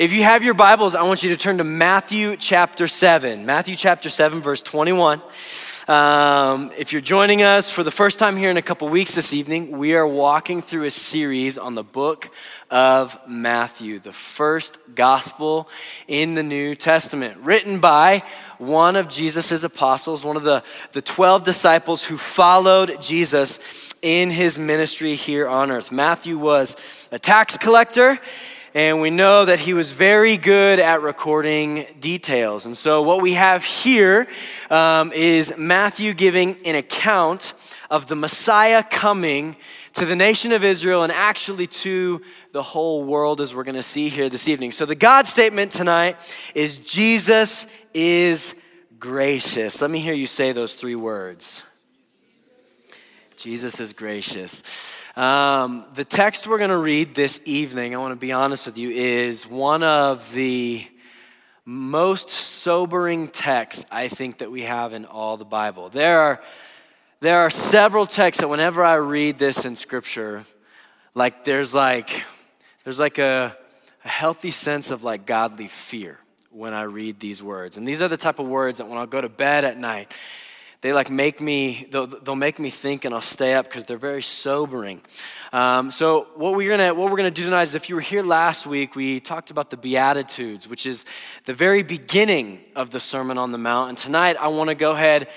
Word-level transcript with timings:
If 0.00 0.14
you 0.14 0.22
have 0.22 0.42
your 0.42 0.54
Bibles, 0.54 0.94
I 0.94 1.02
want 1.02 1.22
you 1.22 1.28
to 1.28 1.36
turn 1.36 1.58
to 1.58 1.64
Matthew 1.64 2.34
chapter 2.38 2.88
7. 2.88 3.44
Matthew 3.44 3.76
chapter 3.76 4.08
7, 4.08 4.40
verse 4.40 4.62
21. 4.62 5.20
Um, 5.88 6.72
if 6.78 6.90
you're 6.90 7.02
joining 7.02 7.42
us 7.42 7.70
for 7.70 7.84
the 7.84 7.90
first 7.90 8.18
time 8.18 8.38
here 8.38 8.50
in 8.50 8.56
a 8.56 8.62
couple 8.62 8.88
weeks 8.88 9.14
this 9.14 9.34
evening, 9.34 9.76
we 9.76 9.92
are 9.92 10.06
walking 10.06 10.62
through 10.62 10.84
a 10.84 10.90
series 10.90 11.58
on 11.58 11.74
the 11.74 11.82
book 11.82 12.30
of 12.70 13.20
Matthew, 13.28 13.98
the 13.98 14.10
first 14.10 14.78
gospel 14.94 15.68
in 16.08 16.32
the 16.32 16.42
New 16.42 16.74
Testament, 16.74 17.36
written 17.36 17.78
by 17.78 18.22
one 18.56 18.96
of 18.96 19.06
Jesus' 19.06 19.64
apostles, 19.64 20.24
one 20.24 20.38
of 20.38 20.44
the, 20.44 20.64
the 20.92 21.02
12 21.02 21.44
disciples 21.44 22.02
who 22.02 22.16
followed 22.16 23.02
Jesus 23.02 23.92
in 24.00 24.30
his 24.30 24.56
ministry 24.56 25.14
here 25.14 25.46
on 25.46 25.70
earth. 25.70 25.92
Matthew 25.92 26.38
was 26.38 26.74
a 27.12 27.18
tax 27.18 27.58
collector 27.58 28.18
and 28.74 29.00
we 29.00 29.10
know 29.10 29.44
that 29.44 29.58
he 29.58 29.74
was 29.74 29.90
very 29.90 30.36
good 30.36 30.78
at 30.78 31.02
recording 31.02 31.86
details. 31.98 32.66
And 32.66 32.76
so, 32.76 33.02
what 33.02 33.20
we 33.20 33.32
have 33.32 33.64
here 33.64 34.28
um, 34.70 35.12
is 35.12 35.52
Matthew 35.56 36.14
giving 36.14 36.56
an 36.64 36.76
account 36.76 37.52
of 37.90 38.06
the 38.06 38.14
Messiah 38.14 38.84
coming 38.84 39.56
to 39.94 40.06
the 40.06 40.14
nation 40.14 40.52
of 40.52 40.62
Israel 40.62 41.02
and 41.02 41.12
actually 41.12 41.66
to 41.66 42.22
the 42.52 42.62
whole 42.62 43.02
world, 43.02 43.40
as 43.40 43.54
we're 43.54 43.64
going 43.64 43.74
to 43.74 43.82
see 43.82 44.08
here 44.08 44.28
this 44.28 44.46
evening. 44.46 44.70
So, 44.70 44.86
the 44.86 44.94
God 44.94 45.26
statement 45.26 45.72
tonight 45.72 46.16
is 46.54 46.78
Jesus 46.78 47.66
is 47.92 48.54
gracious. 49.00 49.82
Let 49.82 49.90
me 49.90 49.98
hear 49.98 50.14
you 50.14 50.26
say 50.26 50.52
those 50.52 50.76
three 50.76 50.94
words 50.94 51.64
Jesus 53.42 53.80
is 53.80 53.94
gracious. 53.94 54.62
Um, 55.16 55.86
the 55.94 56.04
text 56.04 56.46
we're 56.46 56.58
going 56.58 56.70
to 56.70 56.76
read 56.76 57.14
this 57.14 57.40
evening, 57.46 57.94
I 57.94 57.98
want 57.98 58.12
to 58.12 58.20
be 58.20 58.32
honest 58.32 58.66
with 58.66 58.76
you, 58.76 58.90
is 58.90 59.46
one 59.46 59.82
of 59.82 60.30
the 60.34 60.86
most 61.64 62.28
sobering 62.28 63.28
texts 63.28 63.86
I 63.90 64.08
think 64.08 64.38
that 64.38 64.50
we 64.50 64.62
have 64.62 64.92
in 64.92 65.06
all 65.06 65.38
the 65.38 65.46
Bible. 65.46 65.88
There 65.88 66.20
are, 66.20 66.42
there 67.20 67.40
are 67.40 67.48
several 67.48 68.04
texts 68.04 68.42
that 68.42 68.48
whenever 68.48 68.84
I 68.84 68.96
read 68.96 69.38
this 69.38 69.64
in 69.64 69.74
Scripture, 69.74 70.44
like 71.14 71.44
there's 71.44 71.74
like 71.74 72.24
there's 72.84 72.98
like 72.98 73.18
a, 73.18 73.56
a 74.04 74.08
healthy 74.08 74.50
sense 74.50 74.90
of 74.90 75.02
like 75.02 75.24
godly 75.24 75.68
fear 75.68 76.18
when 76.50 76.74
I 76.74 76.82
read 76.82 77.20
these 77.20 77.42
words. 77.42 77.78
And 77.78 77.88
these 77.88 78.02
are 78.02 78.08
the 78.08 78.18
type 78.18 78.38
of 78.38 78.46
words 78.46 78.78
that 78.78 78.88
when 78.88 78.98
I 78.98 79.06
go 79.06 79.20
to 79.20 79.30
bed 79.30 79.64
at 79.64 79.78
night, 79.78 80.12
they 80.82 80.92
like 80.92 81.10
make 81.10 81.40
me 81.40 81.86
they'll, 81.90 82.06
they'll 82.06 82.34
make 82.34 82.58
me 82.58 82.70
think 82.70 83.04
and 83.04 83.14
i'll 83.14 83.20
stay 83.20 83.54
up 83.54 83.66
because 83.66 83.84
they're 83.84 83.98
very 83.98 84.22
sobering. 84.22 85.00
Um, 85.52 85.90
so 85.90 86.28
what 86.36 86.54
we're 86.54 86.70
gonna 86.70 86.94
what 86.94 87.10
we're 87.10 87.16
gonna 87.16 87.30
do 87.30 87.44
tonight 87.44 87.64
is 87.64 87.74
if 87.74 87.88
you 87.88 87.94
were 87.94 88.00
here 88.00 88.22
last 88.22 88.66
week 88.66 88.96
we 88.96 89.20
talked 89.20 89.50
about 89.50 89.70
the 89.70 89.76
beatitudes 89.76 90.68
which 90.68 90.86
is 90.86 91.04
the 91.44 91.54
very 91.54 91.82
beginning 91.82 92.60
of 92.74 92.90
the 92.90 93.00
sermon 93.00 93.38
on 93.38 93.52
the 93.52 93.58
mount. 93.58 93.90
And 93.90 93.98
tonight 93.98 94.36
i 94.40 94.48
want 94.48 94.68
to 94.70 94.74
go 94.74 94.92
ahead 94.92 95.28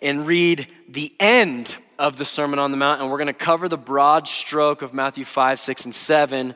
and 0.00 0.26
read 0.26 0.68
the 0.88 1.12
end 1.18 1.76
of 1.98 2.16
the 2.16 2.24
sermon 2.24 2.58
on 2.58 2.70
the 2.70 2.76
mount 2.76 3.00
and 3.00 3.10
we're 3.10 3.24
to 3.24 3.32
cover 3.32 3.68
the 3.68 3.78
broad 3.78 4.28
stroke 4.28 4.82
of 4.82 4.94
matthew 4.94 5.24
5 5.24 5.58
6 5.58 5.84
and 5.86 5.94
7 5.94 6.54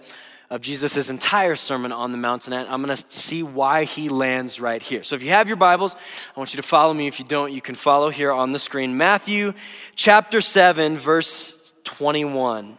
of 0.48 0.60
Jesus' 0.60 1.10
entire 1.10 1.56
Sermon 1.56 1.92
on 1.92 2.12
the 2.12 2.18
Mountain, 2.18 2.52
and 2.52 2.68
I'm 2.68 2.82
going 2.82 2.96
to 2.96 3.04
see 3.08 3.42
why 3.42 3.84
he 3.84 4.08
lands 4.08 4.60
right 4.60 4.82
here. 4.82 5.02
So 5.02 5.16
if 5.16 5.22
you 5.22 5.30
have 5.30 5.48
your 5.48 5.56
Bibles, 5.56 5.94
I 5.94 6.40
want 6.40 6.52
you 6.54 6.58
to 6.58 6.62
follow 6.62 6.94
me. 6.94 7.08
If 7.08 7.18
you 7.18 7.24
don't, 7.24 7.52
you 7.52 7.60
can 7.60 7.74
follow 7.74 8.10
here 8.10 8.30
on 8.30 8.52
the 8.52 8.58
screen. 8.58 8.96
Matthew 8.96 9.54
chapter 9.96 10.40
7, 10.40 10.98
verse 10.98 11.72
21. 11.84 12.78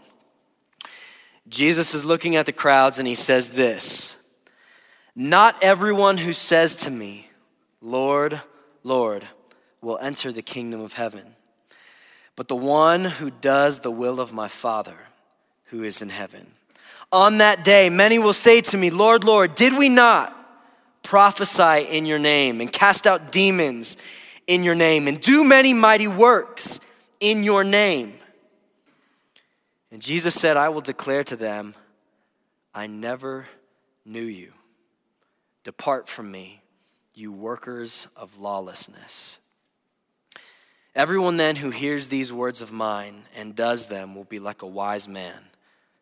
Jesus 1.50 1.94
is 1.94 2.06
looking 2.06 2.36
at 2.36 2.45
the 2.45 2.52
crowds 2.52 3.00
and 3.00 3.08
he 3.08 3.16
says 3.16 3.52
this 3.52 4.16
Not 5.16 5.62
everyone 5.62 6.18
who 6.18 6.34
says 6.34 6.76
to 6.78 6.92
me, 6.92 7.30
Lord, 7.82 8.42
Lord, 8.84 9.28
will 9.82 9.98
enter 10.00 10.32
the 10.32 10.42
kingdom 10.42 10.82
of 10.82 10.94
heaven, 10.94 11.36
but 12.36 12.48
the 12.48 12.56
one 12.56 13.06
who 13.06 13.30
does 13.30 13.80
the 13.80 13.92
will 13.92 14.20
of 14.20 14.33
my 14.33 14.48
Father 14.48 14.98
who 15.66 15.83
is 15.83 16.02
in 16.02 16.10
heaven. 16.10 16.54
On 17.12 17.38
that 17.38 17.64
day, 17.64 17.90
many 17.90 18.20
will 18.20 18.34
say 18.34 18.62
to 18.62 18.78
me, 18.78 18.90
Lord, 18.90 19.23
Lord, 19.23 19.56
did 19.56 19.78
we 19.78 19.88
not 19.88 20.34
prophesy 21.04 21.88
in 21.90 22.06
your 22.06 22.20
name 22.20 22.60
and 22.60 22.72
cast 22.72 23.08
out 23.08 23.32
demons 23.32 23.95
in 24.45 24.64
your 24.64 24.76
name 24.76 25.08
and 25.08 25.20
do 25.22 25.44
many 25.44 25.73
mighty 25.73 26.08
works 26.08 26.82
in 27.20 27.44
your 27.44 27.64
name? 27.64 28.14
And 29.90 30.02
Jesus 30.02 30.36
said, 30.36 30.58
I 30.58 30.68
will 30.70 30.82
declare 30.82 31.23
to 31.23 31.38
them, 31.38 31.76
I 32.76 32.88
never 32.88 33.48
knew 34.06 34.22
you. 34.22 34.52
Depart 35.64 36.10
from 36.10 36.30
me, 36.30 36.62
you 37.16 37.32
workers 37.32 38.08
of 38.18 38.38
lawlessness. 38.38 39.38
Everyone 40.94 41.38
then 41.38 41.56
who 41.56 41.70
hears 41.70 42.10
these 42.10 42.34
words 42.34 42.62
of 42.62 42.72
mine 42.74 43.24
and 43.36 43.56
does 43.56 43.86
them 43.86 44.14
will 44.14 44.26
be 44.26 44.39
like 44.39 44.62
a 44.62 44.68
wise 44.68 45.08
man 45.08 45.46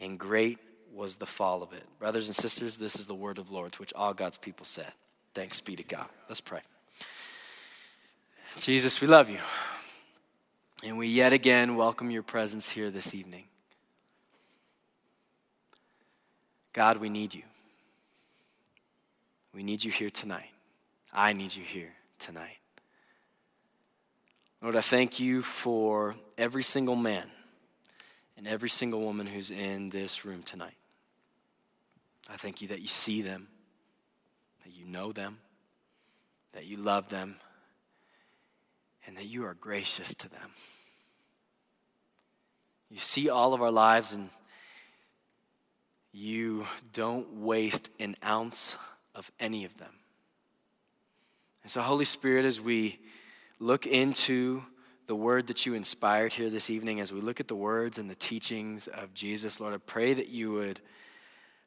and 0.00 0.18
great 0.18 0.58
was 0.92 1.16
the 1.16 1.26
fall 1.26 1.62
of 1.62 1.72
it. 1.72 1.84
Brothers 1.98 2.26
and 2.26 2.36
sisters, 2.36 2.76
this 2.76 2.96
is 2.96 3.06
the 3.06 3.14
word 3.14 3.38
of 3.38 3.48
the 3.48 3.54
Lord, 3.54 3.72
to 3.72 3.78
which 3.80 3.92
all 3.94 4.14
God's 4.14 4.36
people 4.36 4.64
said, 4.64 4.92
Thanks 5.34 5.60
be 5.60 5.76
to 5.76 5.82
God. 5.82 6.06
Let's 6.28 6.40
pray. 6.40 6.60
Jesus, 8.58 9.00
we 9.02 9.06
love 9.06 9.28
you. 9.28 9.38
And 10.82 10.96
we 10.96 11.08
yet 11.08 11.32
again 11.32 11.76
welcome 11.76 12.10
your 12.10 12.22
presence 12.22 12.70
here 12.70 12.90
this 12.90 13.14
evening. 13.14 13.44
God, 16.72 16.98
we 16.98 17.08
need 17.08 17.34
you. 17.34 17.42
We 19.54 19.62
need 19.62 19.84
you 19.84 19.90
here 19.90 20.10
tonight. 20.10 20.50
I 21.12 21.32
need 21.32 21.54
you 21.54 21.64
here 21.64 21.92
tonight. 22.18 22.58
Lord, 24.62 24.76
I 24.76 24.80
thank 24.80 25.20
you 25.20 25.42
for 25.42 26.14
every 26.36 26.62
single 26.62 26.96
man 26.96 27.30
and 28.36 28.46
every 28.46 28.68
single 28.68 29.00
woman 29.00 29.26
who's 29.26 29.50
in 29.50 29.90
this 29.90 30.24
room 30.24 30.42
tonight. 30.42 30.76
I 32.28 32.36
thank 32.36 32.60
you 32.60 32.68
that 32.68 32.80
you 32.80 32.88
see 32.88 33.22
them, 33.22 33.48
that 34.64 34.74
you 34.74 34.84
know 34.84 35.12
them, 35.12 35.38
that 36.52 36.66
you 36.66 36.76
love 36.76 37.08
them, 37.08 37.36
and 39.06 39.16
that 39.16 39.26
you 39.26 39.44
are 39.44 39.54
gracious 39.54 40.14
to 40.14 40.28
them. 40.28 40.50
You 42.90 42.98
see 42.98 43.28
all 43.28 43.54
of 43.54 43.62
our 43.62 43.70
lives, 43.70 44.12
and 44.12 44.28
you 46.12 46.66
don't 46.92 47.42
waste 47.42 47.90
an 48.00 48.16
ounce 48.24 48.76
of 49.14 49.30
any 49.38 49.64
of 49.64 49.76
them. 49.78 49.92
And 51.62 51.70
so, 51.70 51.80
Holy 51.80 52.04
Spirit, 52.04 52.44
as 52.44 52.60
we 52.60 52.98
look 53.58 53.86
into 53.86 54.62
the 55.06 55.14
word 55.14 55.46
that 55.46 55.64
you 55.64 55.74
inspired 55.74 56.32
here 56.32 56.50
this 56.50 56.68
evening 56.68 56.98
as 56.98 57.12
we 57.12 57.20
look 57.20 57.38
at 57.38 57.46
the 57.46 57.54
words 57.54 57.96
and 57.96 58.10
the 58.10 58.16
teachings 58.16 58.88
of 58.88 59.14
Jesus. 59.14 59.60
Lord, 59.60 59.72
I 59.72 59.78
pray 59.78 60.14
that 60.14 60.28
you 60.28 60.52
would 60.52 60.80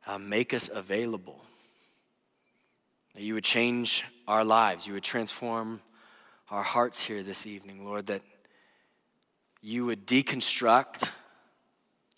uh, 0.05 0.17
make 0.17 0.53
us 0.53 0.69
available, 0.73 1.41
that 3.15 3.21
you 3.21 3.33
would 3.35 3.45
change 3.45 4.03
our 4.27 4.43
lives, 4.43 4.85
you 4.85 4.93
would 4.93 5.03
transform 5.03 5.79
our 6.51 6.63
hearts 6.63 7.01
here 7.01 7.23
this 7.23 7.47
evening, 7.47 7.85
Lord, 7.85 8.07
that 8.07 8.23
you 9.61 9.85
would 9.85 10.05
deconstruct 10.05 11.09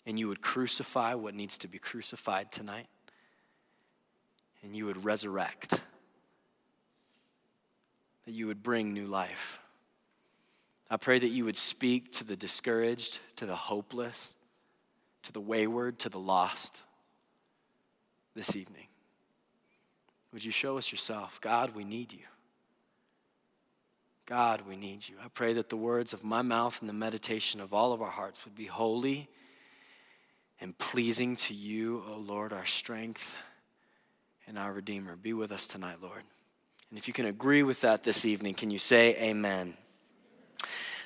and 0.04 0.18
you 0.18 0.26
would 0.26 0.40
crucify 0.40 1.14
what 1.14 1.34
needs 1.34 1.58
to 1.58 1.68
be 1.68 1.78
crucified 1.78 2.50
tonight, 2.50 2.88
and 4.64 4.74
you 4.74 4.86
would 4.86 5.04
resurrect, 5.04 5.80
that 8.24 8.32
you 8.32 8.48
would 8.48 8.64
bring 8.64 8.92
new 8.92 9.06
life. 9.06 9.61
I 10.92 10.98
pray 10.98 11.18
that 11.18 11.28
you 11.28 11.46
would 11.46 11.56
speak 11.56 12.12
to 12.18 12.24
the 12.24 12.36
discouraged, 12.36 13.18
to 13.36 13.46
the 13.46 13.56
hopeless, 13.56 14.36
to 15.22 15.32
the 15.32 15.40
wayward, 15.40 15.98
to 16.00 16.10
the 16.10 16.18
lost 16.18 16.82
this 18.34 18.54
evening. 18.56 18.88
Would 20.34 20.44
you 20.44 20.52
show 20.52 20.76
us 20.76 20.92
yourself? 20.92 21.40
God, 21.40 21.74
we 21.74 21.84
need 21.84 22.12
you. 22.12 22.18
God, 24.26 24.64
we 24.68 24.76
need 24.76 25.08
you. 25.08 25.14
I 25.24 25.28
pray 25.28 25.54
that 25.54 25.70
the 25.70 25.78
words 25.78 26.12
of 26.12 26.24
my 26.24 26.42
mouth 26.42 26.78
and 26.82 26.90
the 26.90 26.94
meditation 26.94 27.62
of 27.62 27.72
all 27.72 27.94
of 27.94 28.02
our 28.02 28.10
hearts 28.10 28.44
would 28.44 28.54
be 28.54 28.66
holy 28.66 29.30
and 30.60 30.76
pleasing 30.76 31.36
to 31.36 31.54
you, 31.54 32.04
O 32.06 32.18
Lord, 32.18 32.52
our 32.52 32.66
strength 32.66 33.38
and 34.46 34.58
our 34.58 34.74
Redeemer. 34.74 35.16
Be 35.16 35.32
with 35.32 35.52
us 35.52 35.66
tonight, 35.66 36.02
Lord. 36.02 36.22
And 36.90 36.98
if 36.98 37.08
you 37.08 37.14
can 37.14 37.24
agree 37.24 37.62
with 37.62 37.80
that 37.80 38.02
this 38.02 38.26
evening, 38.26 38.52
can 38.52 38.70
you 38.70 38.78
say 38.78 39.16
amen? 39.16 39.72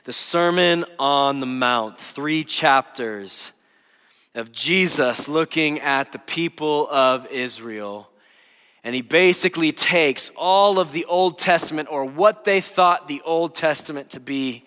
The 0.07 0.13
Sermon 0.13 0.85
on 1.01 1.41
the 1.41 1.47
Mount, 1.47 1.99
three 1.99 2.45
chapters 2.45 3.51
of 4.37 4.53
Jesus 4.53 5.27
looking 5.27 5.81
at 5.81 6.13
the 6.13 6.21
people 6.21 6.89
of 6.89 7.27
Israel. 7.27 8.09
And 8.85 8.95
he 8.95 9.03
basically 9.03 9.73
takes 9.73 10.31
all 10.37 10.79
of 10.79 10.93
the 10.93 11.07
Old 11.07 11.41
Testament 11.41 11.89
or 11.91 12.05
what 12.05 12.45
they 12.45 12.61
thought 12.61 13.09
the 13.09 13.21
Old 13.25 13.57
Testament 13.57 14.11
to 14.11 14.21
be, 14.21 14.63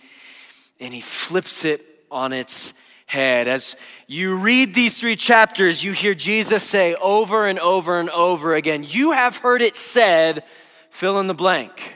and 0.77 0.93
he 0.93 0.99
flips 0.99 1.63
it 1.63 1.85
on 2.11 2.33
its 2.33 2.73
head. 3.05 3.47
As 3.47 3.77
you 4.07 4.35
read 4.35 4.73
these 4.73 4.99
three 4.99 5.15
chapters, 5.15 5.81
you 5.81 5.93
hear 5.93 6.13
Jesus 6.13 6.63
say 6.63 6.95
over 6.95 7.47
and 7.47 7.59
over 7.59 7.97
and 8.01 8.09
over 8.09 8.55
again, 8.55 8.83
You 8.85 9.13
have 9.13 9.37
heard 9.37 9.61
it 9.61 9.77
said, 9.77 10.43
fill 10.89 11.17
in 11.17 11.27
the 11.27 11.33
blank. 11.33 11.95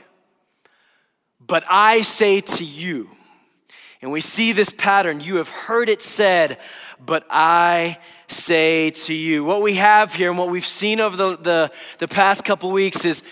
But 1.46 1.62
I 1.68 2.00
say 2.00 2.40
to 2.40 2.64
you, 2.64 3.10
and 4.04 4.12
we 4.12 4.20
see 4.20 4.52
this 4.52 4.68
pattern, 4.68 5.20
you 5.20 5.36
have 5.36 5.48
heard 5.48 5.88
it 5.88 6.02
said, 6.02 6.58
but 7.06 7.24
I 7.30 7.96
say 8.28 8.90
to 8.90 9.14
you. 9.14 9.44
What 9.44 9.62
we 9.62 9.76
have 9.76 10.12
here 10.12 10.28
and 10.28 10.36
what 10.36 10.50
we've 10.50 10.62
seen 10.62 11.00
over 11.00 11.16
the, 11.16 11.38
the, 11.38 11.72
the 12.00 12.08
past 12.08 12.44
couple 12.44 12.70
weeks 12.70 13.06
is 13.06 13.22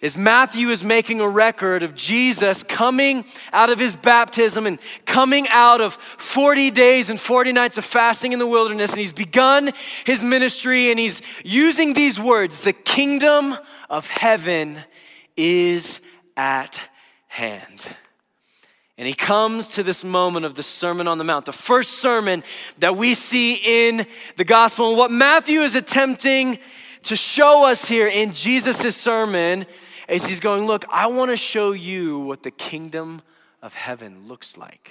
is 0.00 0.16
Matthew 0.16 0.68
is 0.68 0.84
making 0.84 1.20
a 1.20 1.28
record 1.28 1.82
of 1.82 1.96
Jesus 1.96 2.62
coming 2.62 3.24
out 3.52 3.70
of 3.70 3.80
his 3.80 3.96
baptism 3.96 4.68
and 4.68 4.78
coming 5.04 5.48
out 5.48 5.80
of 5.80 5.94
40 5.94 6.70
days 6.70 7.10
and 7.10 7.18
40 7.18 7.50
nights 7.50 7.76
of 7.76 7.84
fasting 7.84 8.32
in 8.32 8.38
the 8.38 8.46
wilderness. 8.46 8.92
And 8.92 9.00
he's 9.00 9.12
begun 9.12 9.72
his 10.06 10.22
ministry 10.22 10.92
and 10.92 10.98
he's 10.98 11.22
using 11.44 11.92
these 11.92 12.20
words 12.20 12.60
the 12.60 12.72
kingdom 12.72 13.56
of 13.90 14.08
heaven 14.08 14.78
is 15.36 16.00
at 16.36 16.88
hand. 17.26 17.84
And 19.00 19.08
he 19.08 19.14
comes 19.14 19.70
to 19.70 19.82
this 19.82 20.04
moment 20.04 20.44
of 20.44 20.56
the 20.56 20.62
Sermon 20.62 21.08
on 21.08 21.16
the 21.16 21.24
Mount, 21.24 21.46
the 21.46 21.54
first 21.54 22.00
sermon 22.00 22.44
that 22.80 22.98
we 22.98 23.14
see 23.14 23.54
in 23.54 24.06
the 24.36 24.44
gospel. 24.44 24.90
And 24.90 24.98
what 24.98 25.10
Matthew 25.10 25.62
is 25.62 25.74
attempting 25.74 26.58
to 27.04 27.16
show 27.16 27.64
us 27.64 27.88
here 27.88 28.08
in 28.08 28.34
Jesus' 28.34 28.94
sermon 28.94 29.64
is 30.06 30.26
he's 30.26 30.38
going, 30.38 30.66
Look, 30.66 30.84
I 30.92 31.06
want 31.06 31.30
to 31.30 31.38
show 31.38 31.72
you 31.72 32.18
what 32.18 32.42
the 32.42 32.50
kingdom 32.50 33.22
of 33.62 33.74
heaven 33.74 34.28
looks 34.28 34.58
like. 34.58 34.90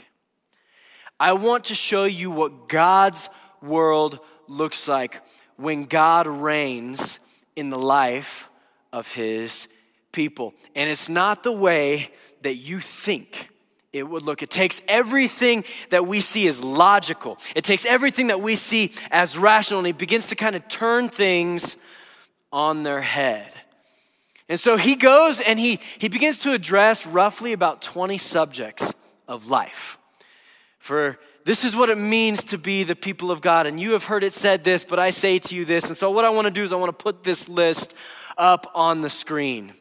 I 1.20 1.34
want 1.34 1.66
to 1.66 1.76
show 1.76 2.06
you 2.06 2.32
what 2.32 2.68
God's 2.68 3.30
world 3.62 4.22
looks 4.48 4.88
like 4.88 5.22
when 5.56 5.86
God 5.86 6.26
reigns 6.26 7.20
in 7.56 7.70
the 7.70 7.78
life 7.78 8.50
of 8.92 9.12
his 9.12 9.68
people. 10.12 10.56
And 10.76 10.90
it's 10.90 11.10
not 11.10 11.44
the 11.44 11.52
way 11.52 12.10
that 12.42 12.56
you 12.56 12.80
think 12.80 13.49
it 13.92 14.04
would 14.04 14.24
look. 14.24 14.42
It 14.42 14.50
takes 14.50 14.82
everything 14.88 15.64
that 15.90 16.06
we 16.06 16.22
see 16.22 16.48
as 16.48 16.64
logical, 16.64 17.38
it 17.56 17.64
takes 17.64 17.86
everything 17.86 18.28
that 18.28 18.42
we 18.42 18.56
see 18.56 18.92
as 19.12 19.38
rational, 19.38 19.80
and 19.80 19.88
he 19.88 19.94
begins 19.94 20.28
to 20.28 20.36
kind 20.36 20.56
of 20.56 20.68
turn 20.68 21.10
things 21.10 21.76
on 22.52 22.84
their 22.84 23.02
head. 23.02 23.52
And 24.48 24.60
so 24.60 24.78
he 24.78 24.96
goes 24.96 25.40
and 25.40 25.60
he, 25.60 25.80
he 26.00 26.08
begins 26.08 26.40
to 26.40 26.54
address 26.54 27.06
roughly 27.06 27.54
about 27.54 27.84
20 27.84 28.18
subjects 28.18 28.92
of 29.28 29.48
life. 29.48 30.00
For 30.80 31.20
this 31.46 31.64
is 31.64 31.76
what 31.76 31.90
it 31.90 31.98
means 31.98 32.44
to 32.46 32.58
be 32.58 32.84
the 32.84 32.96
people 32.96 33.30
of 33.30 33.42
God. 33.42 33.68
And 33.68 33.80
you 33.80 33.92
have 33.92 34.06
heard 34.06 34.24
it 34.24 34.34
said 34.34 34.64
this, 34.64 34.84
but 34.84 34.98
I 34.98 35.12
say 35.12 35.38
to 35.40 35.56
you 35.56 35.66
this. 35.66 35.86
And 35.86 35.96
so, 35.96 36.10
what 36.10 36.26
I 36.26 36.30
want 36.32 36.46
to 36.46 36.52
do 36.52 36.64
is, 36.64 36.74
I 36.74 36.78
want 36.78 36.98
to 36.98 37.04
put 37.04 37.24
this 37.24 37.48
list 37.48 37.94
up 38.38 38.72
on 38.74 39.02
the 39.02 39.10
screen. 39.10 39.74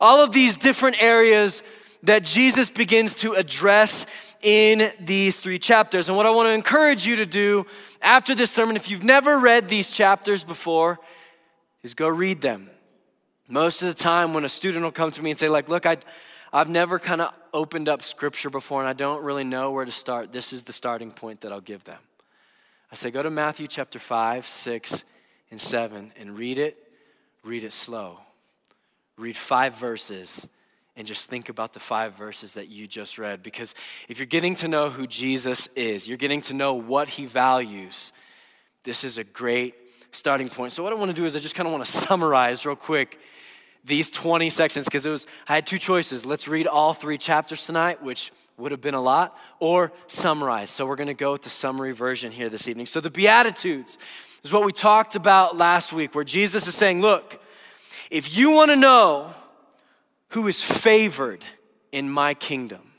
All 0.00 0.22
of 0.22 0.32
these 0.32 0.56
different 0.56 1.02
areas 1.02 1.62
that 2.02 2.24
Jesus 2.24 2.70
begins 2.70 3.14
to 3.16 3.32
address 3.32 4.06
in 4.42 4.90
these 5.00 5.38
three 5.38 5.58
chapters. 5.58 6.08
And 6.08 6.16
what 6.16 6.26
I 6.26 6.30
want 6.30 6.48
to 6.48 6.52
encourage 6.52 7.06
you 7.06 7.16
to 7.16 7.26
do 7.26 7.66
after 8.00 8.34
this 8.34 8.50
sermon, 8.50 8.76
if 8.76 8.90
you've 8.90 9.04
never 9.04 9.38
read 9.38 9.68
these 9.68 9.90
chapters 9.90 10.44
before, 10.44 10.98
is 11.82 11.94
go 11.94 12.08
read 12.08 12.40
them. 12.40 12.70
Most 13.48 13.82
of 13.82 13.88
the 13.88 13.94
time, 13.94 14.34
when 14.34 14.44
a 14.44 14.48
student 14.48 14.84
will 14.84 14.92
come 14.92 15.10
to 15.10 15.22
me 15.22 15.30
and 15.30 15.38
say, 15.38 15.48
like, 15.48 15.68
look, 15.68 15.86
I, 15.86 15.98
I've 16.52 16.68
never 16.68 16.98
kind 16.98 17.20
of 17.20 17.32
opened 17.52 17.88
up 17.88 18.02
scripture 18.02 18.50
before 18.50 18.80
and 18.80 18.88
I 18.88 18.92
don't 18.92 19.22
really 19.22 19.44
know 19.44 19.70
where 19.70 19.84
to 19.84 19.92
start, 19.92 20.32
this 20.32 20.52
is 20.52 20.64
the 20.64 20.72
starting 20.72 21.10
point 21.10 21.40
that 21.42 21.52
I'll 21.52 21.60
give 21.60 21.84
them. 21.84 21.98
I 22.90 22.94
say, 22.94 23.10
go 23.10 23.22
to 23.22 23.30
Matthew 23.30 23.66
chapter 23.66 23.98
5, 23.98 24.46
6, 24.46 25.04
and 25.50 25.60
7 25.60 26.12
and 26.18 26.36
read 26.36 26.58
it. 26.58 26.76
Read 27.44 27.64
it 27.64 27.72
slow. 27.72 28.18
Read 29.16 29.36
five 29.36 29.74
verses 29.74 30.46
and 30.96 31.06
just 31.06 31.28
think 31.28 31.48
about 31.48 31.74
the 31.74 31.80
five 31.80 32.14
verses 32.14 32.54
that 32.54 32.68
you 32.68 32.86
just 32.86 33.18
read. 33.18 33.42
Because 33.42 33.74
if 34.08 34.18
you're 34.18 34.26
getting 34.26 34.54
to 34.56 34.68
know 34.68 34.88
who 34.88 35.06
Jesus 35.06 35.68
is, 35.76 36.08
you're 36.08 36.16
getting 36.16 36.40
to 36.42 36.54
know 36.54 36.74
what 36.74 37.08
he 37.08 37.26
values, 37.26 38.12
this 38.84 39.04
is 39.04 39.18
a 39.18 39.24
great 39.24 39.74
starting 40.12 40.48
point. 40.48 40.72
So, 40.72 40.82
what 40.82 40.92
I 40.92 40.96
want 40.96 41.10
to 41.10 41.16
do 41.16 41.24
is 41.24 41.36
I 41.36 41.40
just 41.40 41.54
kind 41.54 41.66
of 41.66 41.72
want 41.72 41.84
to 41.84 41.90
summarize 41.90 42.64
real 42.64 42.76
quick 42.76 43.18
these 43.84 44.10
20 44.10 44.50
sections 44.50 44.86
because 44.86 45.06
it 45.06 45.10
was 45.10 45.26
I 45.48 45.54
had 45.54 45.66
two 45.66 45.78
choices. 45.78 46.24
Let's 46.24 46.48
read 46.48 46.66
all 46.66 46.94
three 46.94 47.18
chapters 47.18 47.66
tonight, 47.66 48.02
which 48.02 48.32
would 48.56 48.72
have 48.72 48.80
been 48.80 48.94
a 48.94 49.00
lot, 49.00 49.36
or 49.60 49.92
summarize. 50.06 50.70
So 50.70 50.86
we're 50.86 50.96
going 50.96 51.08
to 51.08 51.14
go 51.14 51.32
with 51.32 51.42
the 51.42 51.50
summary 51.50 51.92
version 51.92 52.32
here 52.32 52.48
this 52.48 52.68
evening. 52.68 52.86
So 52.86 53.00
the 53.00 53.10
beatitudes 53.10 53.98
is 54.42 54.52
what 54.52 54.64
we 54.64 54.72
talked 54.72 55.14
about 55.14 55.58
last 55.58 55.92
week 55.92 56.14
where 56.14 56.24
Jesus 56.24 56.66
is 56.66 56.74
saying, 56.74 57.02
look, 57.02 57.40
if 58.10 58.36
you 58.36 58.50
want 58.50 58.70
to 58.70 58.76
know 58.76 59.34
who 60.36 60.48
is 60.48 60.62
favored 60.62 61.42
in 61.92 62.10
my 62.10 62.34
kingdom, 62.34 62.92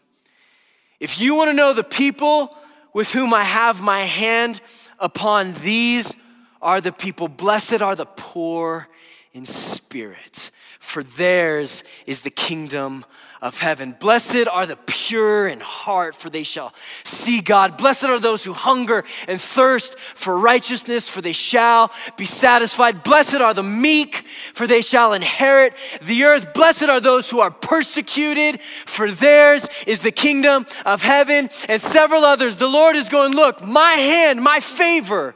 if 1.00 1.22
you 1.22 1.36
want 1.36 1.50
to 1.50 1.54
know 1.54 1.72
the 1.72 1.84
people 1.84 2.57
with 2.94 3.13
whom 3.13 3.31
I 3.31 3.44
have 3.44 3.80
my 3.80 4.01
hand 4.01 4.60
upon, 4.98 5.54
these 5.62 6.16
are 6.63 6.81
the 6.81 6.92
people. 6.92 7.28
Blessed 7.28 7.84
are 7.84 7.95
the 7.95 8.07
poor 8.07 8.88
in 9.34 9.45
spirit 9.45 10.50
for 10.88 11.04
theirs 11.04 11.84
is 12.06 12.22
the 12.22 12.30
kingdom 12.30 13.04
of 13.42 13.60
heaven. 13.60 13.92
Blessed 14.00 14.48
are 14.48 14.66
the 14.66 14.78
pure 14.86 15.45
in 15.45 15.60
heart, 15.60 16.16
for 16.16 16.30
they 16.30 16.44
shall 16.44 16.74
see 17.04 17.42
God. 17.42 17.78
Blessed 17.78 18.06
are 18.06 18.22
those 18.22 18.45
who 18.45 18.54
hunger 18.54 19.04
and 19.28 19.39
thirst 19.39 20.00
for 20.16 20.39
righteousness, 20.39 21.10
for 21.10 21.22
they 21.22 21.34
shall 21.34 21.92
be 22.16 22.24
satisfied. 22.24 23.04
Blessed 23.04 23.36
are 23.36 23.54
the 23.54 23.63
meek, 23.63 24.24
for 24.54 24.66
they 24.66 24.80
shall 24.80 25.12
inherit 25.12 25.74
the 26.01 26.24
earth. 26.24 26.54
Blessed 26.54 26.84
are 26.84 27.01
those 27.01 27.30
who 27.30 27.41
are 27.41 27.51
persecuted, 27.51 28.62
for 28.86 29.12
theirs 29.12 29.67
is 29.86 30.00
the 30.00 30.12
kingdom 30.12 30.65
of 30.86 31.01
heaven. 31.03 31.50
And 31.67 31.82
several 31.82 32.24
others. 32.24 32.56
The 32.56 32.70
Lord 32.70 32.96
is 32.96 33.10
going, 33.10 33.34
Look, 33.34 33.62
my 33.62 33.91
hand, 33.91 34.41
my 34.41 34.62
favor 34.62 35.36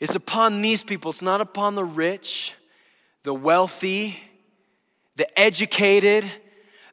is 0.00 0.16
upon 0.16 0.62
these 0.62 0.82
people. 0.82 1.12
It's 1.12 1.22
not 1.22 1.40
upon 1.40 1.76
the 1.76 1.84
rich 1.84 2.55
the 3.26 3.34
wealthy, 3.34 4.16
the 5.16 5.26
educated, 5.36 6.24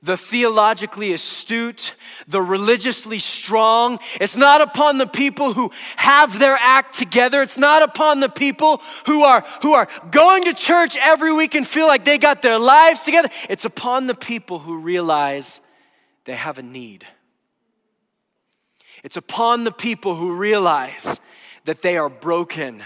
the 0.01 0.17
theologically 0.17 1.13
astute, 1.13 1.93
the 2.27 2.41
religiously 2.41 3.19
strong. 3.19 3.99
It's 4.19 4.35
not 4.35 4.59
upon 4.59 4.97
the 4.97 5.05
people 5.05 5.53
who 5.53 5.69
have 5.95 6.39
their 6.39 6.57
act 6.59 6.95
together. 6.97 7.43
It's 7.43 7.59
not 7.59 7.83
upon 7.83 8.19
the 8.19 8.29
people 8.29 8.81
who 9.05 9.21
are, 9.21 9.45
who 9.61 9.75
are 9.75 9.87
going 10.09 10.45
to 10.45 10.55
church 10.55 10.97
every 10.99 11.31
week 11.31 11.53
and 11.53 11.67
feel 11.67 11.85
like 11.85 12.03
they 12.03 12.17
got 12.17 12.41
their 12.41 12.57
lives 12.57 13.03
together. 13.03 13.29
It's 13.47 13.65
upon 13.65 14.07
the 14.07 14.15
people 14.15 14.57
who 14.57 14.81
realize 14.81 15.61
they 16.25 16.33
have 16.33 16.57
a 16.57 16.63
need. 16.63 17.05
It's 19.03 19.17
upon 19.17 19.65
the 19.65 19.71
people 19.71 20.15
who 20.15 20.35
realize 20.35 21.21
that 21.65 21.83
they 21.83 21.95
are 21.95 22.09
broken 22.09 22.81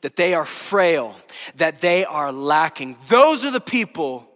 that 0.00 0.16
they 0.16 0.34
are 0.34 0.44
frail, 0.44 1.14
that 1.56 1.80
they 1.80 2.04
are 2.04 2.32
lacking. 2.32 2.96
Those 3.08 3.44
are 3.44 3.50
the 3.50 3.60
people 3.60 4.26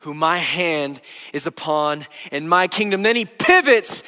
who 0.00 0.14
my 0.14 0.38
hand 0.38 1.00
is 1.32 1.46
upon 1.46 2.06
in 2.30 2.48
my 2.48 2.68
kingdom. 2.68 3.02
Then 3.02 3.16
he 3.16 3.24
pivots 3.24 4.02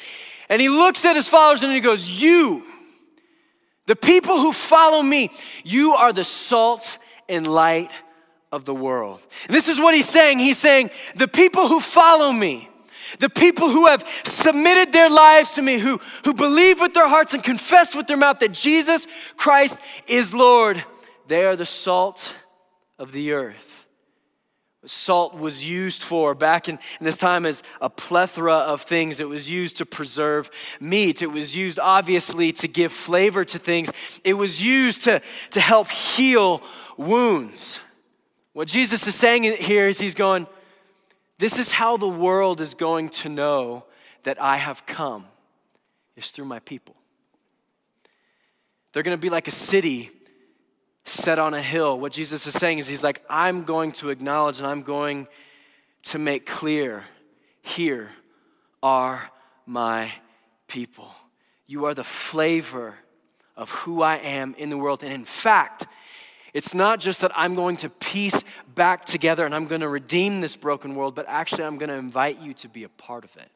and 0.49 0.61
he 0.61 0.69
looks 0.69 1.05
at 1.05 1.15
his 1.15 1.27
followers 1.27 1.63
and 1.63 1.71
he 1.71 1.79
goes, 1.79 2.21
You, 2.21 2.65
the 3.85 3.95
people 3.95 4.39
who 4.39 4.51
follow 4.51 5.01
me, 5.01 5.31
you 5.63 5.93
are 5.93 6.13
the 6.13 6.23
salt 6.23 6.97
and 7.29 7.47
light 7.47 7.91
of 8.51 8.65
the 8.65 8.75
world. 8.75 9.21
And 9.47 9.55
this 9.55 9.67
is 9.67 9.79
what 9.79 9.93
he's 9.93 10.09
saying. 10.09 10.39
He's 10.39 10.57
saying, 10.57 10.89
The 11.15 11.27
people 11.27 11.67
who 11.67 11.79
follow 11.79 12.31
me, 12.31 12.69
the 13.19 13.29
people 13.29 13.69
who 13.69 13.87
have 13.87 14.07
submitted 14.25 14.93
their 14.93 15.09
lives 15.09 15.53
to 15.53 15.61
me, 15.61 15.79
who, 15.79 15.99
who 16.25 16.33
believe 16.33 16.79
with 16.79 16.93
their 16.93 17.07
hearts 17.07 17.33
and 17.33 17.43
confess 17.43 17.95
with 17.95 18.07
their 18.07 18.17
mouth 18.17 18.39
that 18.39 18.51
Jesus 18.51 19.07
Christ 19.37 19.79
is 20.07 20.33
Lord, 20.33 20.83
they 21.27 21.45
are 21.45 21.55
the 21.55 21.65
salt 21.65 22.35
of 22.97 23.11
the 23.11 23.33
earth. 23.33 23.71
Salt 24.85 25.35
was 25.35 25.63
used 25.63 26.01
for 26.01 26.33
back 26.33 26.67
in, 26.67 26.79
in, 26.99 27.05
this 27.05 27.17
time 27.17 27.45
as 27.45 27.61
a 27.81 27.89
plethora 27.89 28.55
of 28.55 28.81
things. 28.81 29.19
It 29.19 29.29
was 29.29 29.49
used 29.49 29.77
to 29.77 29.85
preserve 29.85 30.49
meat. 30.79 31.21
It 31.21 31.27
was 31.27 31.55
used, 31.55 31.77
obviously, 31.77 32.51
to 32.53 32.67
give 32.67 32.91
flavor 32.91 33.45
to 33.45 33.59
things. 33.59 33.91
It 34.23 34.33
was 34.33 34.63
used 34.63 35.03
to, 35.03 35.21
to 35.51 35.59
help 35.59 35.89
heal 35.89 36.63
wounds. 36.97 37.79
What 38.53 38.67
Jesus 38.67 39.05
is 39.05 39.13
saying 39.13 39.43
here 39.43 39.87
is 39.87 39.99
he's 39.99 40.15
going, 40.15 40.47
This 41.41 41.57
is 41.57 41.71
how 41.71 41.97
the 41.97 42.07
world 42.07 42.61
is 42.61 42.75
going 42.75 43.09
to 43.09 43.27
know 43.27 43.85
that 44.21 44.39
I 44.39 44.57
have 44.57 44.85
come, 44.85 45.25
is 46.15 46.29
through 46.29 46.45
my 46.45 46.59
people. 46.59 46.95
They're 48.93 49.01
going 49.01 49.17
to 49.17 49.21
be 49.21 49.31
like 49.31 49.47
a 49.47 49.51
city 49.51 50.11
set 51.03 51.39
on 51.39 51.55
a 51.55 51.61
hill. 51.61 51.99
What 51.99 52.11
Jesus 52.11 52.45
is 52.45 52.53
saying 52.53 52.77
is, 52.77 52.87
He's 52.87 53.01
like, 53.01 53.23
I'm 53.27 53.63
going 53.63 53.91
to 53.93 54.11
acknowledge 54.11 54.59
and 54.59 54.67
I'm 54.67 54.83
going 54.83 55.27
to 56.03 56.19
make 56.19 56.45
clear 56.45 57.05
here 57.63 58.09
are 58.83 59.31
my 59.65 60.11
people. 60.67 61.11
You 61.65 61.85
are 61.85 61.95
the 61.95 62.03
flavor 62.03 62.93
of 63.57 63.71
who 63.71 64.03
I 64.03 64.17
am 64.17 64.53
in 64.59 64.69
the 64.69 64.77
world. 64.77 65.01
And 65.01 65.11
in 65.11 65.25
fact, 65.25 65.87
it's 66.53 66.73
not 66.73 66.99
just 66.99 67.21
that 67.21 67.31
I'm 67.35 67.55
going 67.55 67.77
to 67.77 67.89
piece 67.89 68.43
back 68.75 69.05
together 69.05 69.45
and 69.45 69.55
I'm 69.55 69.67
going 69.67 69.81
to 69.81 69.87
redeem 69.87 70.41
this 70.41 70.55
broken 70.55 70.95
world, 70.95 71.15
but 71.15 71.25
actually, 71.27 71.63
I'm 71.63 71.77
going 71.77 71.89
to 71.89 71.95
invite 71.95 72.41
you 72.41 72.53
to 72.55 72.69
be 72.69 72.83
a 72.83 72.89
part 72.89 73.23
of 73.23 73.35
it. 73.37 73.49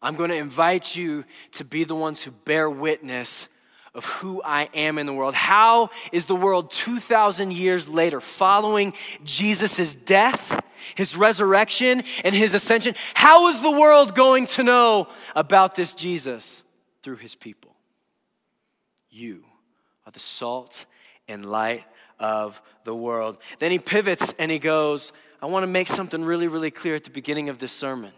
I'm 0.00 0.14
going 0.14 0.30
to 0.30 0.36
invite 0.36 0.96
you 0.96 1.24
to 1.52 1.64
be 1.64 1.84
the 1.84 1.94
ones 1.94 2.22
who 2.22 2.30
bear 2.30 2.70
witness 2.70 3.48
of 3.94 4.04
who 4.04 4.40
I 4.44 4.68
am 4.74 4.96
in 4.96 5.06
the 5.06 5.12
world. 5.12 5.34
How 5.34 5.90
is 6.12 6.26
the 6.26 6.36
world 6.36 6.70
2,000 6.70 7.52
years 7.52 7.88
later, 7.88 8.20
following 8.20 8.94
Jesus' 9.24 9.94
death, 9.94 10.62
his 10.94 11.16
resurrection, 11.16 12.04
and 12.22 12.34
his 12.34 12.54
ascension? 12.54 12.94
How 13.14 13.48
is 13.48 13.60
the 13.60 13.72
world 13.72 14.14
going 14.14 14.46
to 14.46 14.62
know 14.62 15.08
about 15.34 15.74
this 15.74 15.94
Jesus? 15.94 16.62
Through 17.02 17.16
his 17.16 17.34
people. 17.34 17.74
You 19.10 19.44
are 20.08 20.10
the 20.10 20.18
salt 20.18 20.86
and 21.28 21.44
light 21.44 21.84
of 22.18 22.62
the 22.84 22.94
world. 22.94 23.36
Then 23.58 23.70
he 23.70 23.78
pivots 23.78 24.32
and 24.38 24.50
he 24.50 24.58
goes, 24.58 25.12
I 25.42 25.46
want 25.46 25.64
to 25.64 25.66
make 25.66 25.86
something 25.86 26.24
really, 26.24 26.48
really 26.48 26.70
clear 26.70 26.94
at 26.94 27.04
the 27.04 27.10
beginning 27.10 27.50
of 27.50 27.58
this 27.58 27.72
sermon. 27.72 28.12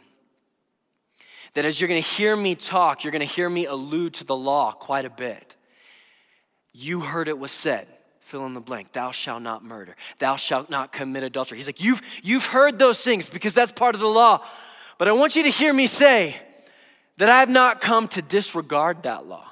That 1.55 1.65
as 1.65 1.81
you're 1.81 1.89
going 1.89 2.01
to 2.01 2.09
hear 2.09 2.37
me 2.37 2.55
talk, 2.55 3.03
you're 3.03 3.11
going 3.11 3.27
to 3.27 3.35
hear 3.35 3.51
me 3.51 3.67
allude 3.67 4.15
to 4.15 4.25
the 4.25 4.37
law 4.37 4.71
quite 4.71 5.05
a 5.05 5.11
bit. 5.11 5.57
You 6.73 7.01
heard 7.01 7.27
it 7.27 7.41
was 7.41 7.51
said, 7.51 7.89
fill 8.21 8.47
in 8.47 8.55
the 8.55 8.61
blank, 8.61 8.93
thou 8.93 9.11
shalt 9.11 9.43
not 9.43 9.65
murder, 9.65 9.97
thou 10.21 10.37
shalt 10.37 10.71
not 10.71 10.93
commit 10.93 11.25
adultery. 11.25 11.59
He's 11.59 11.67
like, 11.67 11.83
you've, 11.83 12.03
you've 12.23 12.47
heard 12.47 12.79
those 12.79 13.03
things 13.03 13.29
because 13.29 13.53
that's 13.53 13.73
part 13.73 13.97
of 13.97 14.01
the 14.01 14.07
law. 14.07 14.47
But 14.97 15.09
I 15.09 15.13
want 15.13 15.35
you 15.35 15.43
to 15.43 15.51
hear 15.51 15.73
me 15.73 15.89
say 15.89 16.37
that 17.17 17.29
I 17.29 17.41
have 17.41 17.51
not 17.51 17.81
come 17.81 18.07
to 18.09 18.23
disregard 18.23 19.03
that 19.03 19.27
law. 19.27 19.49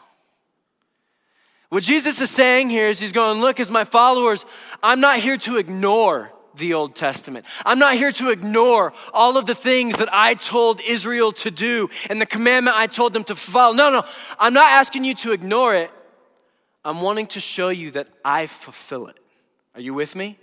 What 1.70 1.82
Jesus 1.82 2.20
is 2.20 2.30
saying 2.30 2.70
here 2.70 2.88
is 2.88 2.98
he's 2.98 3.12
going, 3.12 3.40
look, 3.40 3.60
as 3.60 3.70
my 3.70 3.84
followers, 3.84 4.46
I'm 4.82 5.00
not 5.00 5.18
here 5.18 5.36
to 5.38 5.58
ignore 5.58 6.32
the 6.56 6.74
Old 6.74 6.96
Testament. 6.96 7.44
I'm 7.64 7.78
not 7.78 7.94
here 7.94 8.10
to 8.12 8.30
ignore 8.30 8.92
all 9.12 9.36
of 9.36 9.46
the 9.46 9.54
things 9.54 9.96
that 9.96 10.08
I 10.12 10.34
told 10.34 10.80
Israel 10.80 11.30
to 11.32 11.50
do 11.50 11.90
and 12.08 12.20
the 12.20 12.26
commandment 12.26 12.76
I 12.76 12.86
told 12.86 13.12
them 13.12 13.22
to 13.24 13.36
follow. 13.36 13.74
No, 13.74 13.90
no, 13.90 14.04
I'm 14.38 14.54
not 14.54 14.72
asking 14.72 15.04
you 15.04 15.14
to 15.16 15.32
ignore 15.32 15.74
it. 15.74 15.90
I'm 16.84 17.02
wanting 17.02 17.26
to 17.28 17.40
show 17.40 17.68
you 17.68 17.90
that 17.92 18.08
I 18.24 18.46
fulfill 18.46 19.06
it. 19.08 19.20
Are 19.74 19.80
you 19.80 19.94
with 19.94 20.16
me? 20.16 20.38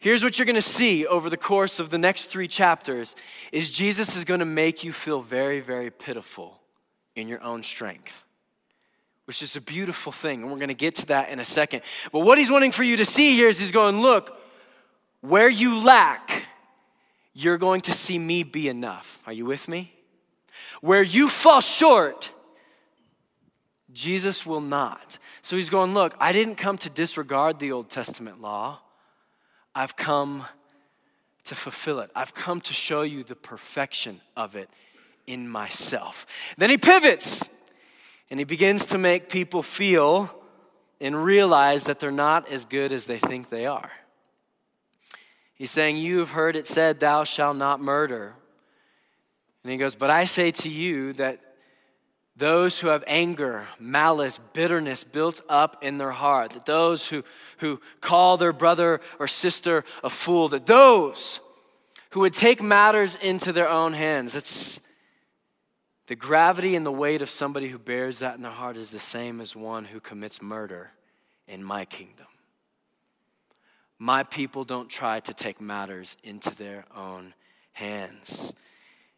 Here's 0.00 0.22
what 0.22 0.38
you're 0.38 0.46
going 0.46 0.56
to 0.56 0.62
see 0.62 1.06
over 1.06 1.30
the 1.30 1.36
course 1.36 1.78
of 1.78 1.90
the 1.90 1.98
next 1.98 2.30
3 2.30 2.46
chapters 2.48 3.16
is 3.52 3.70
Jesus 3.70 4.14
is 4.16 4.24
going 4.24 4.40
to 4.40 4.46
make 4.46 4.84
you 4.84 4.92
feel 4.92 5.22
very 5.22 5.60
very 5.60 5.90
pitiful 5.90 6.60
in 7.14 7.28
your 7.28 7.42
own 7.42 7.62
strength. 7.62 8.24
Which 9.28 9.42
is 9.42 9.56
a 9.56 9.60
beautiful 9.60 10.10
thing, 10.10 10.40
and 10.40 10.50
we're 10.50 10.56
going 10.56 10.68
to 10.68 10.74
get 10.74 10.94
to 10.94 11.06
that 11.06 11.28
in 11.28 11.38
a 11.38 11.44
second. 11.44 11.82
But 12.12 12.20
what 12.20 12.38
he's 12.38 12.50
wanting 12.50 12.72
for 12.72 12.82
you 12.82 12.96
to 12.96 13.04
see 13.04 13.36
here 13.36 13.48
is 13.48 13.58
he's 13.58 13.72
going, 13.72 14.00
look, 14.00 14.34
where 15.20 15.50
you 15.50 15.84
lack, 15.84 16.44
you're 17.34 17.58
going 17.58 17.82
to 17.82 17.92
see 17.92 18.18
me 18.18 18.42
be 18.42 18.70
enough. 18.70 19.20
Are 19.26 19.32
you 19.34 19.44
with 19.44 19.68
me? 19.68 19.92
Where 20.80 21.02
you 21.02 21.28
fall 21.28 21.60
short, 21.60 22.32
Jesus 23.92 24.46
will 24.46 24.62
not. 24.62 25.18
So 25.42 25.56
he's 25.56 25.68
going, 25.68 25.92
Look, 25.92 26.14
I 26.18 26.32
didn't 26.32 26.54
come 26.54 26.78
to 26.78 26.88
disregard 26.88 27.58
the 27.58 27.72
Old 27.72 27.90
Testament 27.90 28.40
law. 28.40 28.80
I've 29.74 29.94
come 29.94 30.46
to 31.44 31.54
fulfill 31.54 32.00
it. 32.00 32.10
I've 32.16 32.34
come 32.34 32.62
to 32.62 32.72
show 32.72 33.02
you 33.02 33.24
the 33.24 33.36
perfection 33.36 34.22
of 34.36 34.56
it 34.56 34.70
in 35.26 35.48
myself. 35.48 36.26
Then 36.56 36.70
he 36.70 36.78
pivots 36.78 37.44
and 38.30 38.40
he 38.40 38.44
begins 38.44 38.86
to 38.86 38.98
make 38.98 39.28
people 39.28 39.62
feel 39.62 40.34
and 41.00 41.22
realize 41.22 41.84
that 41.84 42.00
they're 42.00 42.10
not 42.10 42.48
as 42.48 42.64
good 42.64 42.92
as 42.92 43.06
they 43.06 43.18
think 43.18 43.48
they 43.48 43.66
are. 43.66 43.90
He's 45.54 45.70
saying, 45.70 45.96
You 45.96 46.20
have 46.20 46.30
heard 46.30 46.56
it 46.56 46.66
said, 46.66 47.00
Thou 47.00 47.24
shalt 47.24 47.56
not 47.56 47.80
murder. 47.80 48.34
And 49.62 49.72
he 49.72 49.78
goes, 49.78 49.94
But 49.94 50.10
I 50.10 50.24
say 50.24 50.50
to 50.52 50.68
you 50.68 51.12
that 51.14 51.40
those 52.36 52.78
who 52.78 52.88
have 52.88 53.02
anger, 53.08 53.66
malice, 53.80 54.38
bitterness 54.52 55.02
built 55.02 55.40
up 55.48 55.82
in 55.82 55.98
their 55.98 56.12
heart, 56.12 56.50
that 56.50 56.66
those 56.66 57.08
who, 57.08 57.24
who 57.58 57.80
call 58.00 58.36
their 58.36 58.52
brother 58.52 59.00
or 59.18 59.26
sister 59.26 59.84
a 60.04 60.10
fool, 60.10 60.48
that 60.48 60.66
those 60.66 61.40
who 62.10 62.20
would 62.20 62.34
take 62.34 62.62
matters 62.62 63.16
into 63.16 63.52
their 63.52 63.68
own 63.68 63.92
hands, 63.92 64.36
it's 64.36 64.78
the 66.08 66.16
gravity 66.16 66.74
and 66.74 66.84
the 66.84 66.92
weight 66.92 67.20
of 67.20 67.28
somebody 67.28 67.68
who 67.68 67.78
bears 67.78 68.18
that 68.18 68.34
in 68.34 68.42
their 68.42 68.50
heart 68.50 68.78
is 68.78 68.90
the 68.90 68.98
same 68.98 69.40
as 69.42 69.54
one 69.54 69.84
who 69.84 70.00
commits 70.00 70.40
murder 70.40 70.90
in 71.46 71.62
my 71.62 71.84
kingdom. 71.84 72.26
My 73.98 74.22
people 74.22 74.64
don't 74.64 74.88
try 74.88 75.20
to 75.20 75.34
take 75.34 75.60
matters 75.60 76.16
into 76.24 76.54
their 76.54 76.86
own 76.96 77.34
hands. 77.72 78.54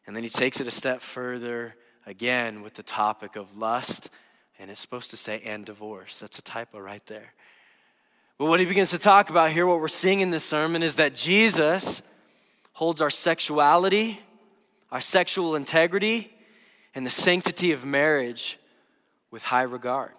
And 0.07 0.17
then 0.17 0.25
he 0.25 0.29
takes 0.29 0.61
it 0.61 0.67
a 0.67 0.73
step 0.73 1.01
further 1.01 1.77
again 2.07 2.61
with 2.61 2.75
the 2.75 2.83
topic 2.83 3.37
of 3.37 3.57
lust, 3.57 4.11
and 4.59 4.69
it's 4.69 4.81
supposed 4.81 5.11
to 5.11 5.17
say 5.17 5.41
and 5.45 5.65
divorce. 5.65 6.19
That's 6.19 6.39
a 6.39 6.43
typo 6.43 6.81
right 6.81 7.07
there. 7.07 7.35
But 8.37 8.47
what 8.47 8.59
he 8.59 8.67
begins 8.67 8.91
to 8.91 8.99
talk 8.99 9.31
about 9.31 9.53
here, 9.53 9.67
what 9.67 9.81
we're 9.81 9.87
seeing 9.87 10.23
in 10.23 10.31
this 10.31 10.45
sermon, 10.45 10.83
is 10.83 10.97
that 10.97 11.15
Jesus 11.15 12.03
holds 12.73 13.01
our 13.01 13.11
sexuality, 13.11 14.19
our 14.91 15.01
sexual 15.01 15.55
integrity, 15.55 16.33
and 16.95 17.07
the 17.07 17.11
sanctity 17.11 17.73
of 17.73 17.85
marriage 17.85 18.59
with 19.31 19.43
high 19.43 19.63
regard. 19.63 20.13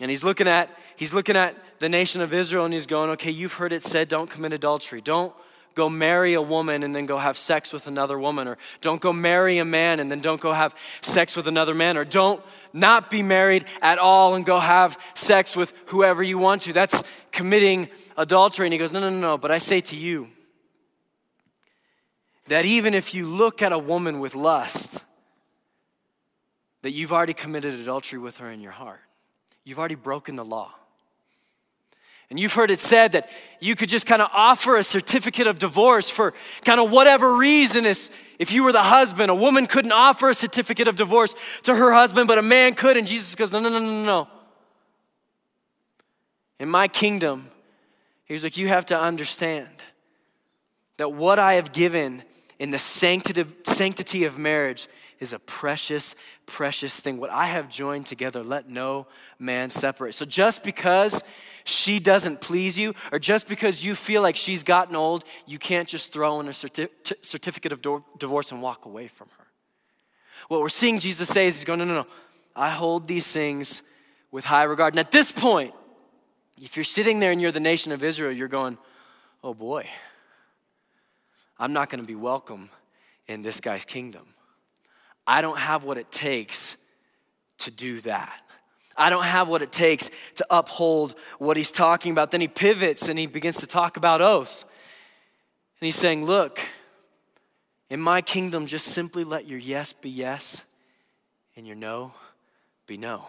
And 0.00 0.10
he's 0.10 0.24
looking 0.24 0.48
at 0.48 0.70
he's 0.96 1.12
looking 1.12 1.36
at 1.36 1.56
the 1.80 1.88
nation 1.88 2.20
of 2.20 2.32
Israel 2.32 2.64
and 2.64 2.72
he's 2.72 2.86
going, 2.86 3.10
"Okay, 3.10 3.30
you've 3.30 3.54
heard 3.54 3.72
it 3.72 3.82
said 3.82 4.08
don't 4.08 4.30
commit 4.30 4.52
adultery. 4.52 5.00
Don't 5.00 5.32
go 5.74 5.88
marry 5.88 6.34
a 6.34 6.42
woman 6.42 6.82
and 6.82 6.94
then 6.94 7.06
go 7.06 7.18
have 7.18 7.36
sex 7.36 7.72
with 7.72 7.86
another 7.86 8.18
woman, 8.18 8.48
or 8.48 8.58
don't 8.80 9.00
go 9.00 9.12
marry 9.12 9.58
a 9.58 9.64
man 9.64 10.00
and 10.00 10.10
then 10.10 10.20
don't 10.20 10.40
go 10.40 10.52
have 10.52 10.74
sex 11.02 11.36
with 11.36 11.46
another 11.46 11.74
man, 11.74 11.96
or 11.96 12.04
don't 12.04 12.42
not 12.72 13.10
be 13.10 13.22
married 13.22 13.64
at 13.80 13.98
all 13.98 14.34
and 14.34 14.44
go 14.44 14.58
have 14.58 14.98
sex 15.14 15.56
with 15.56 15.72
whoever 15.86 16.22
you 16.22 16.38
want 16.38 16.62
to. 16.62 16.72
That's 16.72 17.02
committing 17.32 17.88
adultery. 18.16 18.66
And 18.66 18.72
he 18.72 18.78
goes, 18.78 18.92
No, 18.92 19.00
no, 19.00 19.10
no, 19.10 19.18
no. 19.18 19.38
But 19.38 19.50
I 19.50 19.58
say 19.58 19.80
to 19.82 19.96
you 19.96 20.28
that 22.48 22.64
even 22.64 22.94
if 22.94 23.14
you 23.14 23.26
look 23.26 23.62
at 23.62 23.72
a 23.72 23.78
woman 23.78 24.20
with 24.20 24.34
lust, 24.34 25.04
that 26.82 26.92
you've 26.92 27.12
already 27.12 27.34
committed 27.34 27.74
adultery 27.74 28.18
with 28.18 28.38
her 28.38 28.50
in 28.50 28.60
your 28.60 28.72
heart. 28.72 29.00
You've 29.64 29.78
already 29.78 29.94
broken 29.96 30.36
the 30.36 30.44
law. 30.44 30.72
And 32.30 32.38
you've 32.38 32.52
heard 32.52 32.70
it 32.70 32.78
said 32.78 33.12
that 33.12 33.30
you 33.58 33.74
could 33.74 33.88
just 33.88 34.06
kind 34.06 34.20
of 34.20 34.28
offer 34.32 34.76
a 34.76 34.82
certificate 34.82 35.46
of 35.46 35.58
divorce 35.58 36.10
for 36.10 36.34
kind 36.64 36.78
of 36.78 36.90
whatever 36.90 37.36
reason 37.36 37.86
is 37.86 38.10
if 38.38 38.52
you 38.52 38.62
were 38.62 38.72
the 38.72 38.82
husband, 38.82 39.30
a 39.30 39.34
woman 39.34 39.66
couldn't 39.66 39.92
offer 39.92 40.30
a 40.30 40.34
certificate 40.34 40.86
of 40.88 40.96
divorce 40.96 41.34
to 41.64 41.74
her 41.74 41.92
husband, 41.92 42.28
but 42.28 42.38
a 42.38 42.42
man 42.42 42.74
could. 42.74 42.96
And 42.96 43.06
Jesus 43.06 43.34
goes, 43.34 43.50
No, 43.50 43.60
no, 43.60 43.70
no, 43.70 43.80
no, 43.80 44.04
no. 44.04 44.28
In 46.60 46.68
my 46.68 46.86
kingdom, 46.86 47.48
he's 48.26 48.44
like, 48.44 48.56
You 48.56 48.68
have 48.68 48.86
to 48.86 49.00
understand 49.00 49.70
that 50.98 51.12
what 51.12 51.38
I 51.38 51.54
have 51.54 51.72
given 51.72 52.22
in 52.58 52.70
the 52.70 52.78
sanctity 52.78 54.24
of 54.24 54.38
marriage 54.38 54.88
is 55.20 55.32
a 55.32 55.38
precious, 55.38 56.14
precious 56.48 56.98
thing. 56.98 57.18
What 57.18 57.30
I 57.30 57.46
have 57.46 57.68
joined 57.68 58.06
together, 58.06 58.42
let 58.42 58.68
no 58.68 59.06
man 59.38 59.70
separate. 59.70 60.14
So 60.14 60.24
just 60.24 60.64
because 60.64 61.22
she 61.64 62.00
doesn't 62.00 62.40
please 62.40 62.76
you, 62.76 62.94
or 63.12 63.18
just 63.18 63.46
because 63.46 63.84
you 63.84 63.94
feel 63.94 64.22
like 64.22 64.34
she's 64.34 64.62
gotten 64.62 64.96
old, 64.96 65.24
you 65.46 65.58
can't 65.58 65.86
just 65.86 66.10
throw 66.12 66.40
in 66.40 66.48
a 66.48 66.52
certi- 66.52 66.88
certificate 67.22 67.72
of 67.72 67.82
do- 67.82 68.04
divorce 68.18 68.50
and 68.50 68.62
walk 68.62 68.86
away 68.86 69.06
from 69.06 69.28
her. 69.38 69.46
What 70.48 70.60
we're 70.60 70.70
seeing 70.70 70.98
Jesus 70.98 71.28
say 71.28 71.46
is, 71.46 71.56
He's 71.56 71.64
going, 71.64 71.78
no, 71.78 71.84
no, 71.84 71.94
no. 71.94 72.06
I 72.56 72.70
hold 72.70 73.06
these 73.06 73.30
things 73.30 73.82
with 74.30 74.44
high 74.44 74.64
regard. 74.64 74.94
And 74.94 75.00
at 75.00 75.12
this 75.12 75.30
point, 75.30 75.74
if 76.60 76.76
you're 76.76 76.84
sitting 76.84 77.20
there 77.20 77.30
and 77.30 77.40
you're 77.40 77.52
the 77.52 77.60
nation 77.60 77.92
of 77.92 78.02
Israel, 78.02 78.32
you're 78.32 78.48
going, 78.48 78.78
oh 79.44 79.54
boy, 79.54 79.86
I'm 81.58 81.72
not 81.72 81.90
going 81.90 82.00
to 82.00 82.06
be 82.06 82.16
welcome 82.16 82.70
in 83.26 83.42
this 83.42 83.60
guy's 83.60 83.84
kingdom. 83.84 84.26
I 85.28 85.42
don't 85.42 85.58
have 85.58 85.84
what 85.84 85.98
it 85.98 86.10
takes 86.10 86.78
to 87.58 87.70
do 87.70 88.00
that. 88.00 88.40
I 88.96 89.10
don't 89.10 89.24
have 89.24 89.46
what 89.46 89.60
it 89.60 89.70
takes 89.70 90.10
to 90.36 90.46
uphold 90.48 91.14
what 91.38 91.58
he's 91.58 91.70
talking 91.70 92.12
about. 92.12 92.30
Then 92.30 92.40
he 92.40 92.48
pivots 92.48 93.08
and 93.08 93.18
he 93.18 93.26
begins 93.26 93.58
to 93.58 93.66
talk 93.66 93.98
about 93.98 94.22
oaths. 94.22 94.62
And 94.62 95.86
he's 95.86 95.96
saying, 95.96 96.24
Look, 96.24 96.58
in 97.90 98.00
my 98.00 98.22
kingdom, 98.22 98.66
just 98.66 98.86
simply 98.86 99.22
let 99.22 99.46
your 99.46 99.58
yes 99.58 99.92
be 99.92 100.08
yes 100.08 100.64
and 101.56 101.66
your 101.66 101.76
no 101.76 102.12
be 102.86 102.96
no. 102.96 103.26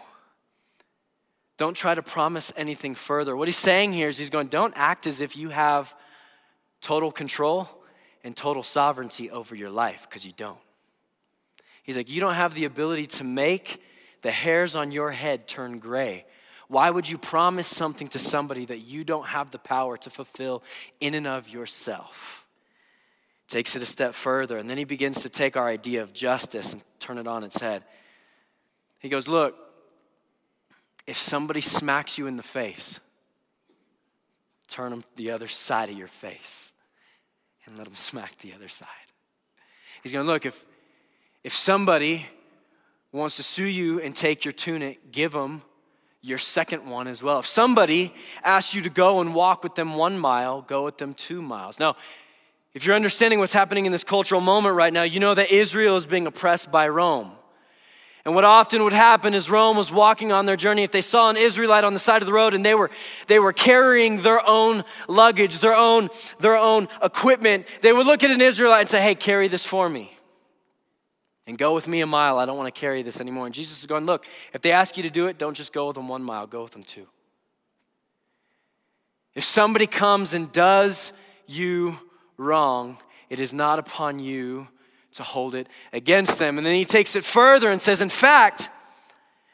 Don't 1.58 1.74
try 1.74 1.94
to 1.94 2.02
promise 2.02 2.50
anything 2.56 2.94
further. 2.94 3.36
What 3.36 3.46
he's 3.46 3.56
saying 3.58 3.92
here 3.92 4.08
is 4.08 4.16
he's 4.16 4.30
going, 4.30 4.48
Don't 4.48 4.72
act 4.74 5.06
as 5.06 5.20
if 5.20 5.36
you 5.36 5.50
have 5.50 5.94
total 6.80 7.12
control 7.12 7.68
and 8.24 8.34
total 8.34 8.62
sovereignty 8.62 9.30
over 9.30 9.54
your 9.54 9.70
life, 9.70 10.06
because 10.08 10.24
you 10.24 10.32
don't. 10.32 10.58
He's 11.82 11.96
like, 11.96 12.10
You 12.10 12.20
don't 12.20 12.34
have 12.34 12.54
the 12.54 12.64
ability 12.64 13.06
to 13.06 13.24
make 13.24 13.82
the 14.22 14.30
hairs 14.30 14.76
on 14.76 14.92
your 14.92 15.10
head 15.10 15.48
turn 15.48 15.78
gray. 15.78 16.26
Why 16.68 16.88
would 16.88 17.08
you 17.08 17.18
promise 17.18 17.66
something 17.66 18.08
to 18.08 18.18
somebody 18.18 18.64
that 18.66 18.78
you 18.78 19.02
don't 19.02 19.26
have 19.26 19.50
the 19.50 19.58
power 19.58 19.96
to 19.98 20.10
fulfill 20.10 20.62
in 21.00 21.14
and 21.14 21.26
of 21.26 21.48
yourself? 21.48 22.46
Takes 23.48 23.74
it 23.74 23.82
a 23.82 23.86
step 23.86 24.14
further, 24.14 24.56
and 24.56 24.70
then 24.70 24.78
he 24.78 24.84
begins 24.84 25.22
to 25.22 25.28
take 25.28 25.56
our 25.56 25.66
idea 25.66 26.02
of 26.02 26.12
justice 26.12 26.72
and 26.72 26.82
turn 27.00 27.18
it 27.18 27.26
on 27.26 27.42
its 27.42 27.60
head. 27.60 27.82
He 29.00 29.08
goes, 29.08 29.26
Look, 29.26 29.56
if 31.06 31.16
somebody 31.16 31.60
smacks 31.60 32.18
you 32.18 32.28
in 32.28 32.36
the 32.36 32.42
face, 32.44 33.00
turn 34.68 34.90
them 34.90 35.02
the 35.16 35.32
other 35.32 35.48
side 35.48 35.88
of 35.88 35.98
your 35.98 36.06
face 36.06 36.72
and 37.66 37.76
let 37.76 37.86
them 37.86 37.96
smack 37.96 38.38
the 38.38 38.54
other 38.54 38.68
side. 38.68 38.86
He's 40.04 40.12
going, 40.12 40.26
Look, 40.26 40.46
if, 40.46 40.64
if 41.42 41.54
somebody 41.54 42.26
wants 43.12 43.36
to 43.36 43.42
sue 43.42 43.64
you 43.64 44.00
and 44.00 44.14
take 44.14 44.44
your 44.44 44.52
tunic, 44.52 45.10
give 45.10 45.32
them 45.32 45.62
your 46.22 46.38
second 46.38 46.88
one 46.88 47.08
as 47.08 47.22
well. 47.22 47.38
If 47.38 47.46
somebody 47.46 48.14
asks 48.44 48.74
you 48.74 48.82
to 48.82 48.90
go 48.90 49.20
and 49.20 49.34
walk 49.34 49.62
with 49.62 49.74
them 49.74 49.94
one 49.94 50.18
mile, 50.18 50.62
go 50.62 50.84
with 50.84 50.98
them 50.98 51.14
two 51.14 51.40
miles. 51.40 51.78
Now, 51.78 51.96
if 52.74 52.84
you're 52.84 52.94
understanding 52.94 53.38
what's 53.38 53.52
happening 53.52 53.86
in 53.86 53.92
this 53.92 54.04
cultural 54.04 54.40
moment 54.40 54.76
right 54.76 54.92
now, 54.92 55.02
you 55.02 55.18
know 55.18 55.34
that 55.34 55.50
Israel 55.50 55.96
is 55.96 56.06
being 56.06 56.26
oppressed 56.26 56.70
by 56.70 56.88
Rome. 56.88 57.32
And 58.26 58.34
what 58.34 58.44
often 58.44 58.84
would 58.84 58.92
happen 58.92 59.32
is 59.32 59.50
Rome 59.50 59.78
was 59.78 59.90
walking 59.90 60.30
on 60.30 60.44
their 60.44 60.54
journey. 60.54 60.84
If 60.84 60.92
they 60.92 61.00
saw 61.00 61.30
an 61.30 61.38
Israelite 61.38 61.84
on 61.84 61.94
the 61.94 61.98
side 61.98 62.20
of 62.20 62.26
the 62.26 62.34
road 62.34 62.52
and 62.52 62.62
they 62.62 62.74
were, 62.74 62.90
they 63.28 63.38
were 63.38 63.54
carrying 63.54 64.20
their 64.20 64.46
own 64.46 64.84
luggage, 65.08 65.58
their 65.60 65.74
own, 65.74 66.10
their 66.38 66.56
own 66.56 66.86
equipment, 67.02 67.66
they 67.80 67.94
would 67.94 68.06
look 68.06 68.22
at 68.22 68.30
an 68.30 68.42
Israelite 68.42 68.82
and 68.82 68.90
say, 68.90 69.00
Hey, 69.00 69.14
carry 69.14 69.48
this 69.48 69.64
for 69.64 69.88
me 69.88 70.12
and 71.50 71.58
go 71.58 71.74
with 71.74 71.86
me 71.86 72.00
a 72.00 72.06
mile. 72.06 72.38
I 72.38 72.46
don't 72.46 72.56
want 72.56 72.74
to 72.74 72.80
carry 72.80 73.02
this 73.02 73.20
anymore. 73.20 73.44
And 73.44 73.54
Jesus 73.54 73.80
is 73.80 73.86
going, 73.86 74.06
Look, 74.06 74.24
if 74.54 74.62
they 74.62 74.72
ask 74.72 74.96
you 74.96 75.02
to 75.02 75.10
do 75.10 75.26
it, 75.26 75.36
don't 75.36 75.54
just 75.54 75.72
go 75.72 75.88
with 75.88 75.96
them 75.96 76.08
one 76.08 76.22
mile, 76.22 76.46
go 76.46 76.62
with 76.62 76.72
them 76.72 76.82
two. 76.82 77.06
If 79.34 79.44
somebody 79.44 79.86
comes 79.86 80.32
and 80.32 80.50
does 80.50 81.12
you 81.46 81.98
wrong, 82.36 82.96
it 83.28 83.38
is 83.38 83.52
not 83.52 83.78
upon 83.78 84.18
you 84.18 84.68
to 85.12 85.22
hold 85.22 85.54
it 85.54 85.68
against 85.92 86.38
them. 86.38 86.56
And 86.56 86.66
then 86.66 86.74
he 86.74 86.84
takes 86.84 87.14
it 87.16 87.24
further 87.24 87.70
and 87.70 87.80
says, 87.80 88.00
In 88.00 88.08
fact, 88.08 88.70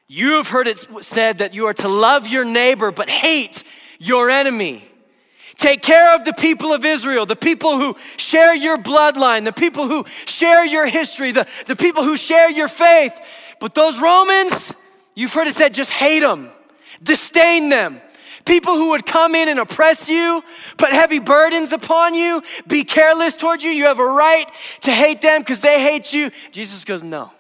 you 0.07 0.33
have 0.35 0.49
heard 0.49 0.69
it 0.69 0.79
said 1.01 1.39
that 1.39 1.55
you 1.55 1.67
are 1.67 1.75
to 1.75 1.89
love 1.89 2.29
your 2.29 2.45
neighbor 2.45 2.93
but 2.93 3.09
hate 3.09 3.65
your 3.99 4.31
enemy. 4.31 4.85
Take 5.57 5.81
care 5.81 6.15
of 6.15 6.25
the 6.25 6.35
people 6.35 6.73
of 6.73 6.85
Israel, 6.85 7.25
the 7.25 7.35
people 7.35 7.79
who 7.79 7.97
share 8.19 8.55
your 8.55 8.77
bloodline, 8.77 9.45
the 9.45 9.53
people 9.53 9.89
who 9.89 10.05
share 10.27 10.67
your 10.67 10.87
history, 10.87 11.33
the, 11.33 11.47
the 11.65 11.77
people 11.77 12.05
who 12.05 12.17
share 12.17 12.51
your 12.51 12.69
faith. 12.69 13.19
But 13.59 13.75
those 13.75 14.01
Romans, 14.01 14.75
you've 15.15 15.33
heard 15.33 15.47
it 15.47 15.55
said, 15.55 15.73
just 15.73 15.93
hate 15.93 16.21
them, 16.21 16.51
disdain 17.03 17.71
them. 17.71 18.03
People 18.45 18.77
who 18.77 18.91
would 18.91 19.07
come 19.07 19.35
in 19.35 19.49
and 19.49 19.59
oppress 19.59 20.09
you, 20.09 20.45
put 20.77 20.91
heavy 20.91 21.19
burdens 21.19 21.73
upon 21.73 22.15
you, 22.15 22.43
be 22.69 22.85
careless 22.85 23.35
towards 23.35 23.65
you. 23.65 23.71
You 23.71 23.87
have 23.87 23.99
a 23.99 24.07
right 24.07 24.47
to 24.83 24.93
hate 24.93 25.21
them 25.21 25.41
because 25.41 25.61
they 25.61 25.83
hate 25.83 26.13
you. 26.13 26.31
Jesus 26.53 26.85
goes, 26.85 27.03
No, 27.03 27.33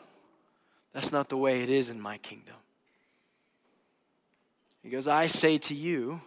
that's 0.92 1.12
not 1.12 1.28
the 1.28 1.36
way 1.36 1.62
it 1.62 1.70
is 1.70 1.90
in 1.90 2.00
my 2.00 2.18
kingdom. 2.18 2.56
He 4.82 4.88
goes, 4.90 5.06
I 5.06 5.28
say 5.28 5.58
to 5.58 5.74
you, 5.74 6.20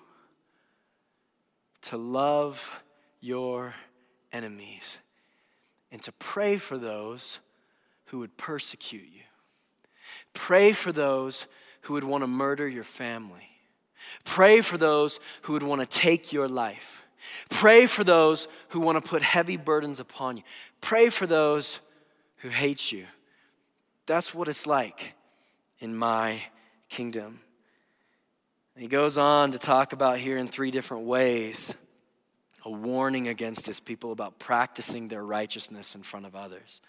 to 1.89 1.97
love 1.97 2.71
your 3.19 3.73
enemies 4.32 4.99
and 5.91 5.99
to 6.04 6.12
pray 6.12 6.56
for 6.56 6.78
those 6.78 7.39
who 8.06 8.19
would 8.19 8.38
persecute 8.38 9.08
you. 9.12 9.23
Pray 10.36 10.71
for 10.71 10.91
those 10.91 11.47
who 11.82 11.93
would 11.93 12.04
want 12.04 12.21
to 12.23 12.28
murder 12.28 12.67
your 12.67 12.84
family. 12.84 13.49
Pray 14.23 14.62
for 14.62 14.78
those 14.78 15.19
who 15.41 15.54
would 15.54 15.63
want 15.63 15.82
to 15.82 15.88
take 15.88 16.32
your 16.32 16.47
life. 16.47 17.04
Pray 17.49 17.88
for 17.88 18.04
those 18.04 18.47
who 18.67 18.80
want 18.80 19.04
to 19.04 19.10
put 19.10 19.23
heavy 19.23 19.58
burdens 19.58 19.99
upon 19.99 20.38
you. 20.38 20.43
Pray 20.82 21.10
for 21.10 21.25
those 21.25 21.80
who 22.38 22.49
hate 22.49 22.91
you. 22.91 23.06
That's 24.06 24.36
what 24.36 24.47
it's 24.47 24.67
like 24.67 25.15
in 25.80 25.97
my 25.97 26.39
kingdom. 26.88 27.39
And 28.80 28.84
he 28.86 28.88
goes 28.88 29.18
on 29.18 29.52
to 29.52 29.60
talk 29.60 29.92
about 29.92 30.20
here 30.20 30.38
in 30.38 30.48
three 30.48 30.72
different 30.72 31.04
ways 31.04 31.76
a 32.63 32.72
warning 32.72 33.28
against 33.28 33.68
his 33.68 33.82
people 33.82 34.13
about 34.13 34.39
practicing 34.39 35.10
their 35.10 35.22
righteousness 35.22 35.96
in 35.96 36.02
front 36.02 36.26
of 36.26 36.34
others. 36.34 36.80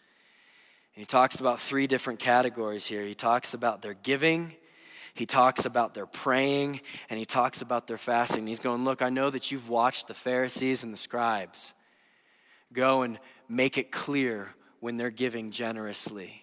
And 0.94 1.02
he 1.02 1.04
talks 1.04 1.40
about 1.40 1.58
three 1.58 1.88
different 1.88 2.20
categories 2.20 2.86
here. 2.86 3.02
He 3.04 3.16
talks 3.16 3.54
about 3.54 3.82
their 3.82 3.94
giving, 3.94 4.54
he 5.14 5.26
talks 5.26 5.64
about 5.64 5.94
their 5.94 6.06
praying, 6.06 6.80
and 7.08 7.18
he 7.18 7.24
talks 7.24 7.60
about 7.60 7.88
their 7.88 7.98
fasting. 7.98 8.42
And 8.42 8.48
he's 8.48 8.60
going, 8.60 8.84
Look, 8.84 9.02
I 9.02 9.08
know 9.08 9.28
that 9.28 9.50
you've 9.50 9.68
watched 9.68 10.06
the 10.06 10.14
Pharisees 10.14 10.84
and 10.84 10.92
the 10.92 10.96
scribes 10.96 11.74
go 12.72 13.02
and 13.02 13.18
make 13.48 13.78
it 13.78 13.90
clear 13.90 14.50
when 14.78 14.96
they're 14.96 15.10
giving 15.10 15.50
generously 15.50 16.39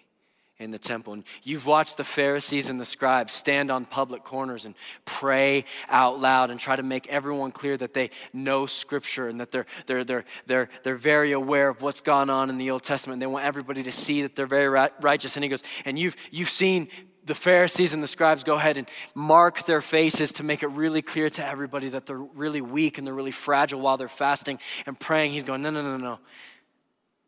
in 0.58 0.72
the 0.72 0.78
temple. 0.78 1.12
And 1.12 1.24
you've 1.44 1.66
watched 1.66 1.96
the 1.96 2.04
Pharisees 2.04 2.68
and 2.68 2.80
the 2.80 2.84
scribes 2.84 3.32
stand 3.32 3.70
on 3.70 3.84
public 3.84 4.24
corners 4.24 4.64
and 4.64 4.74
pray 5.04 5.64
out 5.88 6.18
loud 6.20 6.50
and 6.50 6.58
try 6.58 6.74
to 6.74 6.82
make 6.82 7.06
everyone 7.06 7.52
clear 7.52 7.76
that 7.76 7.94
they 7.94 8.10
know 8.32 8.66
Scripture 8.66 9.28
and 9.28 9.40
that 9.40 9.52
they're, 9.52 9.66
they're, 9.86 10.04
they're, 10.04 10.24
they're, 10.46 10.68
they're 10.82 10.96
very 10.96 11.32
aware 11.32 11.68
of 11.68 11.80
what's 11.80 12.00
gone 12.00 12.28
on 12.28 12.50
in 12.50 12.58
the 12.58 12.70
Old 12.70 12.82
Testament. 12.82 13.20
They 13.20 13.26
want 13.26 13.44
everybody 13.44 13.84
to 13.84 13.92
see 13.92 14.22
that 14.22 14.34
they're 14.34 14.46
very 14.46 14.68
righteous. 15.00 15.36
And 15.36 15.44
he 15.44 15.48
goes, 15.48 15.62
and 15.84 15.98
you've, 15.98 16.16
you've 16.30 16.50
seen 16.50 16.88
the 17.24 17.34
Pharisees 17.34 17.94
and 17.94 18.02
the 18.02 18.08
scribes 18.08 18.42
go 18.42 18.56
ahead 18.56 18.76
and 18.76 18.88
mark 19.14 19.64
their 19.66 19.80
faces 19.80 20.32
to 20.32 20.42
make 20.42 20.64
it 20.64 20.68
really 20.68 21.02
clear 21.02 21.30
to 21.30 21.46
everybody 21.46 21.90
that 21.90 22.06
they're 22.06 22.16
really 22.16 22.62
weak 22.62 22.98
and 22.98 23.06
they're 23.06 23.14
really 23.14 23.30
fragile 23.30 23.80
while 23.80 23.96
they're 23.96 24.08
fasting 24.08 24.58
and 24.86 24.98
praying. 24.98 25.30
He's 25.30 25.44
going, 25.44 25.62
no, 25.62 25.70
no, 25.70 25.82
no, 25.82 25.96
no. 25.96 26.18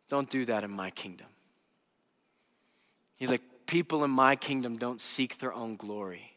Don't 0.09 0.29
do 0.29 0.45
that 0.47 0.65
in 0.65 0.73
my 0.73 0.91
kingdom. 0.91 1.29
He's 3.21 3.31
like, 3.31 3.43
people 3.67 4.03
in 4.03 4.11
my 4.11 4.35
kingdom 4.35 4.79
don't 4.79 5.01
seek 5.01 5.39
their 5.39 5.53
own 5.53 5.77
glory, 5.77 6.33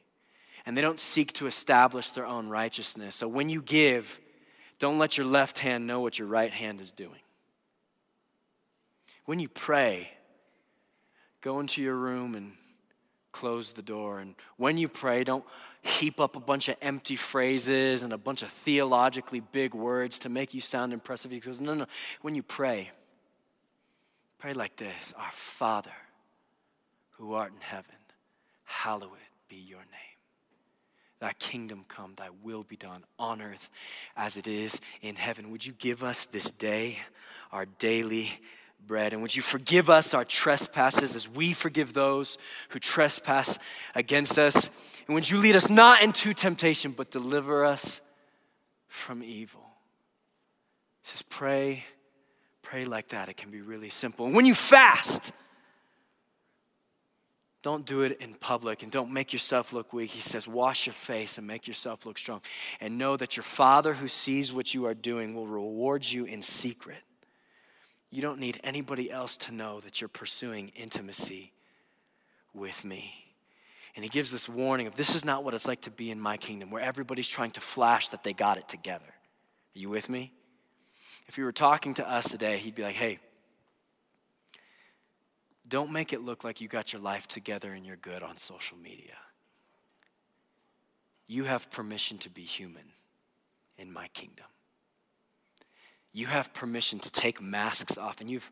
and 0.65 0.77
they 0.77 0.81
don't 0.81 0.99
seek 0.99 1.33
to 1.33 1.47
establish 1.47 2.11
their 2.11 2.27
own 2.27 2.49
righteousness. 2.49 3.15
So 3.15 3.27
when 3.27 3.49
you 3.49 3.61
give, 3.61 4.19
don't 4.77 4.99
let 4.99 5.17
your 5.17 5.25
left 5.25 5.59
hand 5.59 5.87
know 5.87 6.01
what 6.01 6.19
your 6.19 6.27
right 6.27 6.51
hand 6.51 6.81
is 6.81 6.91
doing. 6.91 7.21
When 9.25 9.39
you 9.39 9.47
pray, 9.47 10.09
go 11.39 11.61
into 11.61 11.81
your 11.81 11.95
room 11.95 12.35
and 12.35 12.51
close 13.31 13.71
the 13.71 13.81
door. 13.81 14.19
And 14.19 14.35
when 14.57 14.77
you 14.77 14.89
pray, 14.89 15.23
don't 15.23 15.45
heap 15.81 16.19
up 16.19 16.35
a 16.35 16.41
bunch 16.41 16.67
of 16.67 16.75
empty 16.81 17.15
phrases 17.15 18.03
and 18.03 18.11
a 18.11 18.17
bunch 18.17 18.43
of 18.43 18.49
theologically 18.49 19.39
big 19.39 19.73
words 19.73 20.19
to 20.19 20.29
make 20.29 20.53
you 20.53 20.59
sound 20.59 20.91
impressive. 20.91 21.31
He 21.31 21.39
goes, 21.39 21.61
No, 21.61 21.73
no. 21.73 21.85
When 22.21 22.35
you 22.35 22.43
pray, 22.43 22.91
pray 24.37 24.51
like 24.51 24.75
this 24.75 25.13
Our 25.17 25.31
Father 25.31 25.91
who 27.13 27.33
art 27.33 27.51
in 27.51 27.61
heaven, 27.61 27.95
hallowed 28.63 29.09
be 29.47 29.55
your 29.55 29.79
name. 29.79 29.87
Thy 31.19 31.33
kingdom 31.33 31.85
come, 31.87 32.13
thy 32.15 32.29
will 32.43 32.63
be 32.63 32.75
done 32.75 33.05
on 33.17 33.41
earth 33.41 33.69
as 34.17 34.35
it 34.35 34.45
is 34.45 34.81
in 35.01 35.15
heaven. 35.15 35.51
Would 35.51 35.65
you 35.65 35.73
give 35.73 36.03
us 36.03 36.25
this 36.25 36.51
day 36.51 36.99
our 37.51 37.65
daily 37.65 38.29
bread? 38.85 39.13
And 39.13 39.21
would 39.21 39.33
you 39.33 39.41
forgive 39.41 39.89
us 39.89 40.13
our 40.13 40.25
trespasses 40.25 41.15
as 41.15 41.29
we 41.29 41.53
forgive 41.53 41.93
those 41.93 42.37
who 42.69 42.79
trespass 42.79 43.57
against 43.95 44.37
us? 44.37 44.69
And 45.07 45.15
would 45.15 45.29
you 45.29 45.37
lead 45.37 45.55
us 45.55 45.69
not 45.69 46.01
into 46.01 46.33
temptation, 46.33 46.91
but 46.91 47.09
deliver 47.11 47.63
us 47.63 48.01
from 48.87 49.23
evil? 49.23 49.61
Says, 51.03 51.21
pray, 51.21 51.85
pray 52.63 52.83
like 52.85 53.09
that. 53.09 53.29
It 53.29 53.37
can 53.37 53.51
be 53.51 53.61
really 53.61 53.89
simple. 53.89 54.25
And 54.25 54.35
when 54.35 54.45
you 54.45 54.55
fast, 54.55 55.31
don't 57.63 57.85
do 57.85 58.01
it 58.01 58.19
in 58.19 58.33
public 58.35 58.83
and 58.83 58.91
don't 58.91 59.11
make 59.11 59.31
yourself 59.31 59.71
look 59.71 59.93
weak. 59.93 60.11
He 60.11 60.19
says, 60.19 60.47
wash 60.47 60.85
your 60.85 60.93
face 60.93 61.37
and 61.37 61.47
make 61.47 61.65
yourself 61.65 62.05
look 62.05 62.17
strong. 62.17 62.41
And 62.81 62.97
know 62.97 63.15
that 63.15 63.37
your 63.37 63.43
Father 63.43 63.93
who 63.93 64.09
sees 64.09 64.51
what 64.51 64.73
you 64.73 64.85
are 64.85 64.93
doing 64.93 65.33
will 65.33 65.47
reward 65.47 66.05
you 66.05 66.25
in 66.25 66.41
secret. 66.41 67.01
You 68.11 68.21
don't 68.21 68.39
need 68.39 68.59
anybody 68.63 69.09
else 69.09 69.37
to 69.37 69.53
know 69.53 69.79
that 69.79 70.01
you're 70.01 70.09
pursuing 70.09 70.71
intimacy 70.75 71.53
with 72.53 72.83
me. 72.83 73.13
And 73.95 74.03
he 74.03 74.09
gives 74.09 74.29
this 74.29 74.49
warning 74.49 74.87
of 74.87 74.95
this 74.95 75.15
is 75.15 75.23
not 75.23 75.45
what 75.45 75.53
it's 75.53 75.67
like 75.67 75.81
to 75.81 75.91
be 75.91 76.11
in 76.11 76.19
my 76.19 76.35
kingdom, 76.35 76.69
where 76.69 76.81
everybody's 76.81 77.27
trying 77.27 77.51
to 77.51 77.61
flash 77.61 78.09
that 78.09 78.23
they 78.23 78.33
got 78.33 78.57
it 78.57 78.67
together. 78.67 79.05
Are 79.05 79.79
you 79.79 79.89
with 79.89 80.09
me? 80.09 80.33
If 81.27 81.35
he 81.35 81.43
were 81.43 81.53
talking 81.53 81.93
to 81.93 82.09
us 82.09 82.29
today, 82.29 82.57
he'd 82.57 82.75
be 82.75 82.83
like, 82.83 82.95
hey, 82.95 83.19
don't 85.67 85.91
make 85.91 86.13
it 86.13 86.21
look 86.21 86.43
like 86.43 86.61
you 86.61 86.67
got 86.67 86.93
your 86.93 87.01
life 87.01 87.27
together 87.27 87.71
and 87.71 87.85
you're 87.85 87.95
good 87.95 88.21
on 88.21 88.37
social 88.37 88.77
media. 88.77 89.15
You 91.27 91.45
have 91.45 91.71
permission 91.71 92.17
to 92.19 92.29
be 92.29 92.43
human 92.43 92.83
in 93.77 93.91
my 93.91 94.07
kingdom. 94.09 94.45
You 96.11 96.27
have 96.27 96.53
permission 96.53 96.99
to 96.99 97.11
take 97.11 97.41
masks 97.41 97.97
off. 97.97 98.21
And 98.21 98.29
you've, 98.29 98.49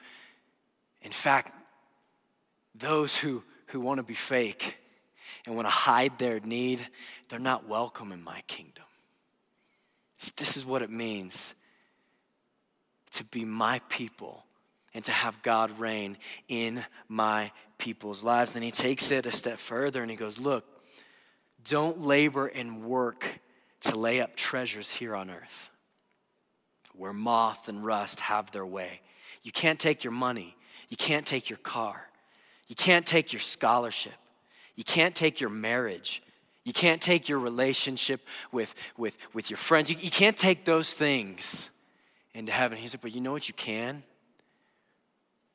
in 1.02 1.12
fact, 1.12 1.52
those 2.74 3.16
who, 3.16 3.44
who 3.68 3.80
want 3.80 4.00
to 4.00 4.04
be 4.04 4.14
fake 4.14 4.78
and 5.46 5.56
want 5.56 5.68
to 5.68 5.72
hide 5.72 6.18
their 6.18 6.40
need, 6.40 6.86
they're 7.30 7.40
not 7.40 7.68
welcome 7.68 8.12
in 8.12 8.24
my 8.24 8.42
kingdom. 8.48 8.84
This 10.38 10.58
is 10.58 10.66
what 10.66 10.82
it 10.82 10.90
means 10.90 11.54
to 13.12 13.24
be 13.26 13.44
my 13.44 13.80
people 13.90 14.46
and 14.94 15.04
to 15.06 15.12
have 15.12 15.42
God 15.42 15.80
reign 15.80 16.18
in 16.48 16.84
my 17.08 17.52
people's 17.78 18.24
lives. 18.24 18.54
Then 18.54 18.64
he 18.64 18.72
takes 18.72 19.12
it 19.12 19.26
a 19.26 19.32
step 19.32 19.58
further 19.58 20.02
and 20.02 20.12
he 20.12 20.18
goes, 20.18 20.40
Look, 20.40 20.66
don't 21.64 22.02
labor 22.02 22.48
and 22.48 22.84
work 22.84 23.40
to 23.82 23.96
lay 23.96 24.22
up 24.22 24.36
treasures 24.36 24.92
here 24.92 25.16
on 25.16 25.30
earth 25.30 25.70
where 26.96 27.14
moth 27.14 27.68
and 27.68 27.84
rust 27.84 28.20
have 28.20 28.52
their 28.52 28.66
way. 28.66 29.02
You 29.44 29.52
can't 29.52 29.80
take 29.80 30.04
your 30.04 30.14
money, 30.14 30.56
you 30.90 30.98
can't 30.98 31.26
take 31.26 31.50
your 31.50 31.58
car, 31.58 32.08
you 32.68 32.76
can't 32.76 33.06
take 33.06 33.34
your 33.34 33.40
scholarship, 33.40 34.14
you 34.76 34.84
can't 34.84 35.16
take 35.16 35.42
your 35.42 35.50
marriage. 35.50 36.22
You 36.64 36.74
can't 36.74 37.02
take 37.02 37.28
your 37.28 37.40
relationship 37.40 38.22
with, 38.52 38.76
with, 38.96 39.18
with 39.34 39.50
your 39.50 39.58
friends. 39.58 39.90
You, 39.90 39.96
you 40.00 40.12
can't 40.12 40.38
take 40.38 40.64
those 40.64 40.94
things 40.94 41.72
into 42.36 42.52
heaven. 42.52 42.78
He 42.78 42.88
said, 42.88 43.02
but 43.02 43.14
you 43.16 43.20
know 43.20 43.32
what 43.32 43.48
you 43.48 43.56
can? 43.56 44.04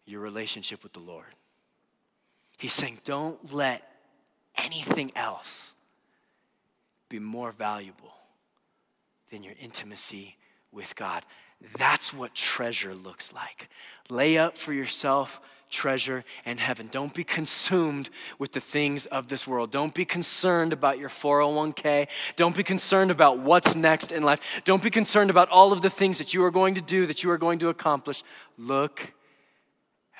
Your 0.06 0.20
relationship 0.20 0.82
with 0.82 0.92
the 0.92 1.00
Lord. 1.00 1.26
He's 2.58 2.72
saying, 2.72 3.00
don't 3.04 3.52
let 3.52 3.82
anything 4.56 5.12
else 5.14 5.74
be 7.08 7.18
more 7.18 7.52
valuable 7.52 8.14
than 9.30 9.42
your 9.42 9.54
intimacy 9.60 10.36
with 10.72 10.96
God. 10.96 11.24
That's 11.78 12.14
what 12.14 12.34
treasure 12.34 12.94
looks 12.94 13.32
like. 13.32 13.68
Lay 14.08 14.38
up 14.38 14.56
for 14.56 14.72
yourself 14.72 15.40
treasure 15.68 16.24
in 16.44 16.58
heaven. 16.58 16.88
Don't 16.90 17.12
be 17.12 17.24
consumed 17.24 18.08
with 18.38 18.52
the 18.52 18.60
things 18.60 19.06
of 19.06 19.28
this 19.28 19.46
world. 19.46 19.70
Don't 19.70 19.94
be 19.94 20.04
concerned 20.04 20.72
about 20.72 20.98
your 20.98 21.08
401k. 21.08 22.08
Don't 22.36 22.56
be 22.56 22.62
concerned 22.62 23.10
about 23.10 23.38
what's 23.38 23.74
next 23.74 24.12
in 24.12 24.22
life. 24.22 24.40
Don't 24.64 24.82
be 24.82 24.90
concerned 24.90 25.28
about 25.28 25.48
all 25.48 25.72
of 25.72 25.82
the 25.82 25.90
things 25.90 26.18
that 26.18 26.32
you 26.32 26.44
are 26.44 26.50
going 26.50 26.76
to 26.76 26.80
do, 26.80 27.06
that 27.06 27.24
you 27.24 27.30
are 27.30 27.38
going 27.38 27.58
to 27.58 27.68
accomplish. 27.68 28.22
Look 28.56 29.12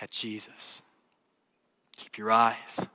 at 0.01 0.11
Jesus. 0.11 0.83
Keep 1.97 2.19
your 2.19 2.31
eyes 2.31 2.87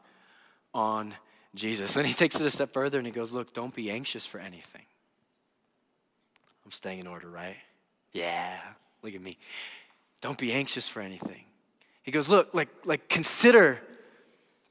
on 0.74 1.14
Jesus. 1.56 1.94
Then 1.94 2.06
he 2.06 2.14
takes 2.14 2.40
it 2.40 2.46
a 2.46 2.50
step 2.50 2.74
further 2.74 2.98
and 2.98 3.06
he 3.06 3.12
goes, 3.12 3.32
Look, 3.32 3.54
don't 3.54 3.74
be 3.74 3.90
anxious 3.90 4.26
for 4.26 4.40
anything. 4.40 4.86
I'm 6.66 6.72
staying 6.72 7.00
in 7.00 7.08
order, 7.08 7.30
right? 7.30 7.58
Yeah, 8.14 8.60
look 9.02 9.14
at 9.14 9.22
me. 9.22 9.38
Don't 10.22 10.38
be 10.38 10.54
anxious 10.54 10.88
for 10.88 11.02
anything. 11.02 11.44
He 12.04 12.12
goes, 12.12 12.30
Look, 12.30 12.54
like, 12.54 12.70
like 12.86 13.10
consider, 13.10 13.80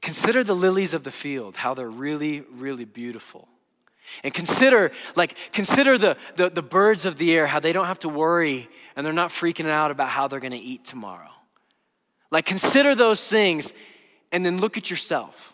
consider 0.01 0.43
the 0.43 0.55
lilies 0.55 0.93
of 0.93 1.03
the 1.03 1.11
field, 1.11 1.57
how 1.57 1.73
they're 1.73 1.89
really, 1.89 2.41
really 2.51 2.85
beautiful. 2.85 3.47
And 4.23 4.33
consider, 4.33 4.91
like, 5.15 5.37
consider 5.51 5.97
the, 5.97 6.17
the, 6.35 6.49
the 6.49 6.63
birds 6.63 7.05
of 7.05 7.17
the 7.17 7.33
air, 7.33 7.47
how 7.47 7.59
they 7.59 7.71
don't 7.71 7.85
have 7.85 7.99
to 7.99 8.09
worry 8.09 8.67
and 8.95 9.05
they're 9.05 9.13
not 9.13 9.29
freaking 9.29 9.67
out 9.67 9.91
about 9.91 10.09
how 10.09 10.27
they're 10.27 10.39
gonna 10.39 10.57
eat 10.59 10.83
tomorrow. 10.83 11.29
Like, 12.31 12.45
consider 12.45 12.95
those 12.95 13.25
things 13.27 13.73
and 14.31 14.45
then 14.45 14.57
look 14.57 14.77
at 14.77 14.89
yourself. 14.89 15.53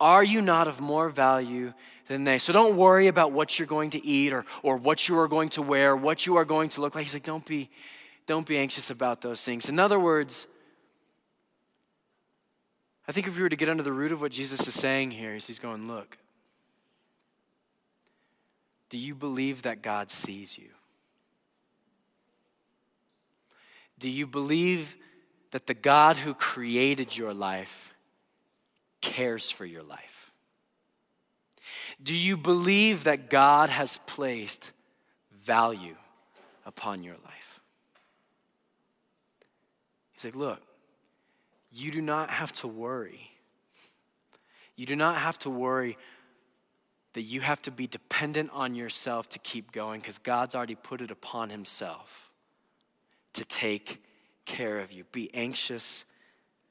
Are 0.00 0.22
you 0.22 0.40
not 0.40 0.68
of 0.68 0.80
more 0.80 1.08
value 1.08 1.72
than 2.06 2.24
they? 2.24 2.38
So 2.38 2.52
don't 2.52 2.76
worry 2.76 3.08
about 3.08 3.32
what 3.32 3.58
you're 3.58 3.66
going 3.66 3.90
to 3.90 4.04
eat 4.04 4.32
or, 4.32 4.44
or 4.62 4.76
what 4.76 5.08
you 5.08 5.18
are 5.18 5.28
going 5.28 5.48
to 5.50 5.62
wear, 5.62 5.96
what 5.96 6.26
you 6.26 6.36
are 6.36 6.44
going 6.44 6.68
to 6.70 6.80
look 6.80 6.94
like. 6.94 7.04
He's 7.04 7.14
like, 7.14 7.24
don't 7.24 7.44
be, 7.44 7.68
don't 8.26 8.46
be 8.46 8.58
anxious 8.58 8.90
about 8.90 9.20
those 9.20 9.42
things. 9.42 9.68
In 9.68 9.78
other 9.78 9.98
words, 9.98 10.46
I 13.06 13.12
think 13.12 13.26
if 13.26 13.36
we 13.36 13.42
were 13.42 13.48
to 13.48 13.56
get 13.56 13.68
under 13.68 13.82
the 13.82 13.92
root 13.92 14.12
of 14.12 14.20
what 14.20 14.32
Jesus 14.32 14.66
is 14.66 14.74
saying 14.74 15.10
here, 15.10 15.34
is 15.34 15.46
he's 15.46 15.58
going, 15.58 15.88
look, 15.88 16.16
do 18.88 18.98
you 18.98 19.14
believe 19.14 19.62
that 19.62 19.82
God 19.82 20.10
sees 20.10 20.56
you? 20.56 20.68
Do 23.98 24.08
you 24.08 24.26
believe 24.26 24.96
that 25.54 25.68
the 25.68 25.74
God 25.74 26.16
who 26.16 26.34
created 26.34 27.16
your 27.16 27.32
life 27.32 27.94
cares 29.00 29.52
for 29.52 29.64
your 29.64 29.84
life? 29.84 30.32
Do 32.02 32.12
you 32.12 32.36
believe 32.36 33.04
that 33.04 33.30
God 33.30 33.70
has 33.70 34.00
placed 34.04 34.72
value 35.44 35.94
upon 36.66 37.04
your 37.04 37.14
life? 37.24 37.60
He's 40.10 40.24
like, 40.24 40.34
look, 40.34 40.60
you 41.70 41.92
do 41.92 42.02
not 42.02 42.30
have 42.30 42.52
to 42.54 42.66
worry. 42.66 43.30
You 44.74 44.86
do 44.86 44.96
not 44.96 45.18
have 45.18 45.38
to 45.38 45.50
worry 45.50 45.96
that 47.12 47.22
you 47.22 47.42
have 47.42 47.62
to 47.62 47.70
be 47.70 47.86
dependent 47.86 48.50
on 48.52 48.74
yourself 48.74 49.28
to 49.28 49.38
keep 49.38 49.70
going 49.70 50.00
because 50.00 50.18
God's 50.18 50.56
already 50.56 50.74
put 50.74 51.00
it 51.00 51.12
upon 51.12 51.50
Himself 51.50 52.32
to 53.34 53.44
take 53.44 54.02
care 54.44 54.80
of 54.80 54.92
you. 54.92 55.04
Be 55.12 55.32
anxious 55.34 56.04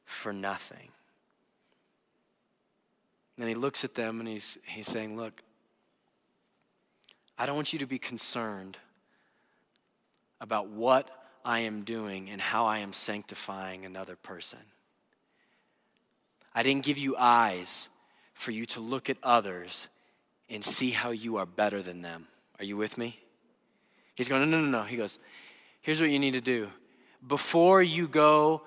for 0.05 0.33
nothing. 0.33 0.89
And 3.37 3.47
he 3.47 3.55
looks 3.55 3.83
at 3.83 3.95
them 3.95 4.19
and 4.19 4.27
he's, 4.27 4.57
he's 4.65 4.87
saying, 4.87 5.17
Look, 5.17 5.41
I 7.37 7.45
don't 7.45 7.55
want 7.55 7.73
you 7.73 7.79
to 7.79 7.87
be 7.87 7.97
concerned 7.97 8.77
about 10.39 10.69
what 10.69 11.09
I 11.43 11.61
am 11.61 11.83
doing 11.83 12.29
and 12.29 12.39
how 12.39 12.65
I 12.65 12.79
am 12.79 12.93
sanctifying 12.93 13.85
another 13.85 14.15
person. 14.15 14.59
I 16.53 16.63
didn't 16.63 16.85
give 16.85 16.97
you 16.97 17.15
eyes 17.17 17.89
for 18.33 18.51
you 18.51 18.65
to 18.67 18.79
look 18.79 19.09
at 19.09 19.17
others 19.23 19.87
and 20.49 20.63
see 20.63 20.91
how 20.91 21.11
you 21.11 21.37
are 21.37 21.45
better 21.45 21.81
than 21.81 22.01
them. 22.01 22.27
Are 22.59 22.65
you 22.65 22.77
with 22.77 22.97
me? 22.97 23.15
He's 24.15 24.29
going, 24.29 24.49
No, 24.49 24.59
no, 24.59 24.63
no, 24.63 24.79
no. 24.79 24.83
He 24.83 24.95
goes, 24.95 25.17
Here's 25.81 25.99
what 25.99 26.11
you 26.11 26.19
need 26.19 26.33
to 26.33 26.41
do. 26.41 26.69
Before 27.27 27.81
you 27.81 28.07
go 28.07 28.63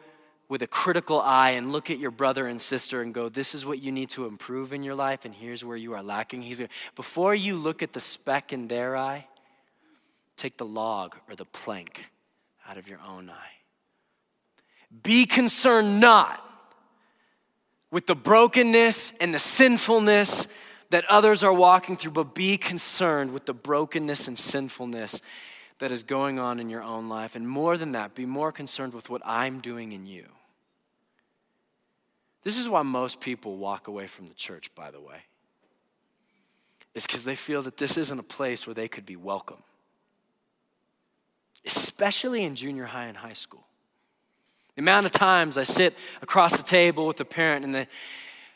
with 0.48 0.62
a 0.62 0.66
critical 0.66 1.20
eye 1.20 1.50
and 1.50 1.72
look 1.72 1.90
at 1.90 1.98
your 1.98 2.10
brother 2.10 2.46
and 2.46 2.60
sister 2.60 3.02
and 3.02 3.12
go, 3.12 3.28
This 3.28 3.54
is 3.54 3.66
what 3.66 3.82
you 3.82 3.92
need 3.92 4.10
to 4.10 4.26
improve 4.26 4.72
in 4.72 4.82
your 4.82 4.94
life, 4.94 5.24
and 5.24 5.34
here's 5.34 5.64
where 5.64 5.76
you 5.76 5.94
are 5.94 6.02
lacking. 6.02 6.42
He's 6.42 6.62
before 6.94 7.34
you 7.34 7.56
look 7.56 7.82
at 7.82 7.92
the 7.92 8.00
speck 8.00 8.52
in 8.52 8.68
their 8.68 8.96
eye, 8.96 9.26
take 10.36 10.56
the 10.56 10.66
log 10.66 11.16
or 11.28 11.34
the 11.34 11.44
plank 11.44 12.10
out 12.68 12.78
of 12.78 12.88
your 12.88 13.00
own 13.06 13.30
eye. 13.30 13.56
Be 15.02 15.26
concerned 15.26 16.00
not 16.00 16.42
with 17.90 18.06
the 18.06 18.14
brokenness 18.14 19.12
and 19.20 19.34
the 19.34 19.38
sinfulness 19.38 20.46
that 20.90 21.04
others 21.06 21.42
are 21.42 21.52
walking 21.52 21.96
through, 21.96 22.12
but 22.12 22.34
be 22.34 22.56
concerned 22.56 23.32
with 23.32 23.46
the 23.46 23.54
brokenness 23.54 24.28
and 24.28 24.38
sinfulness 24.38 25.20
that 25.78 25.92
is 25.92 26.02
going 26.02 26.38
on 26.38 26.58
in 26.58 26.70
your 26.70 26.82
own 26.82 27.08
life. 27.08 27.36
And 27.36 27.48
more 27.48 27.76
than 27.76 27.92
that, 27.92 28.14
be 28.14 28.26
more 28.26 28.52
concerned 28.52 28.94
with 28.94 29.10
what 29.10 29.22
I'm 29.24 29.60
doing 29.60 29.92
in 29.92 30.06
you. 30.06 30.26
This 32.42 32.56
is 32.56 32.68
why 32.68 32.82
most 32.82 33.20
people 33.20 33.56
walk 33.56 33.88
away 33.88 34.06
from 34.06 34.28
the 34.28 34.34
church, 34.34 34.74
by 34.74 34.90
the 34.90 35.00
way. 35.00 35.18
It's 36.94 37.06
because 37.06 37.24
they 37.24 37.34
feel 37.34 37.60
that 37.62 37.76
this 37.76 37.98
isn't 37.98 38.18
a 38.18 38.22
place 38.22 38.66
where 38.66 38.74
they 38.74 38.88
could 38.88 39.04
be 39.04 39.16
welcome, 39.16 39.62
especially 41.66 42.42
in 42.42 42.56
junior 42.56 42.84
high 42.84 43.06
and 43.06 43.16
high 43.16 43.34
school. 43.34 43.66
The 44.76 44.80
amount 44.80 45.06
of 45.06 45.12
times 45.12 45.58
I 45.58 45.64
sit 45.64 45.94
across 46.22 46.56
the 46.56 46.62
table 46.62 47.06
with 47.06 47.20
a 47.20 47.24
parent 47.24 47.64
and 47.64 47.74
they, 47.74 47.88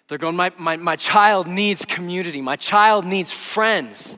they're 0.08 0.18
going, 0.18 0.36
my, 0.36 0.52
my, 0.56 0.76
my 0.76 0.96
child 0.96 1.46
needs 1.46 1.84
community, 1.84 2.40
my 2.40 2.56
child 2.56 3.04
needs 3.04 3.32
friends. 3.32 4.16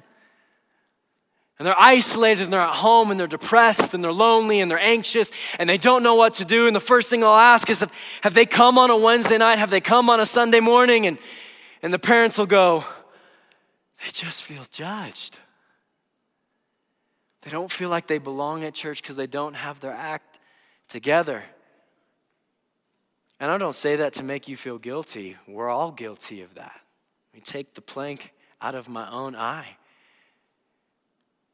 And 1.62 1.66
they're 1.68 1.80
isolated 1.80 2.42
and 2.42 2.52
they're 2.52 2.60
at 2.60 2.74
home 2.74 3.12
and 3.12 3.20
they're 3.20 3.28
depressed 3.28 3.94
and 3.94 4.02
they're 4.02 4.10
lonely 4.10 4.58
and 4.58 4.68
they're 4.68 4.80
anxious 4.80 5.30
and 5.60 5.70
they 5.70 5.78
don't 5.78 6.02
know 6.02 6.16
what 6.16 6.34
to 6.34 6.44
do. 6.44 6.66
And 6.66 6.74
the 6.74 6.80
first 6.80 7.08
thing 7.08 7.22
I'll 7.22 7.36
ask 7.36 7.70
is, 7.70 7.78
have, 7.78 7.92
have 8.22 8.34
they 8.34 8.46
come 8.46 8.78
on 8.78 8.90
a 8.90 8.96
Wednesday 8.96 9.38
night? 9.38 9.60
Have 9.60 9.70
they 9.70 9.80
come 9.80 10.10
on 10.10 10.18
a 10.18 10.26
Sunday 10.26 10.58
morning? 10.58 11.06
And, 11.06 11.18
and 11.80 11.94
the 11.94 12.00
parents 12.00 12.36
will 12.36 12.46
go, 12.46 12.84
they 14.04 14.10
just 14.10 14.42
feel 14.42 14.64
judged. 14.72 15.38
They 17.42 17.52
don't 17.52 17.70
feel 17.70 17.90
like 17.90 18.08
they 18.08 18.18
belong 18.18 18.64
at 18.64 18.74
church 18.74 19.00
because 19.00 19.14
they 19.14 19.28
don't 19.28 19.54
have 19.54 19.78
their 19.78 19.92
act 19.92 20.40
together. 20.88 21.44
And 23.38 23.52
I 23.52 23.56
don't 23.56 23.76
say 23.76 23.94
that 23.94 24.14
to 24.14 24.24
make 24.24 24.48
you 24.48 24.56
feel 24.56 24.78
guilty. 24.78 25.36
We're 25.46 25.70
all 25.70 25.92
guilty 25.92 26.42
of 26.42 26.56
that. 26.56 26.80
I 27.36 27.38
take 27.38 27.74
the 27.74 27.82
plank 27.82 28.32
out 28.60 28.74
of 28.74 28.88
my 28.88 29.08
own 29.08 29.36
eye. 29.36 29.76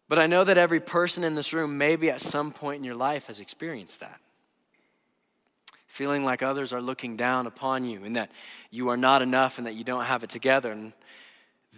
But 0.09 0.19
I 0.19 0.27
know 0.27 0.43
that 0.45 0.57
every 0.57 0.81
person 0.81 1.23
in 1.23 1.35
this 1.35 1.53
room, 1.53 1.77
maybe 1.77 2.11
at 2.11 2.21
some 2.21 2.51
point 2.51 2.79
in 2.79 2.85
your 2.85 2.95
life, 2.95 3.27
has 3.27 3.41
experienced 3.41 4.01
that. 4.01 4.21
Feeling 5.87 6.25
like 6.25 6.43
others 6.43 6.73
are 6.73 6.81
looking 6.81 7.17
down 7.17 7.47
upon 7.47 7.85
you 7.85 8.05
and 8.05 8.17
that 8.17 8.31
you 8.71 8.89
are 8.89 8.97
not 8.97 9.21
enough 9.21 9.59
and 9.59 9.67
that 9.67 9.75
you 9.75 9.85
don't 9.85 10.05
have 10.05 10.25
it 10.25 10.31
together. 10.31 10.73
And 10.73 10.93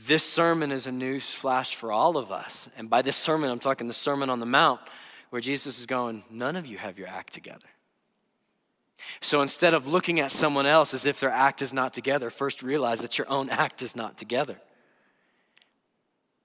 this 0.07 0.23
sermon 0.23 0.71
is 0.71 0.87
a 0.87 0.93
news 0.93 1.29
flash 1.29 1.75
for 1.75 1.91
all 1.91 2.17
of 2.17 2.31
us. 2.31 2.69
And 2.77 2.89
by 2.89 3.03
this 3.03 3.17
sermon, 3.17 3.51
I'm 3.51 3.59
talking 3.59 3.89
the 3.89 3.95
Sermon 3.95 4.31
on 4.31 4.39
the 4.39 4.47
Mount, 4.47 4.81
where 5.31 5.43
Jesus 5.43 5.79
is 5.79 5.87
going, 5.87 6.23
None 6.31 6.57
of 6.57 6.67
you 6.67 6.79
have 6.79 6.99
your 6.99 7.09
act 7.09 7.33
together. 7.33 7.67
So 9.21 9.43
instead 9.43 9.75
of 9.75 9.87
looking 9.87 10.21
at 10.21 10.31
someone 10.31 10.67
else 10.67 10.95
as 10.95 11.07
if 11.07 11.21
their 11.21 11.31
act 11.31 11.63
is 11.63 11.73
not 11.73 11.95
together, 11.95 12.31
first 12.31 12.63
realize 12.63 13.01
that 13.01 13.19
your 13.19 13.29
own 13.31 13.49
act 13.51 13.83
is 13.83 13.97
not 13.97 14.17
together. 14.17 14.61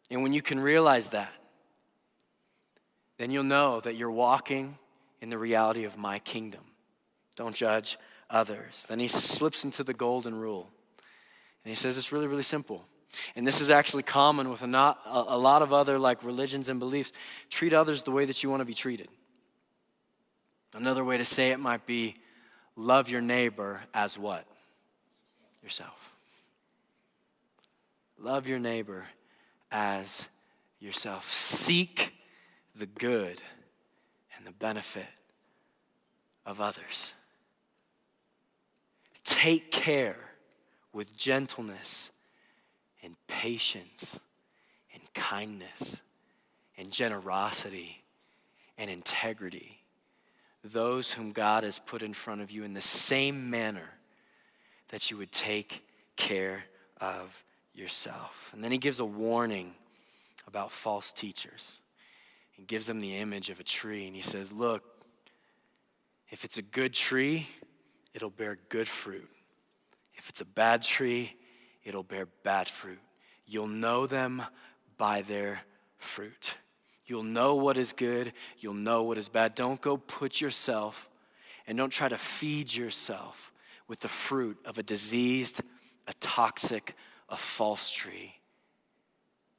And 0.10 0.24
when 0.24 0.34
you 0.34 0.41
can 0.41 0.60
realize 0.60 1.10
that, 1.10 1.34
then 3.17 3.32
you'll 3.32 3.43
know 3.43 3.80
that 3.82 3.95
you're 3.95 4.12
walking 4.12 4.78
in 5.21 5.30
the 5.30 5.38
reality 5.38 5.86
of 5.86 5.97
my 5.97 6.19
kingdom. 6.19 6.62
Don't 7.36 7.56
judge 7.56 7.97
others. 8.30 8.86
Then 8.88 8.99
he 8.99 9.08
slips 9.08 9.63
into 9.63 9.84
the 9.84 9.93
golden 9.93 10.36
rule. 10.36 10.69
And 11.63 11.69
he 11.69 11.75
says 11.75 11.97
it's 11.97 12.12
really, 12.12 12.28
really 12.28 12.43
simple. 12.43 12.86
And 13.36 13.45
this 13.45 13.62
is 13.62 13.69
actually 13.69 14.04
common 14.04 14.49
with 14.49 14.62
a, 14.62 14.67
not, 14.67 14.99
a, 15.06 15.17
a 15.30 15.38
lot 15.38 15.62
of 15.62 15.73
other 15.73 15.97
like 15.97 16.23
religions 16.23 16.69
and 16.69 16.80
beliefs. 16.80 17.12
Treat 17.49 17.73
others 17.73 18.04
the 18.04 18.12
way 18.12 18.25
that 18.25 18.43
you 18.43 18.49
want 18.49 18.62
to 18.62 18.65
be 18.65 18.73
treated. 18.73 19.08
Another 20.73 21.04
way 21.04 21.17
to 21.17 21.25
say 21.25 21.51
it 21.51 21.60
might 21.60 21.86
be 21.86 22.15
love 22.75 23.10
your 23.10 23.21
neighbor 23.21 23.82
as 23.93 24.19
what? 24.19 24.45
Yourself. 25.63 26.12
Love 28.19 28.47
your 28.47 28.60
neighbor 28.60 29.06
as 29.71 30.28
yourself. 30.80 31.32
Seek 31.32 32.13
the 32.76 32.86
good 32.86 33.42
and 34.38 34.46
the 34.46 34.52
benefit 34.52 35.08
of 36.46 36.60
others. 36.60 37.14
Take 39.24 39.72
care 39.72 40.18
with 40.94 41.16
gentleness 41.18 42.12
and 43.04 43.16
patience 43.28 44.20
and 44.94 45.02
kindness 45.14 46.02
and 46.78 46.92
generosity 46.92 48.04
and 48.78 48.90
integrity 48.90 49.80
those 50.74 51.12
whom 51.12 51.32
God 51.32 51.64
has 51.64 51.80
put 51.80 52.02
in 52.02 52.14
front 52.14 52.42
of 52.42 52.52
you 52.52 52.64
in 52.64 52.74
the 52.74 52.82
same 52.82 53.50
manner 53.50 53.90
that 54.90 55.12
you 55.12 55.18
would 55.18 55.32
take 55.32 55.86
care 56.16 56.64
of 57.00 57.44
yourself. 57.74 58.52
And 58.54 58.64
then 58.64 58.72
he 58.72 58.78
gives 58.78 59.00
a 59.00 59.06
warning 59.06 59.76
about 60.48 60.72
false 60.72 61.12
teachers 61.12 61.78
and 62.58 62.68
gives 62.68 62.88
them 62.88 63.00
the 63.00 63.18
image 63.18 63.50
of 63.50 63.60
a 63.60 63.63
tree. 63.63 64.08
And 64.08 64.15
he 64.15 64.22
says, 64.22 64.52
Look, 64.52 64.84
if 66.30 66.46
it's 66.46 66.58
a 66.58 66.62
good 66.62 66.94
tree, 66.94 67.48
it'll 68.13 68.30
bear 68.30 68.58
good 68.70 68.88
fruit. 68.88 69.30
If 70.15 70.30
it's 70.30 70.41
a 70.41 70.46
bad 70.46 70.82
tree, 70.82 71.36
it'll 71.84 72.04
bear 72.04 72.28
bad 72.44 72.70
fruit. 72.70 73.00
You'll 73.46 73.68
know 73.68 74.08
them 74.08 74.41
by 74.98 75.22
their 75.22 75.62
fruit. 75.98 76.56
You'll 77.06 77.24
know 77.24 77.56
what 77.56 77.78
is 77.78 77.94
good, 77.94 78.34
you'll 78.58 78.74
know 78.74 79.04
what 79.04 79.18
is 79.18 79.30
bad. 79.30 79.54
Don't 79.54 79.80
go 79.80 79.98
put 79.98 80.41
yourself 80.41 81.08
and 81.68 81.78
don't 81.78 81.91
try 81.91 82.10
to 82.10 82.18
feed 82.18 82.74
yourself 82.74 83.52
with 83.88 84.00
the 84.00 84.08
fruit 84.08 84.58
of 84.65 84.80
a 84.80 84.84
diseased, 84.84 85.62
a 86.08 86.13
toxic, 86.15 86.96
a 87.30 87.38
false 87.38 87.91
tree. 87.91 88.34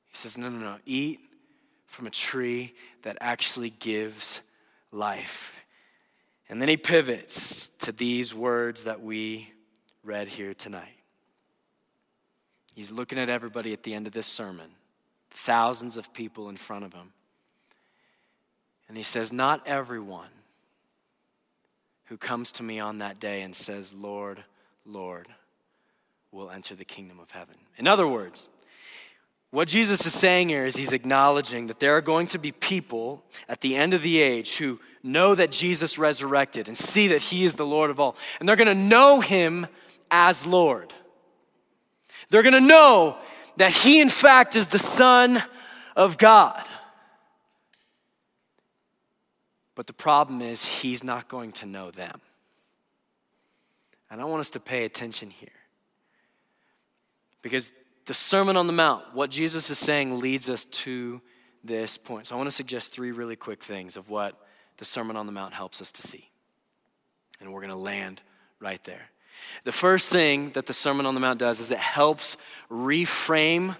He 0.07 0.17
says, 0.17 0.37
No, 0.37 0.49
no, 0.49 0.59
no. 0.59 0.79
Eat 0.85 1.21
from 1.97 2.07
a 2.07 2.11
tree 2.11 2.75
that 3.05 3.17
actually 3.23 3.71
gives 3.71 4.43
life. 4.93 5.61
And 6.47 6.61
then 6.61 6.69
he 6.69 6.77
pivots 6.77 7.71
to 7.81 7.91
these 7.91 8.35
words 8.35 8.85
that 8.85 9.03
we 9.03 9.51
read 10.05 10.29
here 10.29 10.53
tonight. 10.53 10.93
He's 12.75 12.91
looking 12.91 13.19
at 13.19 13.31
everybody 13.31 13.73
at 13.73 13.83
the 13.83 13.95
end 13.95 14.07
of 14.07 14.13
this 14.13 14.27
sermon, 14.27 14.69
thousands 15.31 15.97
of 15.97 16.13
people 16.13 16.51
in 16.51 16.59
front 16.59 16.85
of 16.85 16.93
him. 16.93 17.15
And 18.89 18.99
he 18.99 19.03
says, 19.03 19.33
Not 19.33 19.67
everyone 19.67 20.29
who 22.05 22.19
comes 22.19 22.53
to 22.53 22.63
me 22.63 22.79
on 22.79 22.99
that 22.99 23.19
day 23.19 23.41
and 23.41 23.57
says, 23.57 23.95
Lord, 23.95 24.45
Lord, 24.85 25.29
will 26.31 26.51
enter 26.51 26.75
the 26.75 26.85
kingdom 26.85 27.19
of 27.19 27.31
heaven. 27.31 27.57
In 27.79 27.89
other 27.89 28.07
words, 28.07 28.51
what 29.51 29.69
Jesus 29.69 30.05
is 30.05 30.13
saying 30.13 30.49
here 30.49 30.67
is 30.67 30.77
he's 30.77 30.93
acknowledging 30.93 31.69
that 31.69 31.81
there 31.81 31.97
are 31.97 32.01
going 32.01 32.27
to 32.29 32.39
be 32.39 32.53
people 32.53 33.25
at 33.49 33.61
the 33.61 33.77
end 33.77 33.95
of 33.95 34.03
the 34.03 34.19
age 34.19 34.57
who 34.57 34.81
know 35.03 35.35
that 35.35 35.53
Jesus 35.53 35.99
resurrected 35.99 36.69
and 36.69 36.77
see 36.77 37.09
that 37.09 37.23
he 37.23 37.45
is 37.45 37.55
the 37.55 37.67
Lord 37.67 37.91
of 37.91 38.01
all. 38.01 38.17
And 38.41 38.49
they're 38.49 38.57
going 38.57 38.67
to 38.67 38.75
know 38.75 39.21
him 39.21 39.67
as 40.11 40.47
Lord. 40.47 40.93
They're 42.31 42.43
going 42.43 42.55
to 42.55 42.61
know 42.61 43.17
that 43.57 43.73
he, 43.73 44.01
in 44.01 44.09
fact, 44.09 44.57
is 44.57 44.67
the 44.67 44.79
Son 44.79 45.43
of 45.95 46.19
God. 46.19 46.63
But 49.75 49.87
the 49.87 49.93
problem 49.93 50.43
is, 50.43 50.65
he's 50.65 51.05
not 51.05 51.29
going 51.29 51.53
to 51.53 51.67
know 51.67 51.91
them. 51.91 52.21
And 54.11 54.21
I 54.21 54.25
want 54.25 54.41
us 54.41 54.51
to 54.51 54.61
pay 54.61 54.85
attention 54.85 55.31
here. 55.31 55.49
Because 57.43 57.71
the 58.07 58.15
Sermon 58.15 58.57
on 58.57 58.67
the 58.67 58.73
Mount, 58.73 59.15
what 59.15 59.31
Jesus 59.31 59.69
is 59.69 59.79
saying, 59.79 60.21
leads 60.21 60.49
us 60.49 60.65
to 60.65 61.21
this 61.63 61.99
point. 61.99 62.27
So 62.27 62.35
I 62.35 62.39
want 62.39 62.47
to 62.47 62.55
suggest 62.55 62.93
three 62.93 63.11
really 63.11 63.37
quick 63.37 63.63
things 63.63 63.97
of 63.97 64.09
what 64.09 64.41
the 64.79 64.85
Sermon 64.85 65.17
on 65.17 65.27
the 65.27 65.33
Mount 65.33 65.53
helps 65.53 65.83
us 65.83 65.91
to 65.93 66.03
see. 66.03 66.31
And 67.41 67.53
we're 67.53 67.61
going 67.61 67.73
to 67.73 67.77
land 67.77 68.23
right 68.61 68.83
there. 68.85 69.11
The 69.65 69.73
first 69.73 70.09
thing 70.09 70.51
that 70.51 70.67
the 70.67 70.73
Sermon 70.73 71.05
on 71.05 71.15
the 71.15 71.21
Mount 71.21 71.39
does 71.39 71.61
is 71.61 71.71
it 71.71 71.79
helps 71.79 72.37
reframe 72.71 73.77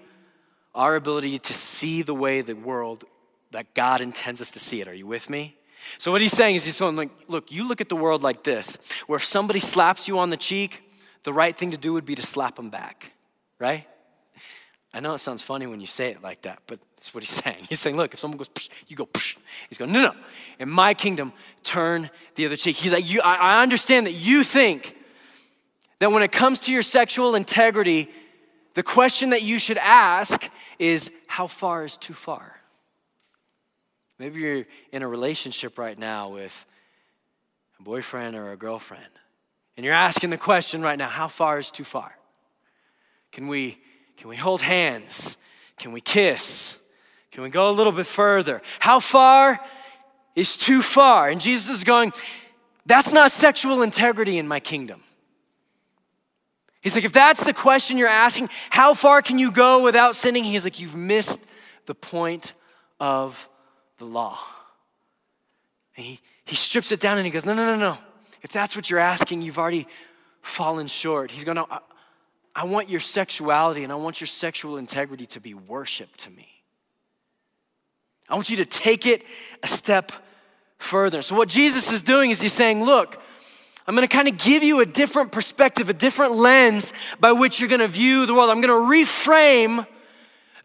our 0.75 0.95
ability 0.95 1.39
to 1.39 1.53
see 1.53 2.01
the 2.03 2.13
way 2.13 2.41
the 2.41 2.53
world 2.53 3.05
that 3.51 3.73
God 3.73 4.01
intends 4.01 4.41
us 4.41 4.51
to 4.51 4.59
see 4.59 4.81
it. 4.81 4.87
Are 4.87 4.93
you 4.93 5.07
with 5.07 5.29
me? 5.29 5.55
So 5.97 6.11
what 6.11 6.21
he's 6.21 6.33
saying 6.33 6.55
is 6.55 6.65
he's 6.65 6.75
saying, 6.75 6.95
like, 6.95 7.09
look, 7.27 7.51
you 7.51 7.67
look 7.67 7.81
at 7.81 7.89
the 7.89 7.95
world 7.95 8.21
like 8.21 8.43
this, 8.43 8.77
where 9.07 9.17
if 9.17 9.23
somebody 9.23 9.59
slaps 9.59 10.07
you 10.07 10.19
on 10.19 10.29
the 10.29 10.37
cheek, 10.37 10.83
the 11.23 11.33
right 11.33 11.57
thing 11.57 11.71
to 11.71 11.77
do 11.77 11.93
would 11.93 12.05
be 12.05 12.15
to 12.15 12.21
slap 12.21 12.55
them 12.55 12.69
back, 12.69 13.13
right? 13.57 13.87
I 14.93 14.99
know 14.99 15.13
it 15.13 15.19
sounds 15.19 15.41
funny 15.41 15.67
when 15.67 15.81
you 15.81 15.87
say 15.87 16.11
it 16.11 16.23
like 16.23 16.43
that, 16.43 16.59
but 16.65 16.79
that's 16.95 17.13
what 17.13 17.23
he's 17.23 17.29
saying. 17.43 17.65
He's 17.69 17.79
saying, 17.79 17.97
look, 17.97 18.13
if 18.13 18.19
someone 18.19 18.37
goes, 18.37 18.49
Psh, 18.49 18.69
you 18.87 18.95
go, 18.95 19.05
Psh. 19.05 19.37
he's 19.69 19.77
going, 19.77 19.91
no, 19.91 20.01
no. 20.01 20.15
In 20.59 20.69
my 20.69 20.93
kingdom, 20.93 21.33
turn 21.63 22.09
the 22.35 22.45
other 22.45 22.55
cheek. 22.55 22.75
He's 22.75 22.93
like, 22.93 23.09
you, 23.09 23.21
I, 23.21 23.35
I 23.35 23.61
understand 23.61 24.05
that 24.07 24.13
you 24.13 24.43
think 24.43 24.95
that 25.99 26.11
when 26.11 26.23
it 26.23 26.31
comes 26.31 26.59
to 26.61 26.71
your 26.71 26.81
sexual 26.81 27.35
integrity, 27.35 28.09
the 28.75 28.83
question 28.83 29.31
that 29.31 29.41
you 29.41 29.59
should 29.59 29.77
ask 29.77 30.49
is, 30.79 31.11
how 31.27 31.47
far 31.47 31.85
is 31.85 31.97
too 31.97 32.13
far? 32.13 32.55
Maybe 34.19 34.39
you're 34.39 34.65
in 34.91 35.03
a 35.03 35.07
relationship 35.07 35.77
right 35.77 35.97
now 35.97 36.29
with 36.29 36.65
a 37.79 37.83
boyfriend 37.83 38.35
or 38.35 38.51
a 38.51 38.57
girlfriend, 38.57 39.09
and 39.75 39.85
you're 39.85 39.93
asking 39.93 40.31
the 40.31 40.37
question 40.37 40.81
right 40.81 40.97
now, 40.97 41.07
how 41.07 41.27
far 41.27 41.59
is 41.59 41.69
too 41.69 41.83
far? 41.83 42.15
Can 43.31 43.47
we 43.47 43.79
can 44.17 44.29
we 44.29 44.35
hold 44.35 44.61
hands? 44.61 45.37
Can 45.77 45.91
we 45.91 46.01
kiss? 46.01 46.77
Can 47.31 47.43
we 47.43 47.49
go 47.49 47.69
a 47.69 47.71
little 47.71 47.91
bit 47.91 48.07
further? 48.07 48.61
How 48.79 48.99
far 48.99 49.59
is 50.35 50.57
too 50.57 50.81
far? 50.81 51.29
And 51.29 51.39
Jesus 51.39 51.69
is 51.69 51.83
going, 51.83 52.11
That's 52.85 53.13
not 53.13 53.31
sexual 53.31 53.83
integrity 53.83 54.37
in 54.39 54.47
my 54.47 54.59
kingdom. 54.59 55.03
He's 56.81 56.95
like, 56.95 57.03
If 57.03 57.13
that's 57.13 57.43
the 57.43 57.53
question 57.53 57.97
you're 57.97 58.07
asking, 58.07 58.49
how 58.71 58.95
far 58.95 59.21
can 59.21 59.37
you 59.37 59.51
go 59.51 59.83
without 59.83 60.15
sinning? 60.15 60.43
He's 60.43 60.63
like, 60.63 60.79
You've 60.79 60.95
missed 60.95 61.39
the 61.85 61.95
point 61.95 62.53
of 62.99 63.47
the 63.99 64.05
law. 64.05 64.39
And 65.95 66.05
he, 66.05 66.19
he 66.45 66.55
strips 66.55 66.91
it 66.91 66.99
down 66.99 67.17
and 67.17 67.25
he 67.25 67.31
goes, 67.31 67.45
No, 67.45 67.53
no, 67.53 67.65
no, 67.65 67.75
no. 67.75 67.97
If 68.41 68.51
that's 68.51 68.75
what 68.75 68.89
you're 68.89 68.99
asking, 68.99 69.43
you've 69.43 69.59
already 69.59 69.87
fallen 70.41 70.87
short. 70.87 71.29
He's 71.29 71.43
going, 71.43 71.55
No, 71.55 71.67
I 72.57 72.63
want 72.63 72.89
your 72.89 72.99
sexuality 72.99 73.83
and 73.83 73.93
I 73.93 73.95
want 73.97 74.19
your 74.19 74.27
sexual 74.27 74.77
integrity 74.77 75.27
to 75.27 75.39
be 75.39 75.53
worship 75.53 76.09
to 76.17 76.31
me. 76.31 76.49
I 78.27 78.33
want 78.33 78.49
you 78.49 78.57
to 78.57 78.65
take 78.65 79.05
it 79.05 79.23
a 79.61 79.67
step 79.67 80.11
further. 80.79 81.21
So, 81.21 81.35
what 81.35 81.49
Jesus 81.49 81.91
is 81.91 82.01
doing 82.01 82.31
is 82.31 82.41
he's 82.41 82.53
saying, 82.53 82.83
Look, 82.83 83.21
I'm 83.85 83.93
gonna 83.93 84.07
kind 84.07 84.27
of 84.27 84.39
give 84.39 84.63
you 84.63 84.79
a 84.79 84.87
different 84.87 85.31
perspective, 85.31 85.87
a 85.89 85.93
different 85.93 86.33
lens 86.33 86.93
by 87.19 87.31
which 87.31 87.59
you're 87.59 87.69
gonna 87.69 87.87
view 87.87 88.25
the 88.25 88.33
world. 88.33 88.49
I'm 88.49 88.59
gonna 88.59 88.73
reframe 88.73 89.85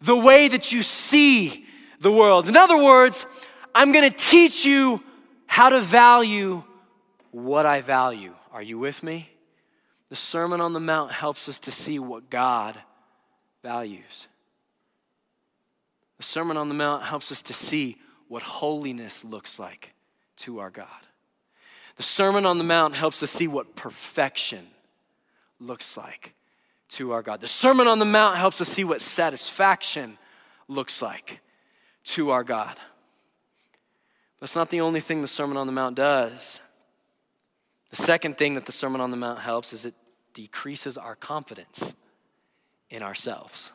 the 0.01 0.15
way 0.15 0.47
that 0.47 0.73
you 0.73 0.81
see 0.81 1.63
the 1.99 2.11
world. 2.11 2.47
In 2.47 2.57
other 2.57 2.83
words, 2.83 3.27
I'm 3.75 3.91
gonna 3.91 4.09
teach 4.09 4.65
you 4.65 4.99
how 5.45 5.69
to 5.69 5.79
value 5.79 6.63
what 7.29 7.67
I 7.67 7.81
value. 7.81 8.33
Are 8.51 8.63
you 8.63 8.79
with 8.79 9.03
me? 9.03 9.29
The 10.13 10.17
Sermon 10.17 10.61
on 10.61 10.73
the 10.73 10.79
Mount 10.79 11.11
helps 11.11 11.49
us 11.49 11.57
to 11.61 11.71
see 11.71 11.97
what 11.97 12.29
God 12.29 12.79
values. 13.63 14.27
The 16.17 16.23
Sermon 16.23 16.55
on 16.55 16.67
the 16.69 16.75
Mount 16.75 17.01
helps 17.01 17.31
us 17.31 17.41
to 17.41 17.53
see 17.53 17.97
what 18.27 18.43
holiness 18.43 19.25
looks 19.25 19.57
like 19.57 19.95
to 20.35 20.59
our 20.59 20.69
God. 20.69 20.85
The 21.97 22.03
Sermon 22.03 22.45
on 22.45 22.59
the 22.59 22.63
Mount 22.63 22.93
helps 22.93 23.23
us 23.23 23.31
see 23.31 23.47
what 23.47 23.75
perfection 23.75 24.67
looks 25.59 25.97
like 25.97 26.35
to 26.89 27.11
our 27.11 27.23
God. 27.23 27.41
The 27.41 27.47
Sermon 27.47 27.87
on 27.87 27.97
the 27.97 28.05
Mount 28.05 28.37
helps 28.37 28.61
us 28.61 28.69
see 28.69 28.83
what 28.83 29.01
satisfaction 29.01 30.19
looks 30.67 31.01
like 31.01 31.41
to 32.03 32.29
our 32.29 32.43
God. 32.43 32.77
That's 34.39 34.55
not 34.55 34.69
the 34.69 34.81
only 34.81 34.99
thing 34.99 35.23
the 35.23 35.27
Sermon 35.27 35.57
on 35.57 35.65
the 35.65 35.73
Mount 35.73 35.95
does. 35.95 36.59
The 37.89 37.95
second 37.95 38.37
thing 38.37 38.53
that 38.53 38.67
the 38.67 38.71
Sermon 38.71 39.01
on 39.01 39.09
the 39.09 39.17
Mount 39.17 39.39
helps 39.39 39.73
is 39.73 39.85
it 39.85 39.95
decreases 40.33 40.97
our 40.97 41.15
confidence 41.15 41.95
in 42.89 43.03
ourselves. 43.03 43.71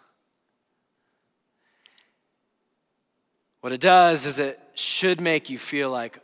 What 3.60 3.72
it 3.72 3.80
does 3.80 4.26
is 4.26 4.38
it 4.38 4.60
should 4.74 5.20
make 5.20 5.50
you 5.50 5.58
feel 5.58 5.90
like, 5.90 6.18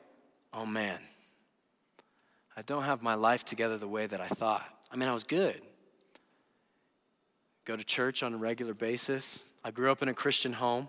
oh 0.52 0.66
man, 0.66 1.00
I 2.56 2.62
don't 2.62 2.84
have 2.84 3.02
my 3.02 3.14
life 3.14 3.44
together 3.44 3.76
the 3.76 3.88
way 3.88 4.06
that 4.06 4.20
I 4.20 4.28
thought. 4.28 4.64
I 4.90 4.96
mean, 4.96 5.08
I 5.08 5.12
was 5.12 5.24
good. 5.24 5.60
Go 7.64 7.76
to 7.76 7.82
church 7.82 8.22
on 8.22 8.34
a 8.34 8.36
regular 8.36 8.74
basis. 8.74 9.42
I 9.64 9.70
grew 9.70 9.90
up 9.90 10.02
in 10.02 10.08
a 10.08 10.14
Christian 10.14 10.52
home. 10.52 10.88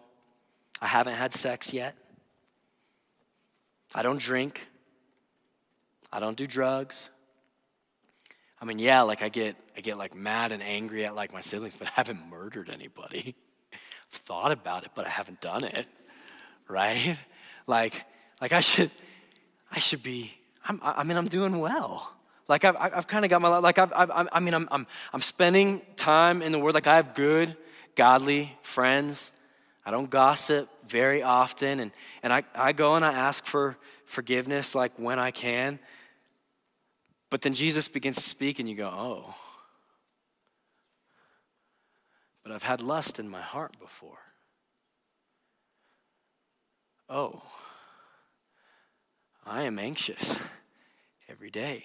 I 0.82 0.88
haven't 0.88 1.14
had 1.14 1.34
sex 1.34 1.74
yet. 1.74 1.96
I 3.96 4.04
don't 4.04 4.20
drink. 4.20 4.68
I 6.12 6.20
don't 6.20 6.38
do 6.38 6.46
drugs. 6.46 7.10
I 8.66 8.68
mean, 8.68 8.80
yeah, 8.80 9.04
like 9.04 9.22
I 9.22 9.30
get 9.30 9.56
I 9.78 9.82
get 9.82 9.96
like 9.96 10.16
mad 10.16 10.52
and 10.52 10.64
angry 10.64 11.06
at 11.06 11.14
like 11.14 11.32
my 11.32 11.40
siblings, 11.40 11.76
but 11.76 11.88
I 11.88 11.92
haven't 11.94 12.28
murdered 12.32 12.72
anybody. 12.72 13.36
I've 13.74 13.80
thought 14.10 14.52
about 14.52 14.84
it, 14.84 14.90
but 14.96 15.06
I 15.06 15.10
haven't 15.10 15.40
done 15.40 15.64
it. 15.64 15.86
Right? 16.68 17.16
Like 17.68 17.94
like 18.42 18.54
I 18.54 18.62
should 18.62 18.90
I 19.72 19.78
should 19.78 20.02
be 20.02 20.32
I'm, 20.68 20.80
I 20.82 21.04
mean 21.04 21.16
I'm 21.16 21.28
doing 21.28 21.60
well. 21.60 22.12
Like 22.48 22.66
I've, 22.66 22.76
I've 22.80 23.06
kind 23.06 23.24
of 23.24 23.30
got 23.30 23.40
my 23.40 23.56
like 23.60 23.78
I've, 23.78 23.94
I've, 23.96 24.30
I 24.32 24.40
mean 24.40 24.56
I'm, 24.56 24.68
I'm 24.72 24.88
I'm 25.14 25.22
spending 25.22 25.84
time 25.96 26.42
in 26.42 26.52
the 26.52 26.58
Word. 26.58 26.74
Like 26.74 26.88
I 26.88 26.96
have 26.96 27.14
good, 27.14 27.56
godly 27.94 28.52
friends. 28.64 29.32
I 29.86 29.92
don't 29.92 30.10
gossip 30.10 30.70
very 30.88 31.22
often, 31.22 31.80
and 31.80 31.92
and 32.24 32.34
I 32.34 32.42
I 32.56 32.72
go 32.72 32.96
and 32.96 33.06
I 33.06 33.14
ask 33.14 33.46
for 33.46 33.78
forgiveness 34.06 34.74
like 34.74 34.98
when 34.98 35.20
I 35.20 35.30
can. 35.30 35.78
But 37.36 37.42
then 37.42 37.54
Jesus 37.54 37.90
begins 37.90 38.16
to 38.16 38.22
speak, 38.22 38.60
and 38.60 38.70
you 38.70 38.76
go, 38.76 38.88
oh. 38.88 39.36
But 42.44 42.54
I've 42.54 42.64
had 42.64 42.80
lust 42.80 43.20
in 43.20 43.28
my 43.28 43.42
heart 43.42 43.78
before. 43.78 44.20
Oh. 47.10 47.42
I 49.46 49.64
am 49.64 49.80
anxious 49.80 50.38
every 51.28 51.50
day. 51.50 51.84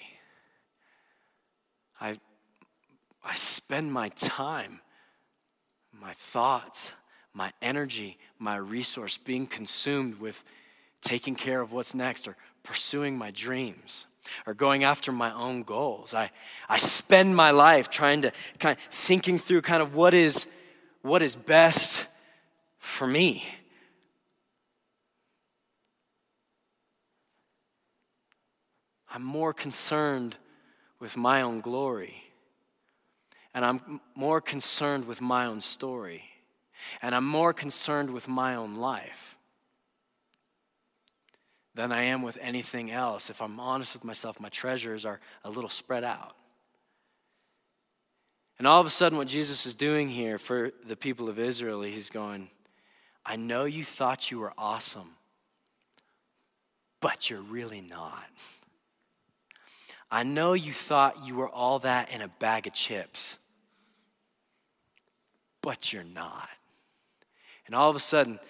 I, 2.01 2.21
I 3.25 3.35
spend 3.35 3.93
my 3.93 4.11
time, 4.11 4.81
my 5.93 6.13
thoughts, 6.13 6.93
my 7.35 7.53
energy, 7.61 8.19
my 8.39 8.55
resource 8.55 9.19
being 9.19 9.49
consumed 9.49 10.21
with 10.21 10.45
taking 11.03 11.35
care 11.35 11.61
of 11.61 11.73
what's 11.73 11.93
next 11.93 12.29
or 12.29 12.37
pursuing 12.63 13.19
my 13.19 13.33
dreams 13.33 14.07
or 14.47 14.55
going 14.55 14.85
after 14.85 15.13
my 15.13 15.33
own 15.33 15.63
goals. 15.63 16.15
I, 16.15 16.31
I 16.69 16.79
spend 16.79 17.35
my 17.35 17.51
life 17.51 17.91
trying 17.91 18.23
to 18.23 18.33
kind 18.59 18.77
of 18.77 18.85
thinking 18.93 19.39
through 19.39 19.63
kind 19.63 19.83
of 19.83 19.95
what 19.95 20.15
is 20.15 20.47
what 21.03 21.23
is 21.23 21.35
best 21.35 22.07
for 22.79 23.07
me. 23.07 23.45
I'm 29.13 29.25
more 29.25 29.53
concerned 29.53 30.37
with 31.01 31.17
my 31.17 31.43
own 31.43 31.61
glory. 31.61 32.15
And 33.53 33.65
I'm 33.65 34.01
more 34.15 34.41
concerned 34.41 35.07
with 35.07 35.21
my 35.21 35.47
own 35.47 35.61
story. 35.61 36.23
And 37.03 37.15
I'm 37.15 37.27
more 37.27 37.53
concerned 37.53 38.11
with 38.11 38.29
my 38.29 38.55
own 38.55 38.77
life 38.77 39.37
than 41.75 41.93
I 41.93 42.03
am 42.03 42.23
with 42.23 42.39
anything 42.41 42.91
else. 42.91 43.31
If 43.31 43.41
I'm 43.41 43.61
honest 43.61 43.95
with 43.95 44.05
myself, 44.05 44.41
my 44.41 44.49
treasures 44.49 45.05
are 45.05 45.21
a 45.45 45.51
little 45.51 45.71
spread 45.71 46.05
out. 46.05 46.35
And 48.59 48.67
all 48.67 48.81
of 48.81 48.87
a 48.87 48.91
sudden, 48.91 49.17
what 49.17 49.29
Jesus 49.29 49.65
is 49.65 49.75
doing 49.75 50.09
here 50.09 50.37
for 50.37 50.71
the 50.87 50.97
people 50.97 51.29
of 51.29 51.39
Israel, 51.39 51.81
he's 51.83 52.11
going, 52.11 52.51
I 53.25 53.37
know 53.37 53.65
you 53.65 53.85
thought 53.85 54.31
you 54.31 54.39
were 54.39 54.53
awesome, 54.59 55.13
but 57.01 57.31
you're 57.31 57.41
really 57.41 57.81
not. 57.81 58.25
I 60.11 60.25
know 60.25 60.55
you 60.55 60.73
thought 60.73 61.27
you 61.27 61.37
were 61.37 61.49
all 61.49 61.79
that 61.81 62.13
in 62.13 62.21
a 62.21 62.29
bag 62.29 62.67
of 62.67 62.75
chips, 62.75 63.39
but 65.63 65.93
you're 65.93 66.03
not. 66.03 66.49
And 67.67 67.75
all 67.75 67.89
of 67.89 67.97
a 67.97 68.01
sudden, 68.01 68.41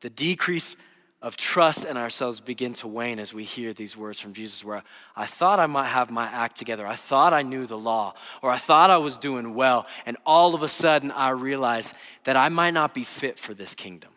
the 0.00 0.10
decrease 0.10 0.74
of 1.22 1.36
trust 1.36 1.84
in 1.84 1.96
ourselves 1.96 2.40
begin 2.40 2.74
to 2.74 2.88
wane 2.88 3.20
as 3.20 3.32
we 3.32 3.44
hear 3.44 3.72
these 3.72 3.96
words 3.96 4.18
from 4.18 4.34
Jesus 4.34 4.64
where 4.64 4.82
I 5.14 5.26
thought 5.26 5.60
I 5.60 5.66
might 5.66 5.86
have 5.86 6.10
my 6.10 6.26
act 6.26 6.56
together. 6.56 6.84
I 6.84 6.96
thought 6.96 7.32
I 7.32 7.42
knew 7.42 7.64
the 7.64 7.78
law 7.78 8.14
or 8.42 8.50
I 8.50 8.58
thought 8.58 8.90
I 8.90 8.98
was 8.98 9.16
doing 9.16 9.54
well. 9.54 9.86
And 10.04 10.16
all 10.26 10.56
of 10.56 10.64
a 10.64 10.68
sudden 10.68 11.12
I 11.12 11.30
realized 11.30 11.94
that 12.24 12.36
I 12.36 12.48
might 12.48 12.72
not 12.72 12.92
be 12.92 13.04
fit 13.04 13.38
for 13.38 13.54
this 13.54 13.76
kingdom. 13.76 14.10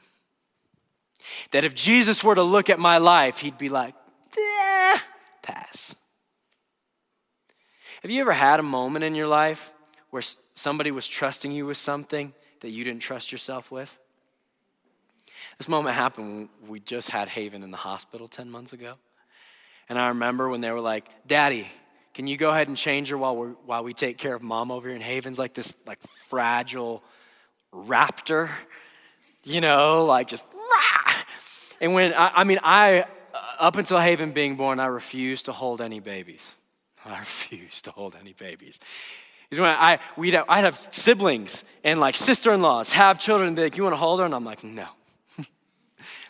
That 1.51 1.63
if 1.63 1.75
Jesus 1.75 2.23
were 2.23 2.35
to 2.35 2.43
look 2.43 2.71
at 2.71 2.79
my 2.79 2.97
life, 2.97 3.37
he'd 3.37 3.57
be 3.57 3.69
like, 3.69 3.93
eh, 4.37 4.97
pass. 5.43 5.95
Have 8.01 8.09
you 8.09 8.21
ever 8.21 8.33
had 8.33 8.59
a 8.59 8.63
moment 8.63 9.05
in 9.05 9.13
your 9.13 9.27
life 9.27 9.71
where 10.09 10.23
somebody 10.55 10.89
was 10.89 11.07
trusting 11.07 11.51
you 11.51 11.67
with 11.67 11.77
something 11.77 12.33
that 12.61 12.69
you 12.69 12.83
didn't 12.83 13.01
trust 13.01 13.31
yourself 13.31 13.71
with? 13.71 13.95
This 15.57 15.67
moment 15.67 15.95
happened 15.95 16.49
when 16.61 16.69
we 16.69 16.79
just 16.79 17.09
had 17.09 17.29
Haven 17.29 17.63
in 17.63 17.71
the 17.71 17.77
hospital 17.77 18.27
10 18.27 18.49
months 18.49 18.73
ago. 18.73 18.95
And 19.87 19.97
I 19.97 20.09
remember 20.09 20.49
when 20.49 20.61
they 20.61 20.71
were 20.71 20.81
like, 20.81 21.07
Daddy, 21.27 21.67
can 22.13 22.27
you 22.27 22.37
go 22.37 22.49
ahead 22.49 22.67
and 22.67 22.77
change 22.77 23.09
her 23.09 23.17
while, 23.17 23.35
we 23.35 23.47
while 23.65 23.83
we 23.83 23.93
take 23.93 24.17
care 24.17 24.33
of 24.33 24.41
mom 24.41 24.71
over 24.71 24.87
here 24.87 24.95
in 24.95 25.01
Haven's 25.01 25.37
like 25.37 25.53
this 25.53 25.75
like 25.85 25.99
fragile 26.29 27.03
raptor, 27.73 28.49
you 29.43 29.61
know, 29.61 30.05
like 30.05 30.27
just 30.27 30.43
rah! 30.53 31.13
And 31.81 31.93
when, 31.93 32.13
I, 32.13 32.31
I 32.37 32.43
mean, 32.45 32.59
I, 32.63 33.01
uh, 33.01 33.05
up 33.59 33.75
until 33.75 33.99
Haven 33.99 34.31
being 34.31 34.55
born, 34.55 34.79
I 34.79 34.85
refused 34.87 35.45
to 35.45 35.51
hold 35.51 35.81
any 35.81 35.99
babies. 35.99 36.55
I 37.05 37.19
refused 37.19 37.85
to 37.85 37.91
hold 37.91 38.15
any 38.19 38.33
babies. 38.33 38.79
Is 39.51 39.59
when 39.59 39.69
I 39.69 39.99
we'd 40.17 40.33
have, 40.33 40.45
I'd 40.49 40.63
have 40.63 40.87
siblings 40.91 41.63
and 41.83 41.99
like 41.99 42.15
sister-in-laws 42.15 42.93
have 42.93 43.19
children 43.19 43.47
and 43.47 43.55
be 43.55 43.61
like, 43.61 43.77
"You 43.77 43.83
want 43.83 43.93
to 43.93 43.97
hold 43.97 44.19
her?" 44.19 44.25
And 44.25 44.33
I'm 44.33 44.43
like, 44.43 44.63
"No." 44.63 44.87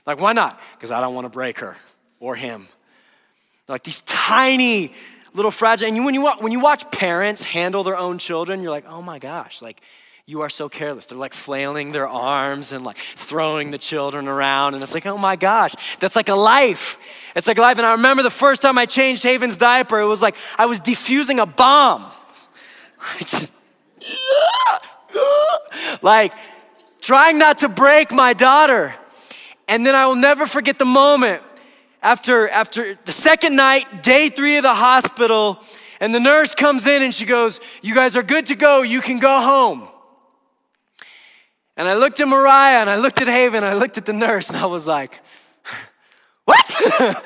Like, 0.06 0.20
why 0.20 0.34
not? 0.34 0.60
Because 0.74 0.91
I 0.91 1.02
don't 1.02 1.15
want 1.15 1.26
to 1.26 1.30
break 1.30 1.60
her 1.60 1.76
or 2.20 2.36
him. 2.36 2.68
like 3.68 3.84
these 3.84 4.02
tiny 4.02 4.94
little 5.34 5.52
fragile. 5.52 5.88
And 5.88 5.96
you, 5.98 6.04
when 6.04 6.13
you 6.13 6.28
when 6.39 6.52
you 6.52 6.60
watch 6.60 6.89
parents 6.91 7.44
handle 7.44 7.84
their 7.84 7.98
own 7.98 8.18
children, 8.18 8.62
you're 8.62 8.72
like, 8.72 8.86
"Oh 8.88 9.02
my 9.02 9.20
gosh!" 9.20 9.62
Like 9.62 9.82
you 10.28 10.41
are 10.41 10.50
so 10.50 10.68
careless. 10.70 11.06
They're 11.06 11.18
like 11.18 11.34
flailing 11.34 11.91
their 11.91 12.08
arms 12.08 12.72
and 12.72 12.84
like 12.84 12.98
throwing 12.98 13.70
the 13.70 13.78
children 13.78 14.28
around. 14.28 14.74
And 14.74 14.82
it's 14.82 14.94
like, 14.96 15.06
oh 15.06 15.20
my 15.20 15.36
gosh, 15.36 15.76
that's 16.00 16.15
like 16.15 16.30
a 16.30 16.36
life. 16.36 16.98
It's 17.36 17.46
like 17.46 17.60
life. 17.60 17.78
And 17.78 17.86
I 17.86 17.91
remember 17.91 18.24
the 18.24 18.32
first 18.32 18.63
time 18.63 18.80
I 18.80 18.88
changed 18.88 19.22
Haven's 19.22 19.58
diaper, 19.58 20.00
it 20.00 20.08
was 20.08 20.24
like 20.24 20.36
I 20.58 20.65
was 20.65 20.82
defusing 20.82 21.39
a 21.41 21.46
bomb. 21.46 22.12
like 26.02 26.34
trying 27.02 27.38
not 27.38 27.60
to 27.60 27.69
break 27.69 28.12
my 28.12 28.34
daughter. 28.34 28.96
And 29.68 29.86
then 29.86 29.96
I 29.96 30.06
will 30.08 30.16
never 30.16 30.46
forget 30.46 30.78
the 30.78 30.86
moment 30.86 31.42
after, 32.02 32.48
after 32.50 32.96
the 33.06 33.12
second 33.12 33.56
night, 33.56 34.04
day 34.04 34.30
three 34.30 34.58
of 34.58 34.63
the 34.63 34.76
hospital, 34.76 35.60
and 36.00 36.13
the 36.13 36.20
nurse 36.20 36.54
comes 36.54 36.86
in 36.88 37.02
and 37.02 37.13
she 37.13 37.26
goes, 37.26 37.60
You 37.82 37.96
guys 37.96 38.16
are 38.16 38.24
good 38.24 38.48
to 38.48 38.56
go. 38.56 38.82
You 38.84 39.02
can 39.02 39.18
go 39.18 39.42
home. 39.42 39.88
And 41.78 41.88
I 41.88 41.96
looked 41.96 42.20
at 42.20 42.28
Mariah 42.28 42.80
and 42.80 42.90
I 42.90 42.98
looked 42.98 43.22
at 43.22 43.28
Haven, 43.28 43.63
I 43.63 43.74
looked 43.74 43.98
at 43.98 44.06
the 44.06 44.13
nurse, 44.13 44.50
and 44.50 44.58
I 44.58 44.66
was 44.66 44.88
like, 44.88 45.20
What? 46.46 47.24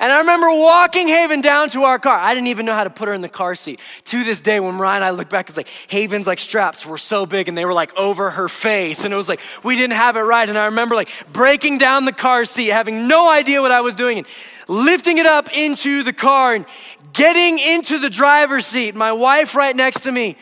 And 0.00 0.12
I 0.12 0.18
remember 0.20 0.48
walking 0.50 1.08
Haven 1.08 1.40
down 1.40 1.70
to 1.70 1.82
our 1.82 1.98
car. 1.98 2.16
I 2.16 2.32
didn't 2.32 2.46
even 2.48 2.66
know 2.66 2.72
how 2.72 2.84
to 2.84 2.90
put 2.90 3.08
her 3.08 3.14
in 3.14 3.20
the 3.20 3.28
car 3.28 3.56
seat. 3.56 3.80
To 4.04 4.22
this 4.22 4.40
day, 4.40 4.60
when 4.60 4.76
Mariah 4.76 4.96
and 4.96 5.04
I 5.04 5.10
look 5.10 5.28
back, 5.28 5.48
it's 5.48 5.56
like 5.56 5.68
Haven's 5.88 6.26
like 6.26 6.38
straps 6.38 6.86
were 6.86 6.98
so 6.98 7.26
big 7.26 7.48
and 7.48 7.58
they 7.58 7.64
were 7.64 7.74
like 7.74 7.96
over 7.96 8.30
her 8.30 8.48
face. 8.48 9.04
And 9.04 9.12
it 9.12 9.16
was 9.16 9.28
like 9.28 9.40
we 9.64 9.74
didn't 9.74 9.96
have 9.96 10.16
it 10.16 10.20
right. 10.20 10.48
And 10.48 10.56
I 10.56 10.66
remember 10.66 10.94
like 10.94 11.10
breaking 11.32 11.78
down 11.78 12.04
the 12.04 12.12
car 12.12 12.44
seat, 12.44 12.68
having 12.68 13.08
no 13.08 13.28
idea 13.28 13.60
what 13.60 13.72
I 13.72 13.80
was 13.80 13.96
doing, 13.96 14.18
and 14.18 14.26
lifting 14.68 15.18
it 15.18 15.26
up 15.26 15.48
into 15.52 16.04
the 16.04 16.12
car 16.12 16.54
and 16.54 16.64
getting 17.12 17.58
into 17.58 17.98
the 17.98 18.10
driver's 18.10 18.66
seat. 18.66 18.94
My 18.94 19.12
wife 19.12 19.56
right 19.56 19.74
next 19.74 20.02
to 20.02 20.12
me. 20.12 20.36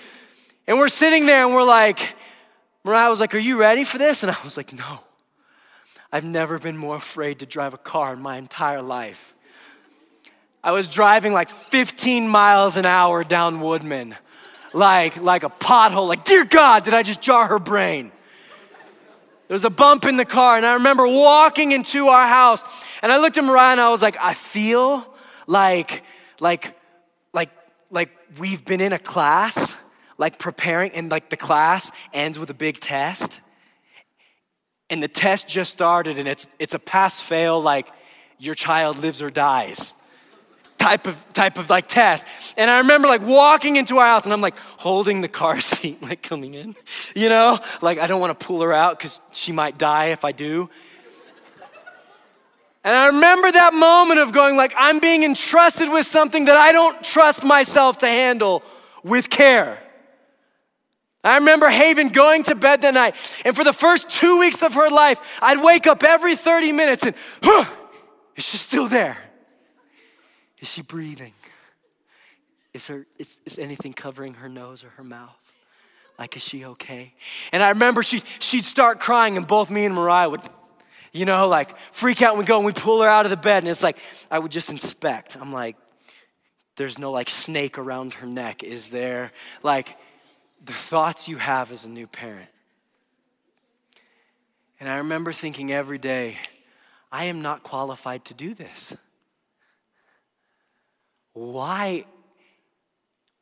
And 0.66 0.78
we're 0.78 0.88
sitting 0.88 1.24
there 1.24 1.46
and 1.46 1.54
we're 1.54 1.64
like, 1.64 2.14
Mariah 2.84 3.08
was 3.08 3.20
like, 3.20 3.34
Are 3.34 3.38
you 3.38 3.58
ready 3.58 3.84
for 3.84 3.96
this? 3.96 4.22
And 4.22 4.30
I 4.30 4.36
was 4.44 4.58
like, 4.58 4.74
No. 4.74 5.00
I've 6.12 6.24
never 6.24 6.58
been 6.58 6.76
more 6.76 6.96
afraid 6.96 7.40
to 7.40 7.46
drive 7.46 7.74
a 7.74 7.78
car 7.78 8.12
in 8.12 8.20
my 8.20 8.38
entire 8.38 8.80
life. 8.80 9.34
I 10.66 10.72
was 10.72 10.88
driving 10.88 11.32
like 11.32 11.48
15 11.48 12.28
miles 12.28 12.76
an 12.76 12.86
hour 12.86 13.22
down 13.22 13.60
Woodman, 13.60 14.16
like, 14.72 15.16
like 15.22 15.44
a 15.44 15.48
pothole, 15.48 16.08
like, 16.08 16.24
dear 16.24 16.44
God, 16.44 16.82
did 16.82 16.92
I 16.92 17.04
just 17.04 17.20
jar 17.20 17.46
her 17.46 17.60
brain? 17.60 18.10
There 19.46 19.54
was 19.54 19.64
a 19.64 19.70
bump 19.70 20.06
in 20.06 20.16
the 20.16 20.24
car, 20.24 20.56
and 20.56 20.66
I 20.66 20.74
remember 20.74 21.06
walking 21.06 21.70
into 21.70 22.08
our 22.08 22.26
house, 22.26 22.64
and 23.00 23.12
I 23.12 23.18
looked 23.18 23.38
at 23.38 23.44
Mariah 23.44 23.70
and 23.70 23.80
I 23.80 23.90
was 23.90 24.02
like, 24.02 24.16
I 24.16 24.34
feel 24.34 25.06
like, 25.46 26.02
like, 26.40 26.76
like, 27.32 27.50
like 27.92 28.10
we've 28.36 28.64
been 28.64 28.80
in 28.80 28.92
a 28.92 28.98
class, 28.98 29.76
like 30.18 30.36
preparing, 30.36 30.90
and 30.90 31.12
like 31.12 31.30
the 31.30 31.36
class 31.36 31.92
ends 32.12 32.40
with 32.40 32.50
a 32.50 32.54
big 32.54 32.80
test. 32.80 33.40
And 34.90 35.00
the 35.00 35.06
test 35.06 35.46
just 35.46 35.70
started, 35.70 36.18
and 36.18 36.26
it's 36.26 36.48
it's 36.58 36.74
a 36.74 36.80
pass 36.80 37.20
fail, 37.20 37.62
like 37.62 37.88
your 38.38 38.56
child 38.56 38.98
lives 38.98 39.22
or 39.22 39.30
dies 39.30 39.92
type 40.78 41.06
of 41.06 41.32
type 41.32 41.58
of 41.58 41.70
like 41.70 41.88
test. 41.88 42.26
And 42.56 42.70
I 42.70 42.78
remember 42.78 43.08
like 43.08 43.22
walking 43.22 43.76
into 43.76 43.98
our 43.98 44.06
house 44.06 44.24
and 44.24 44.32
I'm 44.32 44.40
like 44.40 44.56
holding 44.78 45.20
the 45.20 45.28
car 45.28 45.60
seat, 45.72 46.02
like 46.02 46.22
coming 46.22 46.54
in, 46.54 46.74
you 47.14 47.28
know, 47.28 47.58
like 47.80 47.98
I 47.98 48.06
don't 48.06 48.20
want 48.20 48.38
to 48.38 48.46
pull 48.46 48.60
her 48.62 48.72
out 48.72 48.98
because 48.98 49.20
she 49.32 49.52
might 49.52 49.78
die 49.78 50.06
if 50.06 50.24
I 50.24 50.32
do. 50.32 50.70
And 52.84 52.94
I 52.94 53.06
remember 53.06 53.50
that 53.50 53.74
moment 53.74 54.20
of 54.20 54.32
going 54.32 54.56
like 54.56 54.72
I'm 54.78 55.00
being 55.00 55.24
entrusted 55.24 55.90
with 55.90 56.06
something 56.06 56.44
that 56.44 56.56
I 56.56 56.70
don't 56.70 57.02
trust 57.02 57.42
myself 57.42 57.98
to 57.98 58.06
handle 58.06 58.62
with 59.02 59.28
care. 59.28 59.82
I 61.24 61.38
remember 61.38 61.68
Haven 61.68 62.10
going 62.10 62.44
to 62.44 62.54
bed 62.54 62.82
that 62.82 62.94
night, 62.94 63.16
and 63.44 63.56
for 63.56 63.64
the 63.64 63.72
first 63.72 64.08
two 64.08 64.38
weeks 64.38 64.62
of 64.62 64.74
her 64.74 64.88
life, 64.88 65.18
I'd 65.42 65.60
wake 65.60 65.88
up 65.88 66.04
every 66.04 66.36
30 66.36 66.70
minutes 66.70 67.02
and, 67.02 67.16
huh, 67.42 67.64
is 68.36 68.44
she 68.44 68.58
still 68.58 68.86
there? 68.86 69.18
Is 70.58 70.68
she 70.68 70.82
breathing? 70.82 71.32
Is, 72.72 72.86
her, 72.88 73.06
is, 73.18 73.40
is 73.44 73.58
anything 73.58 73.92
covering 73.92 74.34
her 74.34 74.48
nose 74.48 74.84
or 74.84 74.90
her 74.90 75.04
mouth? 75.04 75.52
Like, 76.18 76.36
is 76.36 76.42
she 76.42 76.64
okay? 76.64 77.14
And 77.52 77.62
I 77.62 77.70
remember 77.70 78.02
she, 78.02 78.22
she'd 78.38 78.64
start 78.64 79.00
crying, 79.00 79.36
and 79.36 79.46
both 79.46 79.70
me 79.70 79.84
and 79.84 79.94
Mariah 79.94 80.30
would, 80.30 80.40
you 81.12 81.24
know, 81.24 81.46
like 81.48 81.74
freak 81.92 82.22
out 82.22 82.30
and 82.30 82.38
we 82.38 82.44
go 82.44 82.56
and 82.56 82.66
we'd 82.66 82.76
pull 82.76 83.02
her 83.02 83.08
out 83.08 83.26
of 83.26 83.30
the 83.30 83.36
bed. 83.36 83.62
And 83.62 83.68
it's 83.68 83.82
like, 83.82 83.98
I 84.30 84.38
would 84.38 84.52
just 84.52 84.70
inspect. 84.70 85.36
I'm 85.38 85.52
like, 85.52 85.76
there's 86.76 86.98
no 86.98 87.12
like 87.12 87.30
snake 87.30 87.78
around 87.78 88.14
her 88.14 88.26
neck, 88.26 88.62
is 88.62 88.88
there? 88.88 89.32
Like, 89.62 89.96
the 90.64 90.72
thoughts 90.72 91.28
you 91.28 91.36
have 91.36 91.70
as 91.72 91.84
a 91.84 91.88
new 91.88 92.06
parent. 92.06 92.48
And 94.80 94.88
I 94.88 94.96
remember 94.96 95.32
thinking 95.32 95.72
every 95.72 95.98
day, 95.98 96.36
I 97.10 97.24
am 97.24 97.40
not 97.40 97.62
qualified 97.62 98.24
to 98.26 98.34
do 98.34 98.54
this. 98.54 98.94
Why, 101.36 102.06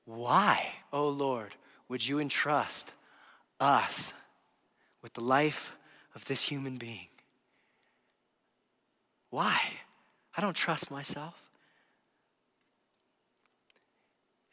why, 0.04 0.66
oh 0.92 1.08
Lord, 1.10 1.54
would 1.88 2.04
you 2.04 2.18
entrust 2.18 2.92
us 3.60 4.12
with 5.00 5.14
the 5.14 5.22
life 5.22 5.76
of 6.12 6.24
this 6.24 6.42
human 6.42 6.76
being? 6.76 7.06
Why? 9.30 9.60
I 10.36 10.40
don't 10.40 10.56
trust 10.56 10.90
myself. 10.90 11.40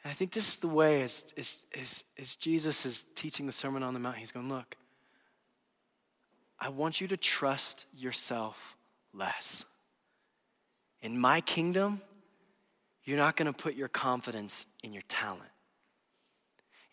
And 0.03 0.11
I 0.11 0.13
think 0.13 0.33
this 0.33 0.47
is 0.47 0.57
the 0.57 0.67
way 0.67 1.01
as, 1.01 1.25
as, 1.35 1.65
as, 1.75 2.03
as 2.19 2.35
Jesus 2.35 2.85
is 2.85 3.07
teaching 3.15 3.47
the 3.47 3.51
Sermon 3.51 3.81
on 3.81 3.95
the 3.95 3.99
Mount, 3.99 4.17
he's 4.17 4.31
going, 4.31 4.49
Look, 4.49 4.77
I 6.59 6.69
want 6.69 7.01
you 7.01 7.07
to 7.07 7.17
trust 7.17 7.87
yourself 7.97 8.77
less. 9.15 9.65
In 11.01 11.19
my 11.19 11.41
kingdom, 11.41 12.01
you're 13.11 13.19
not 13.19 13.35
going 13.35 13.51
to 13.51 13.57
put 13.57 13.75
your 13.75 13.89
confidence 13.89 14.67
in 14.83 14.93
your 14.93 15.03
talent. 15.09 15.51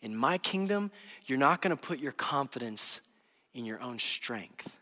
In 0.01 0.13
my 0.13 0.37
kingdom, 0.37 0.91
you're 1.25 1.37
not 1.37 1.61
going 1.61 1.73
to 1.73 1.81
put 1.81 1.99
your 1.99 2.11
confidence 2.11 2.99
in 3.53 3.63
your 3.63 3.81
own 3.81 3.99
strength. 3.99 4.77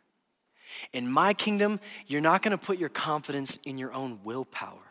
In 0.94 1.08
my 1.08 1.36
kingdom, 1.36 1.80
you're 2.08 2.22
not 2.22 2.42
going 2.42 2.58
to 2.58 2.58
put 2.58 2.80
your 2.80 2.90
confidence 2.90 3.60
in 3.66 3.78
your 3.78 3.94
own 3.94 4.22
willpower. 4.24 4.82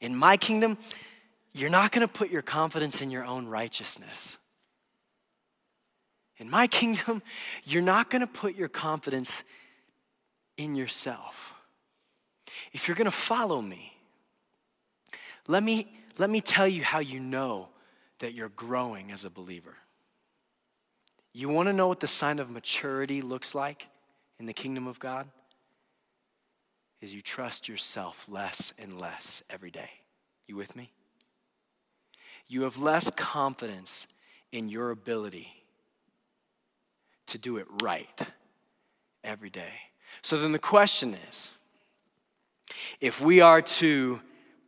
In 0.00 0.14
my 0.14 0.36
kingdom, 0.36 0.78
you're 1.52 1.68
not 1.68 1.90
going 1.90 2.06
to 2.06 2.14
put 2.14 2.30
your 2.30 2.42
confidence 2.42 3.02
in 3.02 3.10
your 3.10 3.24
own 3.24 3.48
righteousness. 3.48 4.38
In 6.36 6.48
my 6.48 6.68
kingdom, 6.68 7.22
you're 7.64 7.82
not 7.82 8.08
going 8.08 8.20
to 8.20 8.32
put 8.32 8.54
your 8.54 8.68
confidence 8.68 9.42
in 10.56 10.76
yourself. 10.76 11.54
If 12.72 12.86
you're 12.86 12.94
going 12.94 13.06
to 13.06 13.10
follow 13.10 13.60
me, 13.60 13.96
let 15.46 15.62
me, 15.62 15.92
let 16.18 16.30
me 16.30 16.40
tell 16.40 16.68
you 16.68 16.82
how 16.82 16.98
you 16.98 17.20
know 17.20 17.68
that 18.18 18.34
you're 18.34 18.50
growing 18.50 19.10
as 19.10 19.24
a 19.24 19.30
believer. 19.30 19.76
You 21.32 21.48
want 21.48 21.68
to 21.68 21.72
know 21.72 21.88
what 21.88 22.00
the 22.00 22.06
sign 22.06 22.38
of 22.38 22.50
maturity 22.50 23.22
looks 23.22 23.54
like 23.54 23.88
in 24.38 24.46
the 24.46 24.52
kingdom 24.52 24.86
of 24.86 24.98
God? 24.98 25.28
Is 27.00 27.14
you 27.14 27.22
trust 27.22 27.68
yourself 27.68 28.26
less 28.28 28.74
and 28.78 29.00
less 29.00 29.42
every 29.48 29.70
day. 29.70 29.90
You 30.46 30.56
with 30.56 30.76
me? 30.76 30.92
You 32.48 32.62
have 32.62 32.76
less 32.78 33.10
confidence 33.10 34.06
in 34.52 34.68
your 34.68 34.90
ability 34.90 35.48
to 37.26 37.38
do 37.38 37.56
it 37.58 37.66
right 37.82 38.20
every 39.22 39.50
day. 39.50 39.72
So 40.22 40.36
then 40.36 40.52
the 40.52 40.58
question 40.58 41.16
is 41.28 41.50
if 43.00 43.20
we 43.20 43.40
are 43.40 43.62
to 43.62 44.20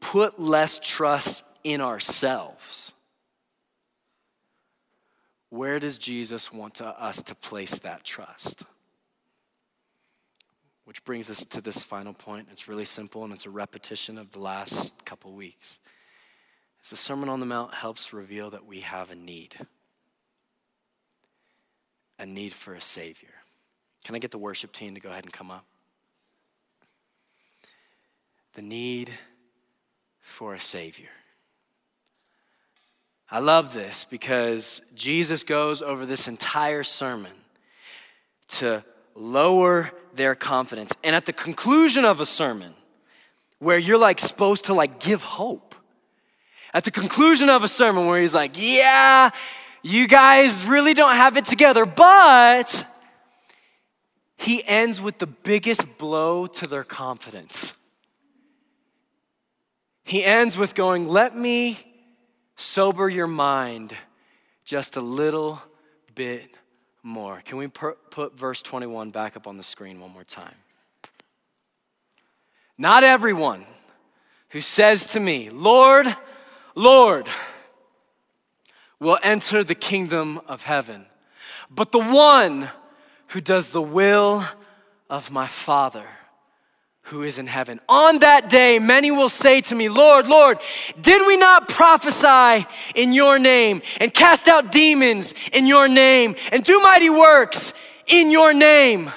put 0.03 0.39
less 0.39 0.81
trust 0.83 1.45
in 1.65 1.81
ourselves, 1.81 2.93
where 5.49 5.79
does 5.79 5.97
Jesus 5.97 6.53
want 6.53 6.75
to, 6.77 6.87
us 6.87 7.23
to 7.23 7.35
place 7.35 7.79
that 7.79 8.05
trust? 8.05 8.65
Which 10.85 11.05
brings 11.05 11.31
us 11.31 11.45
to 11.45 11.61
this 11.61 11.85
final 11.85 12.13
point. 12.13 12.49
It's 12.51 12.69
really 12.69 12.85
simple 12.85 13.25
and 13.25 13.33
it's 13.33 13.47
a 13.47 13.51
repetition 13.51 14.19
of 14.19 14.33
the 14.33 14.41
last 14.41 15.05
couple 15.05 15.33
weeks. 15.33 15.79
As 16.83 16.91
the 16.91 16.97
Sermon 16.97 17.29
on 17.29 17.39
the 17.39 17.47
Mount 17.47 17.73
helps 17.73 18.13
reveal 18.13 18.51
that 18.51 18.67
we 18.67 18.81
have 18.81 19.11
a 19.11 19.15
need 19.15 19.57
a 22.19 22.27
need 22.27 22.53
for 22.53 22.75
a 22.75 22.81
Savior. 22.81 23.35
Can 24.05 24.15
I 24.15 24.19
get 24.21 24.31
the 24.31 24.39
worship 24.39 24.71
team 24.73 24.95
to 24.95 25.01
go 25.01 25.11
ahead 25.11 25.25
and 25.25 25.33
come 25.33 25.51
up? 25.51 25.65
The 28.53 28.63
need 28.63 29.11
for 30.23 30.55
a 30.55 30.61
Savior. 30.61 31.11
I 33.31 33.41
love 33.41 33.75
this 33.75 34.05
because 34.05 34.83
Jesus 34.95 35.45
goes 35.45 35.83
over 35.83 36.07
this 36.07 36.29
entire 36.29 36.83
sermon 36.83 37.33
to 38.49 38.85
lower 39.15 39.91
their 40.15 40.35
confidence. 40.35 40.93
And 41.03 41.17
at 41.17 41.27
the 41.27 41.33
conclusion 41.33 42.05
of 42.05 42.21
a 42.21 42.27
sermon, 42.27 42.75
where 43.59 43.79
you're 43.79 43.99
like 43.99 44.19
supposed 44.19 44.67
to 44.67 44.75
like 44.75 45.01
give 45.01 45.23
hope, 45.23 45.75
at 46.75 46.85
the 46.85 46.91
conclusion 46.91 47.49
of 47.49 47.63
a 47.63 47.69
sermon 47.69 48.07
where 48.07 48.21
he's 48.21 48.35
like, 48.35 48.53
yeah, 48.57 49.31
you 49.83 50.07
guys 50.07 50.65
really 50.65 50.95
don't 50.95 51.15
have 51.15 51.37
it 51.37 51.45
together, 51.45 51.85
but 51.85 52.87
he 54.37 54.63
ends 54.67 55.01
with 55.01 55.19
the 55.19 55.27
biggest 55.27 55.99
blow 55.99 56.47
to 56.47 56.67
their 56.67 56.85
confidence. 56.85 57.75
He 60.05 60.25
ends 60.25 60.57
with 60.59 60.75
going, 60.75 61.09
Let 61.09 61.37
me 61.37 61.79
sober 62.57 63.09
your 63.09 63.27
mind 63.27 63.95
just 64.65 64.97
a 64.97 65.01
little 65.01 65.61
bit 66.15 66.51
more. 67.03 67.41
Can 67.45 67.59
we 67.59 67.69
put 67.69 68.39
verse 68.39 68.63
21 68.63 69.11
back 69.11 69.37
up 69.37 69.47
on 69.47 69.57
the 69.57 69.63
screen 69.63 70.01
one 70.01 70.11
more 70.11 70.25
time? 70.25 70.55
Not 72.79 73.05
everyone 73.05 73.67
who 74.51 74.61
says 74.61 75.07
to 75.09 75.21
me, 75.21 75.51
Lord, 75.51 76.07
Lord, 76.75 77.29
will 78.99 79.19
enter 79.23 79.65
the 79.65 79.75
kingdom 79.75 80.41
of 80.47 80.65
heaven, 80.65 81.07
but 81.71 81.93
the 81.93 81.99
one 81.99 82.71
who 83.29 83.41
does 83.41 83.69
the 83.69 83.83
will 83.83 84.45
of 85.09 85.31
my 85.31 85.47
Father 85.47 86.07
who 87.13 87.23
is 87.23 87.39
in 87.39 87.47
heaven. 87.47 87.79
On 87.91 88.21
that 88.21 88.49
day, 88.49 88.79
many 88.79 89.11
will 89.11 89.29
say 89.29 89.61
to 89.61 89.75
me, 89.75 89.91
Lord, 89.91 90.27
Lord, 90.27 90.59
did 90.99 91.27
we 91.27 91.37
not 91.37 91.69
prophesy 91.69 92.67
in 92.95 93.13
your 93.13 93.39
name 93.39 93.83
and 94.01 94.13
cast 94.13 94.49
out 94.49 94.73
demons 94.73 95.35
in 95.53 95.67
your 95.67 95.89
name 95.89 96.37
and 96.51 96.65
do 96.65 96.81
mighty 96.81 97.11
works 97.11 97.75
in 98.07 98.31
your 98.31 98.55
name? 98.55 99.13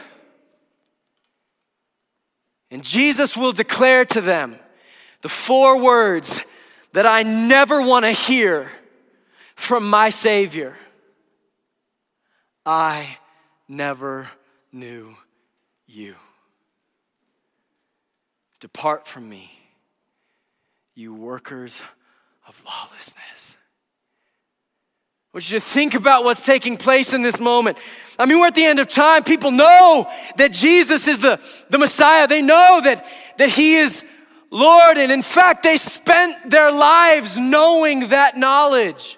And 2.69 2.83
Jesus 2.83 3.37
will 3.37 3.53
declare 3.53 4.03
to 4.05 4.19
them 4.19 4.57
the 5.21 5.29
four 5.29 5.79
words 5.79 6.43
that 6.91 7.05
I 7.05 7.23
never 7.23 7.81
want 7.81 8.03
to 8.03 8.11
hear 8.11 8.69
from 9.55 9.89
my 9.89 10.09
Savior 10.09 10.75
I 12.65 13.19
never 13.69 14.27
knew 14.73 15.15
you. 15.87 16.15
Depart 18.59 19.07
from 19.07 19.29
me, 19.29 19.51
you 20.95 21.13
workers 21.13 21.81
of 22.47 22.61
lawlessness. 22.65 23.57
I 25.33 25.37
want 25.37 25.51
you 25.51 25.59
to 25.59 25.65
think 25.65 25.95
about 25.95 26.23
what's 26.23 26.41
taking 26.41 26.77
place 26.77 27.13
in 27.13 27.21
this 27.21 27.41
moment. 27.41 27.77
I 28.17 28.25
mean, 28.25 28.39
we're 28.39 28.47
at 28.47 28.55
the 28.55 28.63
end 28.63 28.79
of 28.79 28.87
time. 28.87 29.25
People 29.25 29.51
know 29.51 30.09
that 30.37 30.53
Jesus 30.53 31.07
is 31.07 31.19
the, 31.19 31.41
the 31.69 31.77
Messiah. 31.77 32.25
They 32.25 32.41
know 32.41 32.79
that, 32.81 33.05
that 33.37 33.49
He 33.49 33.75
is 33.75 34.05
Lord. 34.49 34.97
And 34.97 35.11
in 35.11 35.21
fact, 35.21 35.63
they 35.63 35.75
spent 35.75 36.49
their 36.49 36.71
lives 36.71 37.37
knowing 37.37 38.07
that 38.09 38.37
knowledge, 38.37 39.17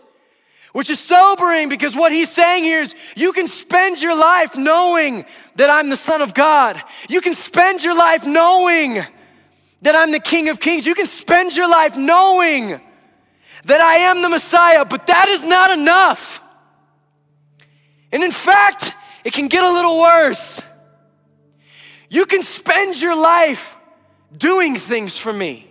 which 0.74 0.90
is 0.90 1.00
sobering 1.00 1.70
because 1.70 1.96
what 1.96 2.12
He's 2.12 2.32
saying 2.32 2.64
here 2.64 2.82
is 2.82 2.96
you 3.16 3.32
can 3.32 3.48
spend 3.48 4.02
your 4.02 4.18
life 4.18 4.58
knowing 4.58 5.24
that 5.58 5.70
I'm 5.70 5.90
the 5.92 5.96
Son 5.96 6.24
of 6.24 6.34
God. 6.34 6.82
You 7.08 7.22
can 7.22 7.36
spend 7.36 7.84
your 7.84 7.96
life 7.96 8.26
knowing 8.26 9.06
that 9.82 9.96
I'm 9.96 10.12
the 10.12 10.20
King 10.20 10.50
of 10.50 10.60
Kings. 10.60 10.86
You 10.86 10.96
can 10.96 11.06
spend 11.06 11.56
your 11.56 11.70
life 11.70 11.96
knowing 11.96 12.82
that 13.66 13.82
I 13.82 13.96
am 13.96 14.22
the 14.22 14.30
Messiah, 14.30 14.86
but 14.86 15.08
that 15.08 15.28
is 15.28 15.44
not 15.44 15.72
enough. 15.72 16.42
And 18.12 18.24
in 18.24 18.32
fact, 18.32 18.94
it 19.24 19.34
can 19.34 19.48
get 19.48 19.64
a 19.64 19.72
little 19.72 20.00
worse. 20.00 20.62
You 22.10 22.26
can 22.26 22.42
spend 22.44 23.02
your 23.02 23.16
life 23.16 23.76
doing 24.36 24.76
things 24.76 25.18
for 25.18 25.34
me. 25.34 25.68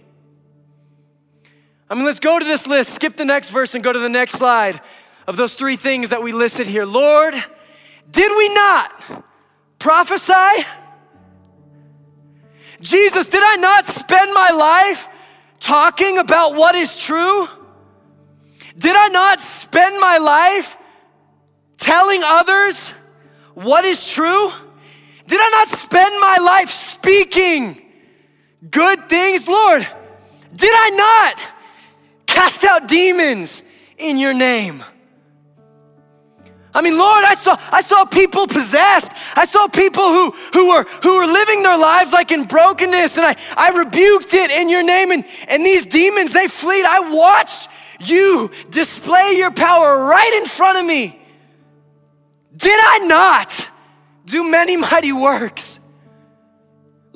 I 1.89 1.95
mean, 1.95 2.05
let's 2.05 2.21
go 2.21 2.39
to 2.39 2.45
this 2.45 2.67
list, 2.67 2.95
skip 2.95 3.17
the 3.17 3.25
next 3.25 3.51
verse, 3.51 3.75
and 3.75 3.83
go 3.83 3.93
to 3.93 3.99
the 3.99 4.09
next 4.09 4.33
slide 4.33 4.81
of 5.27 5.37
those 5.37 5.55
three 5.55 5.77
things 5.77 6.11
that 6.11 6.23
we 6.23 6.33
listed 6.33 6.67
here. 6.67 6.85
Lord, 6.85 7.35
did 8.11 8.37
we 8.37 8.55
not 8.55 9.25
prophesy? 9.79 10.67
Jesus, 12.87 13.26
did 13.26 13.43
I 13.45 13.57
not 13.57 13.84
spend 13.84 14.32
my 14.32 14.51
life 14.51 15.09
talking 15.59 16.18
about 16.18 16.55
what 16.55 16.76
is 16.76 16.97
true? 16.97 17.49
Did 18.78 18.95
I 18.95 19.09
not 19.09 19.41
spend 19.41 19.99
my 20.01 20.18
life 20.18 20.76
telling 21.78 22.22
others 22.22 22.91
what 23.55 23.84
is 23.84 24.09
true? 24.09 24.53
Did 25.26 25.41
I 25.43 25.49
not 25.51 25.66
spend 25.66 26.20
my 26.20 26.37
life 26.41 26.70
speaking 26.70 27.82
good 28.70 29.09
things? 29.09 29.49
Lord, 29.49 29.84
did 30.55 30.72
I 30.72 30.91
not 30.91 31.53
cast 32.24 32.62
out 32.62 32.87
demons 32.87 33.62
in 33.99 34.16
your 34.16 34.32
name? 34.32 34.84
I 36.77 36.83
mean, 36.83 36.99
Lord, 36.99 37.24
I 37.24 37.35
saw, 37.35 37.57
I 37.72 37.81
saw 37.81 38.05
people 38.05 38.47
possessed. 38.47 39.11
I 39.35 39.47
saw 39.47 39.66
people 39.66 40.03
who, 40.03 40.31
who, 40.53 40.68
were, 40.68 40.83
who 41.03 41.16
were 41.16 41.27
living 41.27 41.62
their 41.62 41.79
lives 41.79 42.12
like 42.12 42.31
in 42.31 42.45
brokenness, 42.45 43.16
and 43.16 43.24
I, 43.24 43.37
I 43.57 43.79
rebuked 43.79 44.35
it 44.35 44.51
in 44.51 44.68
your 44.68 44.83
name, 44.83 45.11
and, 45.11 45.24
and 45.49 45.64
these 45.64 45.87
demons, 45.87 46.35
they 46.35 46.49
fleed. 46.49 46.85
I 46.85 47.11
watched 47.11 47.70
you 47.99 48.51
display 48.68 49.37
your 49.39 49.51
power 49.51 50.05
right 50.05 50.35
in 50.35 50.45
front 50.45 50.77
of 50.77 50.85
me. 50.85 51.18
Did 52.55 52.79
I 52.79 53.07
not 53.07 53.70
do 54.27 54.45
many 54.45 54.77
mighty 54.77 55.14
works? 55.14 55.76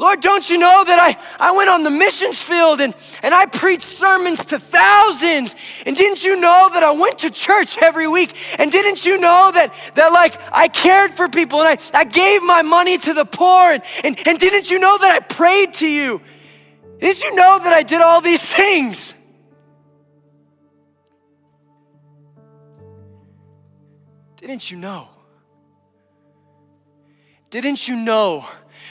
Lord, 0.01 0.22
don't 0.22 0.48
you 0.48 0.57
know 0.57 0.82
that 0.82 0.98
I, 0.98 1.48
I 1.48 1.53
went 1.53 1.68
on 1.68 1.82
the 1.82 1.90
missions 1.90 2.40
field 2.40 2.80
and, 2.80 2.94
and 3.22 3.34
I 3.34 3.44
preached 3.44 3.84
sermons 3.84 4.46
to 4.46 4.59
thousands? 4.59 5.55
And 5.84 5.94
didn't 5.94 6.24
you 6.24 6.40
know 6.40 6.70
that 6.72 6.82
I 6.82 6.92
went 6.92 7.18
to 7.18 7.30
church 7.30 7.76
every 7.76 8.09
week? 8.09 8.34
And 8.59 8.72
didn't 8.72 9.05
you 9.05 9.18
know 9.18 9.51
that, 9.53 9.74
that 9.96 10.09
like 10.09 10.40
I 10.55 10.68
cared 10.68 11.11
for 11.11 11.28
people 11.28 11.61
and 11.61 11.78
I, 11.78 11.98
I 11.98 12.05
gave 12.05 12.42
my 12.42 12.62
money 12.62 12.96
to 12.96 13.12
the 13.12 13.26
poor? 13.26 13.72
And, 13.72 13.82
and, 14.03 14.26
and 14.26 14.38
didn't 14.38 14.70
you 14.70 14.78
know 14.78 14.96
that 14.96 15.11
I 15.11 15.20
prayed 15.20 15.74
to 15.74 15.86
you? 15.86 16.22
Didn't 16.98 17.22
you 17.22 17.34
know 17.34 17.59
that 17.59 17.74
I 17.74 17.82
did 17.82 18.01
all 18.01 18.22
these 18.22 18.42
things? 18.42 19.12
Didn't 24.36 24.70
you 24.70 24.78
know? 24.78 25.09
Didn't 27.51 27.86
you 27.86 27.96
know 27.96 28.46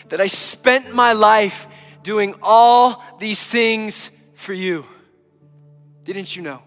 that 0.09 0.19
I 0.19 0.27
spent 0.27 0.93
my 0.93 1.13
life 1.13 1.67
doing 2.03 2.35
all 2.41 3.03
these 3.19 3.45
things 3.45 4.09
for 4.33 4.53
you? 4.53 4.85
Didn't 6.03 6.35
you 6.35 6.41
know? 6.41 6.61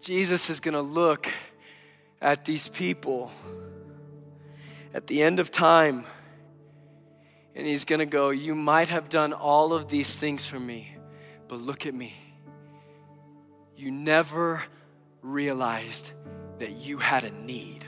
Jesus 0.00 0.50
is 0.50 0.60
going 0.60 0.74
to 0.74 0.82
look 0.82 1.28
at 2.20 2.44
these 2.44 2.68
people 2.68 3.32
at 4.92 5.06
the 5.06 5.22
end 5.22 5.40
of 5.40 5.50
time 5.50 6.04
and 7.54 7.66
he's 7.66 7.84
going 7.84 8.00
to 8.00 8.06
go, 8.06 8.30
You 8.30 8.54
might 8.54 8.88
have 8.88 9.08
done 9.08 9.32
all 9.32 9.72
of 9.72 9.88
these 9.88 10.14
things 10.14 10.44
for 10.44 10.58
me, 10.58 10.96
but 11.48 11.60
look 11.60 11.86
at 11.86 11.94
me. 11.94 12.14
You 13.76 13.90
never 13.90 14.62
realized 15.22 16.12
that 16.58 16.72
you 16.72 16.98
had 16.98 17.24
a 17.24 17.30
need. 17.30 17.84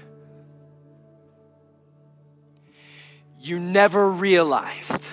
You 3.47 3.61
never 3.61 4.11
realized 4.11 5.09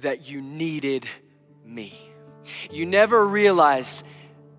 that 0.00 0.28
you 0.28 0.42
needed 0.42 1.06
me. 1.64 1.96
You 2.72 2.84
never 2.84 3.24
realized 3.24 4.04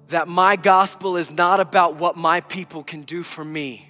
that 0.08 0.30
my 0.30 0.56
gospel 0.56 1.18
is 1.18 1.30
not 1.30 1.60
about 1.60 1.98
what 1.98 2.16
my 2.16 2.40
people 2.40 2.86
can 2.86 3.02
do 3.02 3.22
for 3.22 3.44
me, 3.44 3.86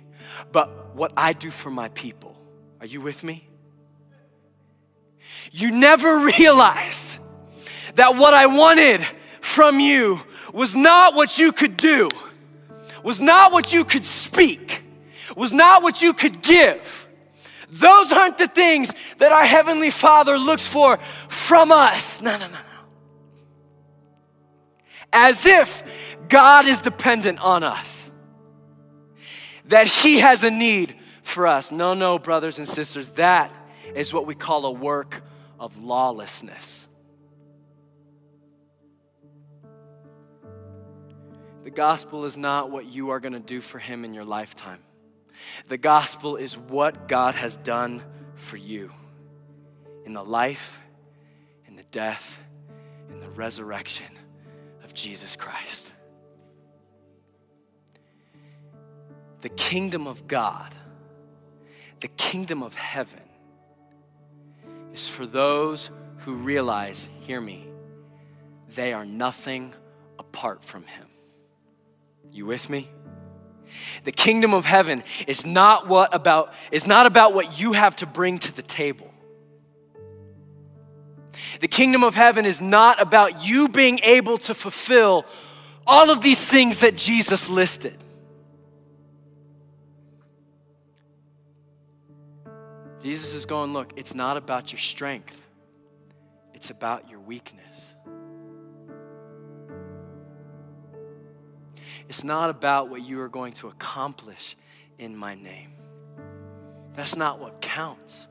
but 0.52 0.96
what 0.96 1.14
I 1.16 1.34
do 1.34 1.52
for 1.52 1.70
my 1.70 1.90
people. 1.90 2.36
Are 2.80 2.88
you 2.88 3.02
with 3.02 3.24
me? 3.24 3.48
You 5.52 5.70
never 5.70 6.26
realized 6.40 7.20
that 7.94 8.16
what 8.16 8.34
I 8.34 8.48
wanted 8.48 9.06
from 9.40 9.80
you 9.80 10.20
was 10.52 10.76
not 10.76 11.14
what 11.14 11.38
you 11.38 11.52
could 11.52 11.78
do, 11.78 12.10
was 13.04 13.22
not 13.22 13.52
what 13.52 13.72
you 13.72 13.86
could 13.86 14.04
speak, 14.04 14.83
was 15.36 15.54
not 15.54 15.84
what 15.84 16.02
you 16.02 16.14
could 16.14 16.42
give. 16.42 17.08
Those 17.70 18.12
aren't 18.12 18.38
the 18.38 18.48
things 18.48 18.92
that 19.18 19.32
our 19.32 19.46
Heavenly 19.46 19.90
Father 19.90 20.38
looks 20.38 20.68
for 20.68 21.00
from 21.28 21.72
us. 21.72 22.22
No, 22.22 22.32
no, 22.32 22.46
no, 22.46 22.54
no. 22.54 22.60
As 25.12 25.46
if 25.46 25.84
God 26.30 26.66
is 26.66 26.82
dependent 26.82 27.40
on 27.40 27.64
us, 27.64 28.12
that 29.66 29.88
He 29.88 30.20
has 30.20 30.44
a 30.44 30.52
need 30.52 30.96
for 31.24 31.48
us. 31.48 31.72
No, 31.72 31.94
no, 31.94 32.20
brothers 32.20 32.58
and 32.58 32.68
sisters, 32.68 33.12
that 33.12 33.52
is 33.96 34.14
what 34.14 34.26
we 34.26 34.36
call 34.36 34.66
a 34.66 34.72
work 34.72 35.24
of 35.60 35.78
lawlessness. 35.84 36.90
The 41.64 41.72
gospel 41.72 42.26
is 42.26 42.38
not 42.38 42.72
what 42.72 42.86
you 42.86 43.12
are 43.12 43.20
going 43.20 43.34
to 43.34 43.40
do 43.40 43.62
for 43.62 43.80
him 43.80 44.04
in 44.04 44.14
your 44.14 44.26
lifetime. 44.26 44.80
The 45.68 45.78
gospel 45.78 46.36
is 46.36 46.58
what 46.58 47.08
God 47.08 47.36
has 47.36 47.58
done 47.58 48.04
for 48.36 48.58
you 48.58 48.92
in 50.06 50.14
the 50.14 50.24
life, 50.24 50.80
in 51.68 51.76
the 51.76 51.84
death, 51.84 52.40
in 53.10 53.20
the 53.20 53.30
resurrection 53.30 54.08
of 54.84 54.94
Jesus 54.94 55.36
Christ. 55.36 55.92
The 59.42 59.50
kingdom 59.50 60.08
of 60.08 60.28
God, 60.28 60.74
the 62.00 62.08
kingdom 62.08 62.64
of 62.64 62.76
heaven, 62.76 63.24
is 64.94 65.08
for 65.08 65.26
those 65.26 65.90
who 66.20 66.36
realize, 66.36 67.10
hear 67.22 67.42
me, 67.42 67.68
they 68.70 68.94
are 68.94 69.06
nothing 69.06 69.74
apart 70.18 70.64
from 70.64 70.84
Him. 70.84 71.08
You 72.32 72.46
with 72.46 72.70
me? 72.70 72.90
The 74.04 74.12
kingdom 74.12 74.54
of 74.54 74.66
heaven 74.66 75.04
is 75.28 75.46
not 75.46 75.88
what 75.88 76.14
about 76.14 76.54
is 76.72 76.86
not 76.88 77.06
about 77.06 77.34
what 77.34 77.60
you 77.60 77.74
have 77.74 77.96
to 77.98 78.06
bring 78.06 78.40
to 78.40 78.56
the 78.56 78.62
table. 78.62 79.14
The 81.60 81.68
kingdom 81.68 82.04
of 82.04 82.16
heaven 82.16 82.46
is 82.46 82.62
not 82.62 83.02
about 83.02 83.46
you 83.46 83.70
being 83.70 84.00
able 84.00 84.38
to 84.40 84.54
fulfill 84.54 85.26
all 85.86 86.10
of 86.10 86.22
these 86.22 86.44
things 86.44 86.80
that 86.80 86.96
Jesus 86.96 87.50
listed. 87.50 87.98
Jesus 93.02 93.34
is 93.34 93.46
going, 93.46 93.74
look, 93.74 93.92
it's 93.98 94.16
not 94.16 94.38
about 94.38 94.72
your 94.72 94.80
strength. 94.80 95.50
It's 96.54 96.70
about 96.70 97.10
your 97.10 97.20
weakness. 97.20 97.93
It's 102.10 102.24
not 102.24 102.50
about 102.50 102.90
what 102.90 103.02
you 103.02 103.20
are 103.22 103.30
going 103.30 103.54
to 103.54 103.68
accomplish 103.68 104.56
in 104.98 105.16
my 105.16 105.36
name. 105.36 105.72
That's 106.94 107.16
not 107.16 107.40
what 107.40 107.62
counts. 107.62 108.28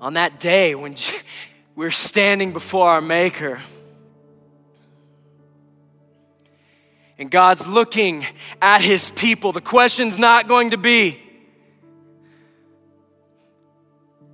On 0.00 0.14
that 0.14 0.40
day 0.40 0.74
when 0.74 0.96
we're 1.76 1.90
standing 1.90 2.52
before 2.52 2.88
our 2.88 3.00
Maker, 3.00 3.60
and 7.16 7.30
God's 7.30 7.66
looking 7.66 8.26
at 8.60 8.80
his 8.80 9.10
people, 9.10 9.52
the 9.52 9.60
question's 9.60 10.18
not 10.18 10.48
going 10.48 10.70
to 10.70 10.76
be, 10.76 11.20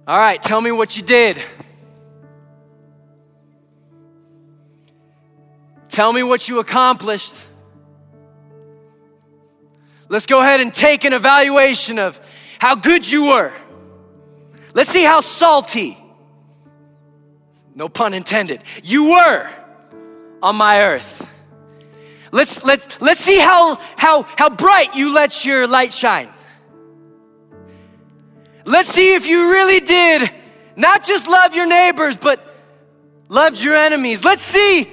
All 0.07 0.19
right, 0.19 0.43
tell 0.43 0.61
me 0.61 0.73
what 0.73 0.97
you 0.97 1.05
did. 1.05 1.41
Tell 5.91 6.13
me 6.13 6.23
what 6.23 6.49
you 6.49 6.61
accomplished. 6.61 7.35
Let's 10.09 10.27
go 10.27 10.41
ahead 10.41 10.61
and 10.61 10.73
take 10.73 11.05
an 11.05 11.13
evaluation 11.13 11.99
of 11.99 12.19
how 12.59 12.75
good 12.77 13.11
you 13.11 13.27
were. 13.27 13.53
Let's 14.73 14.91
see 14.91 15.03
how 15.03 15.21
salty, 15.21 15.99
no 17.75 17.89
pun 17.89 18.15
intended, 18.15 18.63
you 18.83 19.11
were 19.11 19.49
on 20.43 20.57
my 20.57 20.83
earth. 20.83 21.29
Let's, 22.33 22.63
let's, 22.63 23.01
let's 23.01 23.21
see 23.21 23.39
how, 23.39 23.77
how, 23.97 24.23
how 24.23 24.51
bright 24.51 24.95
you 24.95 25.13
let 25.13 25.45
your 25.45 25.67
light 25.67 25.93
shine. 25.93 26.29
Let's 28.65 28.89
see 28.89 29.15
if 29.15 29.27
you 29.27 29.51
really 29.53 29.81
did 29.81 30.31
not 30.77 31.05
just 31.05 31.27
love 31.27 31.55
your 31.55 31.67
neighbors, 31.67 32.17
but 32.17 32.45
loved 33.29 33.63
your 33.63 33.75
enemies. 33.75 34.25
Let's 34.25 34.43
see, 34.43 34.89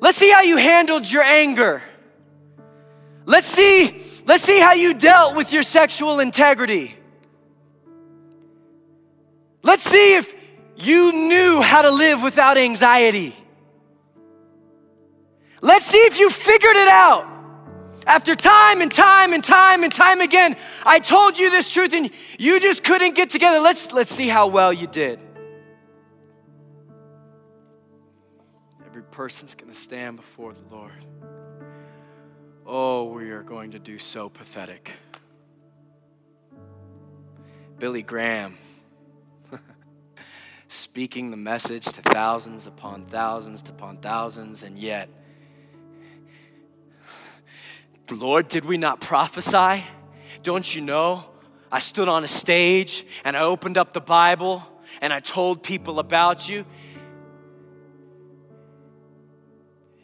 let's 0.00 0.16
see 0.16 0.30
how 0.30 0.42
you 0.42 0.56
handled 0.56 1.10
your 1.10 1.22
anger. 1.22 1.82
Let's 3.26 3.46
see, 3.46 4.02
let's 4.26 4.42
see 4.42 4.58
how 4.58 4.72
you 4.72 4.94
dealt 4.94 5.36
with 5.36 5.52
your 5.52 5.62
sexual 5.62 6.20
integrity. 6.20 6.96
Let's 9.62 9.82
see 9.82 10.16
if 10.16 10.34
you 10.76 11.12
knew 11.12 11.60
how 11.60 11.82
to 11.82 11.90
live 11.90 12.22
without 12.22 12.56
anxiety. 12.56 13.36
Let's 15.60 15.84
see 15.84 15.98
if 15.98 16.18
you 16.18 16.30
figured 16.30 16.76
it 16.76 16.88
out. 16.88 17.26
After 18.06 18.34
time 18.34 18.80
and 18.80 18.90
time 18.90 19.34
and 19.34 19.44
time 19.44 19.84
and 19.84 19.92
time 19.92 20.20
again, 20.20 20.56
I 20.84 21.00
told 21.00 21.38
you 21.38 21.50
this 21.50 21.70
truth 21.70 21.92
and 21.92 22.10
you 22.38 22.58
just 22.58 22.82
couldn't 22.82 23.14
get 23.14 23.30
together. 23.30 23.60
Let's, 23.60 23.92
let's 23.92 24.12
see 24.12 24.28
how 24.28 24.46
well 24.46 24.72
you 24.72 24.86
did. 24.86 25.20
Person's 29.20 29.54
gonna 29.54 29.74
stand 29.74 30.16
before 30.16 30.54
the 30.54 30.74
Lord. 30.74 31.04
Oh, 32.64 33.04
we 33.04 33.32
are 33.32 33.42
going 33.42 33.72
to 33.72 33.78
do 33.78 33.98
so 33.98 34.30
pathetic. 34.30 34.92
Billy 37.78 38.00
Graham 38.00 38.56
speaking 40.68 41.30
the 41.30 41.36
message 41.36 41.84
to 41.84 42.00
thousands 42.00 42.66
upon 42.66 43.04
thousands 43.04 43.68
upon 43.68 43.98
thousands, 43.98 44.62
and 44.62 44.78
yet 44.78 45.10
Lord, 48.10 48.48
did 48.48 48.64
we 48.64 48.78
not 48.78 49.02
prophesy? 49.02 49.84
Don't 50.42 50.74
you 50.74 50.80
know? 50.80 51.26
I 51.70 51.80
stood 51.80 52.08
on 52.08 52.24
a 52.24 52.28
stage 52.28 53.04
and 53.22 53.36
I 53.36 53.40
opened 53.40 53.76
up 53.76 53.92
the 53.92 54.00
Bible 54.00 54.62
and 55.02 55.12
I 55.12 55.20
told 55.20 55.62
people 55.62 55.98
about 55.98 56.48
you. 56.48 56.64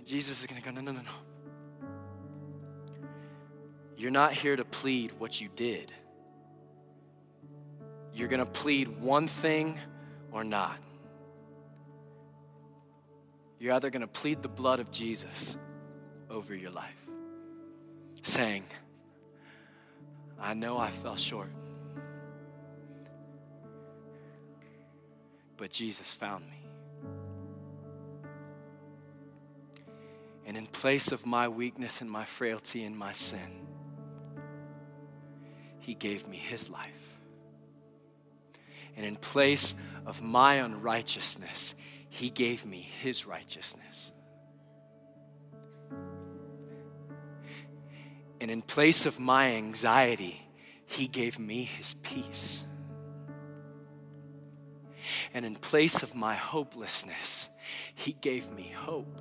Jesus 0.07 0.40
is 0.40 0.46
going 0.46 0.62
to 0.62 0.64
go, 0.64 0.72
no, 0.72 0.80
no, 0.80 0.92
no, 0.92 1.00
no. 1.00 1.88
You're 3.96 4.12
not 4.12 4.32
here 4.32 4.54
to 4.54 4.64
plead 4.64 5.12
what 5.18 5.40
you 5.40 5.48
did. 5.57 5.90
You're 8.14 8.28
going 8.28 8.44
to 8.44 8.50
plead 8.50 9.00
one 9.00 9.26
thing 9.26 9.78
or 10.30 10.44
not. 10.44 10.78
You're 13.59 13.74
either 13.74 13.90
going 13.90 14.02
to 14.02 14.07
plead 14.07 14.42
the 14.42 14.48
blood 14.48 14.80
of 14.80 14.90
Jesus 14.90 15.57
over 16.30 16.54
your 16.54 16.70
life 16.70 16.94
saying, 18.22 18.64
I 20.38 20.54
know 20.54 20.78
I 20.78 20.90
fell 20.90 21.16
short, 21.16 21.50
but 25.57 25.70
Jesus 25.70 26.12
found 26.12 26.44
me. 26.44 26.65
And 30.47 30.57
in 30.57 30.68
place 30.68 31.11
of 31.11 31.26
my 31.26 31.49
weakness 31.49 32.01
and 32.01 32.09
my 32.09 32.24
frailty 32.24 32.84
and 32.84 32.97
my 32.97 33.12
sin, 33.12 33.66
He 35.80 35.94
gave 35.94 36.28
me 36.28 36.36
His 36.36 36.70
life. 36.70 37.18
And 38.97 39.05
in 39.05 39.16
place 39.16 39.74
of 40.07 40.22
my 40.22 40.55
unrighteousness, 40.55 41.74
He 42.09 42.30
gave 42.30 42.64
me 42.64 42.80
His 42.80 43.26
righteousness. 43.26 44.12
And 48.40 48.49
in 48.49 48.62
place 48.62 49.05
of 49.05 49.18
my 49.18 49.53
anxiety, 49.55 50.49
He 50.86 51.09
gave 51.09 51.40
me 51.40 51.64
His 51.64 51.94
peace. 51.94 52.64
And 55.34 55.44
in 55.44 55.57
place 55.57 56.05
of 56.05 56.14
my 56.14 56.36
hopelessness, 56.36 57.49
He 57.97 58.12
gave 58.20 58.49
me 58.53 58.72
hope. 58.74 59.20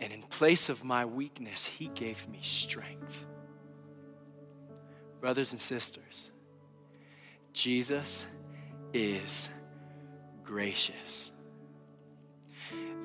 And 0.00 0.12
in 0.12 0.22
place 0.22 0.68
of 0.68 0.82
my 0.82 1.04
weakness, 1.04 1.66
He 1.66 1.88
gave 1.88 2.28
me 2.28 2.40
strength. 2.42 3.26
Brothers 5.20 5.52
and 5.52 5.60
sisters, 5.60 6.30
Jesus 7.52 8.24
is 8.92 9.48
gracious 10.42 11.30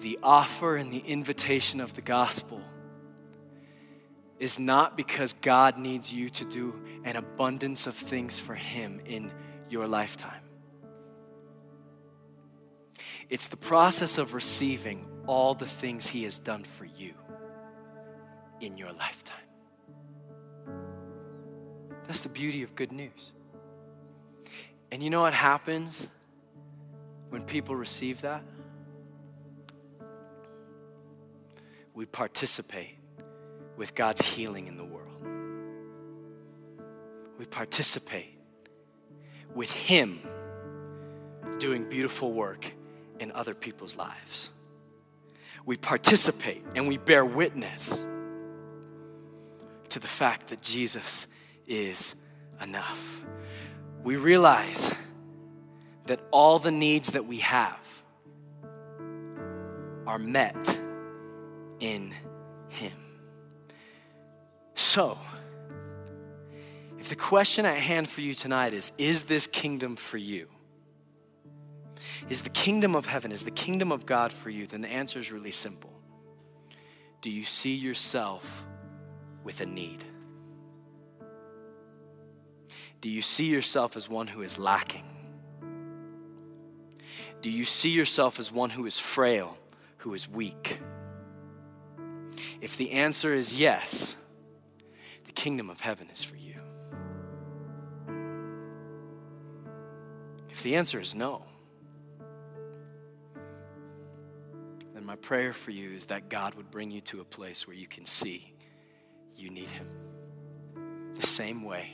the 0.06 0.20
offer 0.22 0.76
and 0.76 0.92
the 0.92 1.00
invitation 1.00 1.80
of 1.80 1.94
the 1.94 2.02
gospel 2.02 2.62
is 4.38 4.60
not 4.60 4.98
because 4.98 5.34
God 5.34 5.78
needs 5.78 6.12
you 6.12 6.30
to 6.30 6.46
do 6.46 6.80
an 7.04 7.16
abundance 7.16 7.88
of 7.88 7.96
things 7.96 8.40
for 8.40 8.54
Him 8.54 9.02
in 9.06 9.32
your 9.70 9.88
lifetime. 9.88 10.44
It's 13.30 13.48
the 13.48 13.58
process 13.58 14.18
of 14.18 14.34
receiving 14.34 15.08
all 15.28 15.54
the 15.54 15.66
things 15.66 16.08
He 16.08 16.24
has 16.24 16.38
done 16.38 16.64
for 16.64 16.86
you 16.86 17.14
in 18.62 18.78
your 18.78 18.92
lifetime. 18.94 19.36
That's 22.06 22.22
the 22.22 22.30
beauty 22.30 22.64
of 22.64 22.76
good 22.76 22.92
news. 22.92 23.32
And 24.92 25.02
you 25.04 25.10
know 25.10 25.22
what 25.22 25.34
happens 25.34 26.08
when 27.30 27.42
people 27.42 27.76
receive 27.76 28.22
that? 28.22 28.44
we 31.96 32.06
participate 32.06 32.98
with 33.78 33.96
God's 33.96 34.24
healing 34.24 34.68
in 34.68 34.78
the 34.78 34.84
world. 34.84 35.26
We 37.40 37.46
participate 37.46 38.38
with 39.56 39.72
Him 39.72 40.20
doing 41.58 41.90
beautiful 41.90 42.34
work 42.34 42.72
in 43.20 43.32
other 43.32 43.54
people's 43.54 43.96
lives. 43.96 44.52
We 45.66 45.78
participate 45.78 46.64
and 46.76 46.88
we 46.88 46.98
bear 46.98 47.26
witness 47.26 48.08
to 49.90 50.00
the 50.00 50.08
fact 50.08 50.48
that 50.48 50.62
Jesus 50.62 51.28
is 51.68 52.16
enough. 52.62 53.22
We 54.04 54.18
realize 54.18 54.94
that 56.06 56.20
all 56.32 56.60
the 56.60 56.72
needs 56.72 57.14
that 57.14 57.26
we 57.26 57.40
have 57.40 57.80
are 60.06 60.20
met 60.20 60.80
in 61.80 62.14
Him. 62.70 62.94
So, 64.76 65.18
if 67.00 67.10
the 67.10 67.16
question 67.16 67.66
at 67.66 67.78
hand 67.78 68.08
for 68.10 68.22
you 68.22 68.34
tonight 68.34 68.74
is 68.74 68.92
Is 68.98 69.24
this 69.24 69.48
kingdom 69.48 69.96
for 69.96 70.18
you? 70.18 70.48
Is 72.30 72.42
the 72.42 72.50
kingdom 72.50 72.96
of 72.96 73.06
heaven, 73.06 73.32
is 73.32 73.44
the 73.44 73.52
kingdom 73.52 73.92
of 73.92 74.06
God 74.06 74.34
for 74.34 74.50
you? 74.50 74.68
Then 74.68 74.82
the 74.82 74.92
answer 74.92 75.20
is 75.20 75.32
really 75.32 75.52
simple. 75.52 75.92
Do 77.22 77.30
you 77.30 77.44
see 77.44 77.76
yourself 77.76 78.66
with 79.44 79.62
a 79.62 79.66
need? 79.66 80.04
Do 83.02 83.10
you 83.10 83.22
see 83.22 83.46
yourself 83.46 83.96
as 83.96 84.10
one 84.10 84.28
who 84.28 84.42
is 84.42 84.58
lacking? 84.58 85.06
Do 87.42 87.52
you 87.52 87.66
see 87.66 87.90
yourself 87.90 88.40
as 88.40 88.52
one 88.52 88.72
who 88.72 88.86
is 88.86 88.98
frail, 88.98 89.58
who 89.98 90.14
is 90.14 90.28
weak? 90.28 90.80
If 92.62 92.78
the 92.78 92.92
answer 92.92 93.34
is 93.34 93.60
yes, 93.60 94.16
the 95.26 95.32
kingdom 95.32 95.70
of 95.70 95.82
heaven 95.82 96.10
is 96.12 96.24
for 96.24 96.36
you? 96.36 96.56
If 100.50 100.64
the 100.64 100.76
answer 100.76 101.00
is 101.00 101.14
no, 101.14 101.46
then 105.06 105.12
my 105.12 105.16
prayer 105.16 105.54
for 105.54 105.72
you 105.72 105.92
is 105.92 106.06
that 106.06 106.30
God 106.30 106.56
would 106.56 106.72
bring 106.72 106.90
you 106.90 107.02
to 107.02 107.22
a 107.22 107.24
place 107.24 107.68
where 107.68 107.76
you 107.76 107.88
can 107.88 108.06
see 108.06 108.52
you 109.36 109.50
need 109.50 109.70
Him 109.70 109.88
the 111.14 111.28
same 111.28 111.64
way 111.64 111.90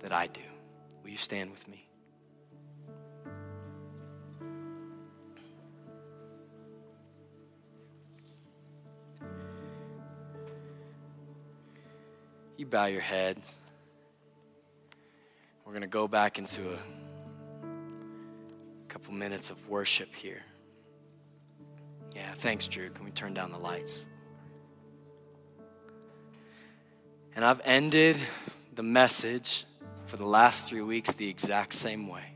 that 0.00 0.12
I 0.12 0.28
do. 0.28 0.40
Will 1.02 1.10
you 1.10 1.16
stand 1.16 1.50
with 1.50 1.66
me? 1.68 1.84
You 12.56 12.66
bow 12.66 12.86
your 12.86 13.00
head. 13.00 13.38
We're 15.64 15.72
going 15.72 15.82
to 15.82 15.86
go 15.86 16.08
back 16.08 16.38
into 16.38 16.72
a 16.72 16.78
couple 18.88 19.12
minutes 19.14 19.50
of 19.50 19.68
worship 19.68 20.14
here. 20.14 20.42
Yeah, 22.18 22.34
thanks, 22.34 22.66
Drew. 22.66 22.90
Can 22.90 23.04
we 23.04 23.12
turn 23.12 23.32
down 23.32 23.52
the 23.52 23.58
lights? 23.58 24.04
And 27.36 27.44
I've 27.44 27.60
ended 27.64 28.16
the 28.74 28.82
message 28.82 29.64
for 30.06 30.16
the 30.16 30.26
last 30.26 30.64
three 30.64 30.80
weeks 30.80 31.12
the 31.12 31.28
exact 31.28 31.74
same 31.74 32.08
way. 32.08 32.34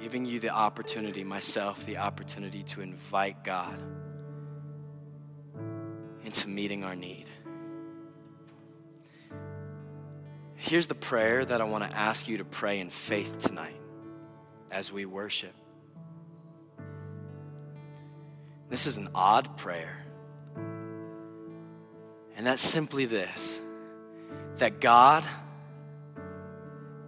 Giving 0.00 0.26
you 0.26 0.40
the 0.40 0.48
opportunity, 0.48 1.22
myself, 1.22 1.86
the 1.86 1.98
opportunity 1.98 2.64
to 2.64 2.80
invite 2.80 3.44
God 3.44 3.78
into 6.24 6.48
meeting 6.48 6.82
our 6.82 6.96
need. 6.96 7.30
Here's 10.56 10.88
the 10.88 10.96
prayer 10.96 11.44
that 11.44 11.60
I 11.60 11.64
want 11.64 11.88
to 11.88 11.96
ask 11.96 12.26
you 12.26 12.38
to 12.38 12.44
pray 12.44 12.80
in 12.80 12.90
faith 12.90 13.38
tonight 13.38 13.80
as 14.72 14.90
we 14.90 15.06
worship. 15.06 15.54
This 18.76 18.86
is 18.86 18.98
an 18.98 19.08
odd 19.14 19.56
prayer. 19.56 20.04
And 22.36 22.46
that's 22.46 22.60
simply 22.60 23.06
this 23.06 23.58
that 24.58 24.82
God, 24.82 25.24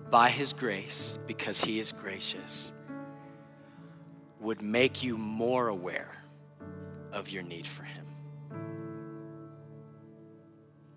by 0.09 0.31
His 0.31 0.55
grace, 0.55 1.19
because 1.27 1.61
He 1.61 1.79
is 1.79 1.93
gracious, 1.93 2.73
would 4.41 4.63
make 4.63 5.03
you 5.03 5.19
more 5.19 5.69
aware 5.69 6.17
of 7.13 7.29
your 7.29 7.43
need 7.43 7.67
for 7.67 7.83
Him 7.83 8.07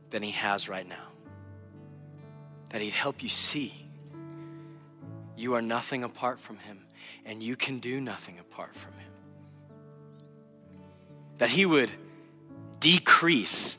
than 0.09 0.23
He 0.23 0.31
has 0.31 0.69
right 0.69 0.87
now. 0.87 1.09
That 2.69 2.79
He'd 2.79 2.93
help 2.93 3.21
you 3.21 3.27
see 3.27 3.73
you 5.35 5.53
are 5.55 5.61
nothing 5.61 6.05
apart 6.05 6.39
from 6.39 6.59
Him, 6.59 6.85
and 7.25 7.43
you 7.43 7.57
can 7.57 7.79
do 7.79 7.99
nothing 7.99 8.39
apart 8.39 8.73
from 8.73 8.93
Him. 8.93 9.10
That 11.41 11.49
He 11.49 11.65
would 11.65 11.91
decrease, 12.79 13.77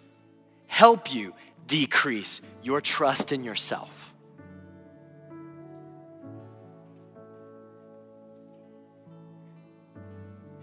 help 0.66 1.14
you 1.14 1.32
decrease 1.68 2.40
your 2.60 2.80
trust 2.80 3.30
in 3.30 3.44
yourself. 3.44 4.14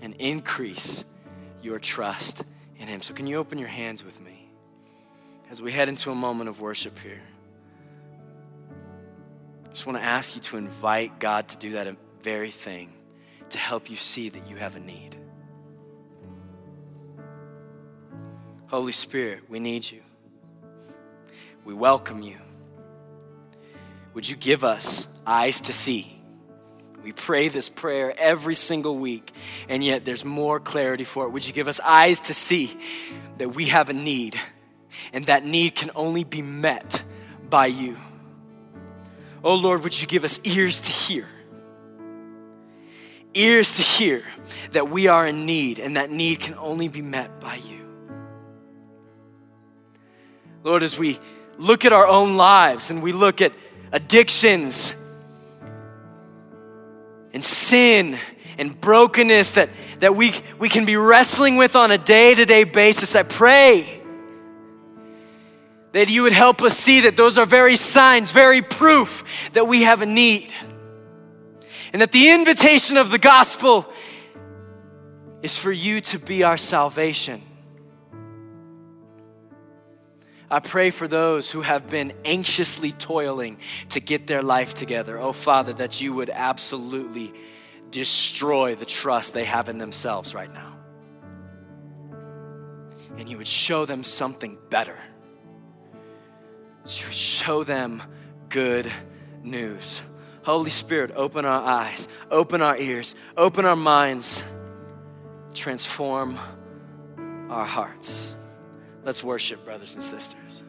And 0.02 0.14
increase 0.16 1.06
your 1.62 1.80
trust 1.80 2.44
in 2.78 2.90
Him. 2.90 3.02
So, 3.02 3.14
can 3.14 3.28
you 3.28 3.38
open 3.38 3.58
your 3.58 3.70
hands 3.70 4.04
with 4.04 4.20
me? 4.20 4.40
as 5.50 5.62
we 5.62 5.72
head 5.72 5.90
into 5.90 6.12
a 6.12 6.16
moment 6.16 6.50
of 6.50 6.62
worship 6.62 6.98
here, 7.00 7.22
I 9.66 9.70
just 9.70 9.86
want 9.86 9.98
to 9.98 10.04
ask 10.04 10.36
you 10.36 10.42
to 10.42 10.58
invite 10.58 11.20
God 11.20 11.48
to 11.50 11.58
do 11.58 11.72
that 11.72 11.88
very 12.22 12.52
thing 12.52 12.94
to 13.50 13.58
help 13.58 13.90
you 13.90 13.96
see 13.96 14.30
that 14.30 14.48
you 14.48 14.58
have 14.58 14.76
a 14.76 14.80
need. 14.80 15.19
Holy 18.70 18.92
Spirit, 18.92 19.50
we 19.50 19.60
need 19.60 19.90
you. 19.90 20.02
We 21.66 21.74
welcome 21.74 22.22
you. 22.22 22.38
Would 24.14 24.28
you 24.28 24.36
give 24.36 24.64
us 24.64 25.08
eyes 25.26 25.62
to 25.62 25.74
see? 25.74 26.16
We 27.04 27.12
pray 27.12 27.48
this 27.48 27.70
prayer 27.70 28.14
every 28.18 28.56
single 28.56 28.98
week, 28.98 29.32
and 29.68 29.84
yet 29.84 30.06
there's 30.06 30.26
more 30.26 30.60
clarity 30.60 31.04
for 31.04 31.26
it. 31.26 31.30
Would 31.30 31.48
you 31.48 31.54
give 31.54 31.68
us 31.68 31.80
eyes 31.80 32.22
to 32.22 32.34
see 32.34 32.78
that 33.38 33.56
we 33.56 33.66
have 33.66 33.90
a 33.90 33.94
need? 33.94 34.40
and 35.14 35.26
that 35.26 35.44
need 35.44 35.76
can 35.76 35.92
only 35.96 36.24
be 36.24 36.42
met 36.42 37.04
by 37.50 37.68
you. 37.68 37.98
Oh 39.44 39.56
Lord, 39.56 39.84
would 39.84 40.00
you 40.00 40.08
give 40.08 40.24
us 40.24 40.40
ears 40.44 40.82
to 40.82 40.92
hear? 40.92 41.28
Ears 43.34 43.76
to 43.76 43.82
hear 43.82 44.24
that 44.72 44.90
we 44.90 45.08
are 45.08 45.26
in 45.26 45.46
need 45.46 45.80
and 45.80 45.96
that 45.96 46.10
need 46.10 46.40
can 46.40 46.56
only 46.56 46.88
be 46.88 47.02
met 47.02 47.40
by 47.40 47.56
you. 47.56 47.79
Lord, 50.64 50.84
as 50.84 51.00
we 51.00 51.20
look 51.58 51.86
at 51.86 51.94
our 51.94 52.08
own 52.08 52.38
lives 52.38 52.92
and 52.92 53.02
we 53.02 53.12
look 53.12 53.42
at 53.42 53.54
addictions 53.92 54.94
and 57.34 57.44
sin 57.44 58.18
and 58.58 58.80
brokenness 58.80 59.52
that, 59.52 59.70
that 60.00 60.16
we, 60.16 60.34
we 60.58 60.68
can 60.68 60.86
be 60.86 60.98
wrestling 60.98 61.56
with 61.56 61.76
on 61.76 61.92
a 61.92 61.98
day 61.98 62.36
to 62.36 62.46
day 62.46 62.66
basis, 62.66 63.16
I 63.16 63.24
pray 63.24 64.02
that 65.94 66.10
you 66.10 66.24
would 66.24 66.34
help 66.34 66.62
us 66.62 66.78
see 66.78 67.02
that 67.02 67.18
those 67.18 67.38
are 67.38 67.46
very 67.46 67.76
signs, 67.76 68.32
very 68.32 68.62
proof 68.62 69.50
that 69.54 69.68
we 69.68 69.84
have 69.84 70.02
a 70.02 70.06
need. 70.06 70.52
And 71.94 72.02
that 72.02 72.12
the 72.12 72.30
invitation 72.30 72.98
of 72.98 73.10
the 73.10 73.18
gospel 73.18 73.92
is 75.42 75.58
for 75.58 75.72
you 75.72 76.02
to 76.02 76.20
be 76.20 76.44
our 76.44 76.58
salvation. 76.58 77.42
I 80.52 80.60
pray 80.60 80.90
for 80.90 81.08
those 81.08 81.52
who 81.52 81.62
have 81.62 81.88
been 81.88 82.14
anxiously 82.26 82.92
toiling 82.92 83.60
to 83.90 84.00
get 84.00 84.26
their 84.26 84.42
life 84.42 84.74
together. 84.74 85.20
Oh, 85.20 85.32
Father, 85.32 85.74
that 85.74 86.02
you 86.02 86.14
would 86.14 86.30
absolutely 86.30 87.34
destroy 87.92 88.76
the 88.76 88.86
trust 88.86 89.34
they 89.34 89.46
have 89.46 89.70
in 89.70 89.78
themselves 89.78 90.34
right 90.34 90.52
now. 90.52 90.76
And 93.18 93.30
you 93.30 93.38
would 93.38 93.48
show 93.48 93.86
them 93.86 94.04
something 94.04 94.58
better 94.70 94.98
to 96.86 97.12
show 97.12 97.64
them 97.64 98.02
good 98.50 98.92
news. 99.44 100.02
Holy 100.44 100.72
Spirit, 100.72 101.12
open 101.16 101.46
our 101.46 101.62
eyes, 101.62 102.08
open 102.32 102.62
our 102.62 102.78
ears, 102.78 103.14
open 103.38 103.66
our 103.66 103.76
minds, 103.76 104.44
transform 105.54 106.40
our 107.50 107.66
hearts. 107.66 108.36
Let's 109.04 109.24
worship, 109.24 109.64
brothers 109.66 109.96
and 109.96 110.04
sisters. 110.04 110.64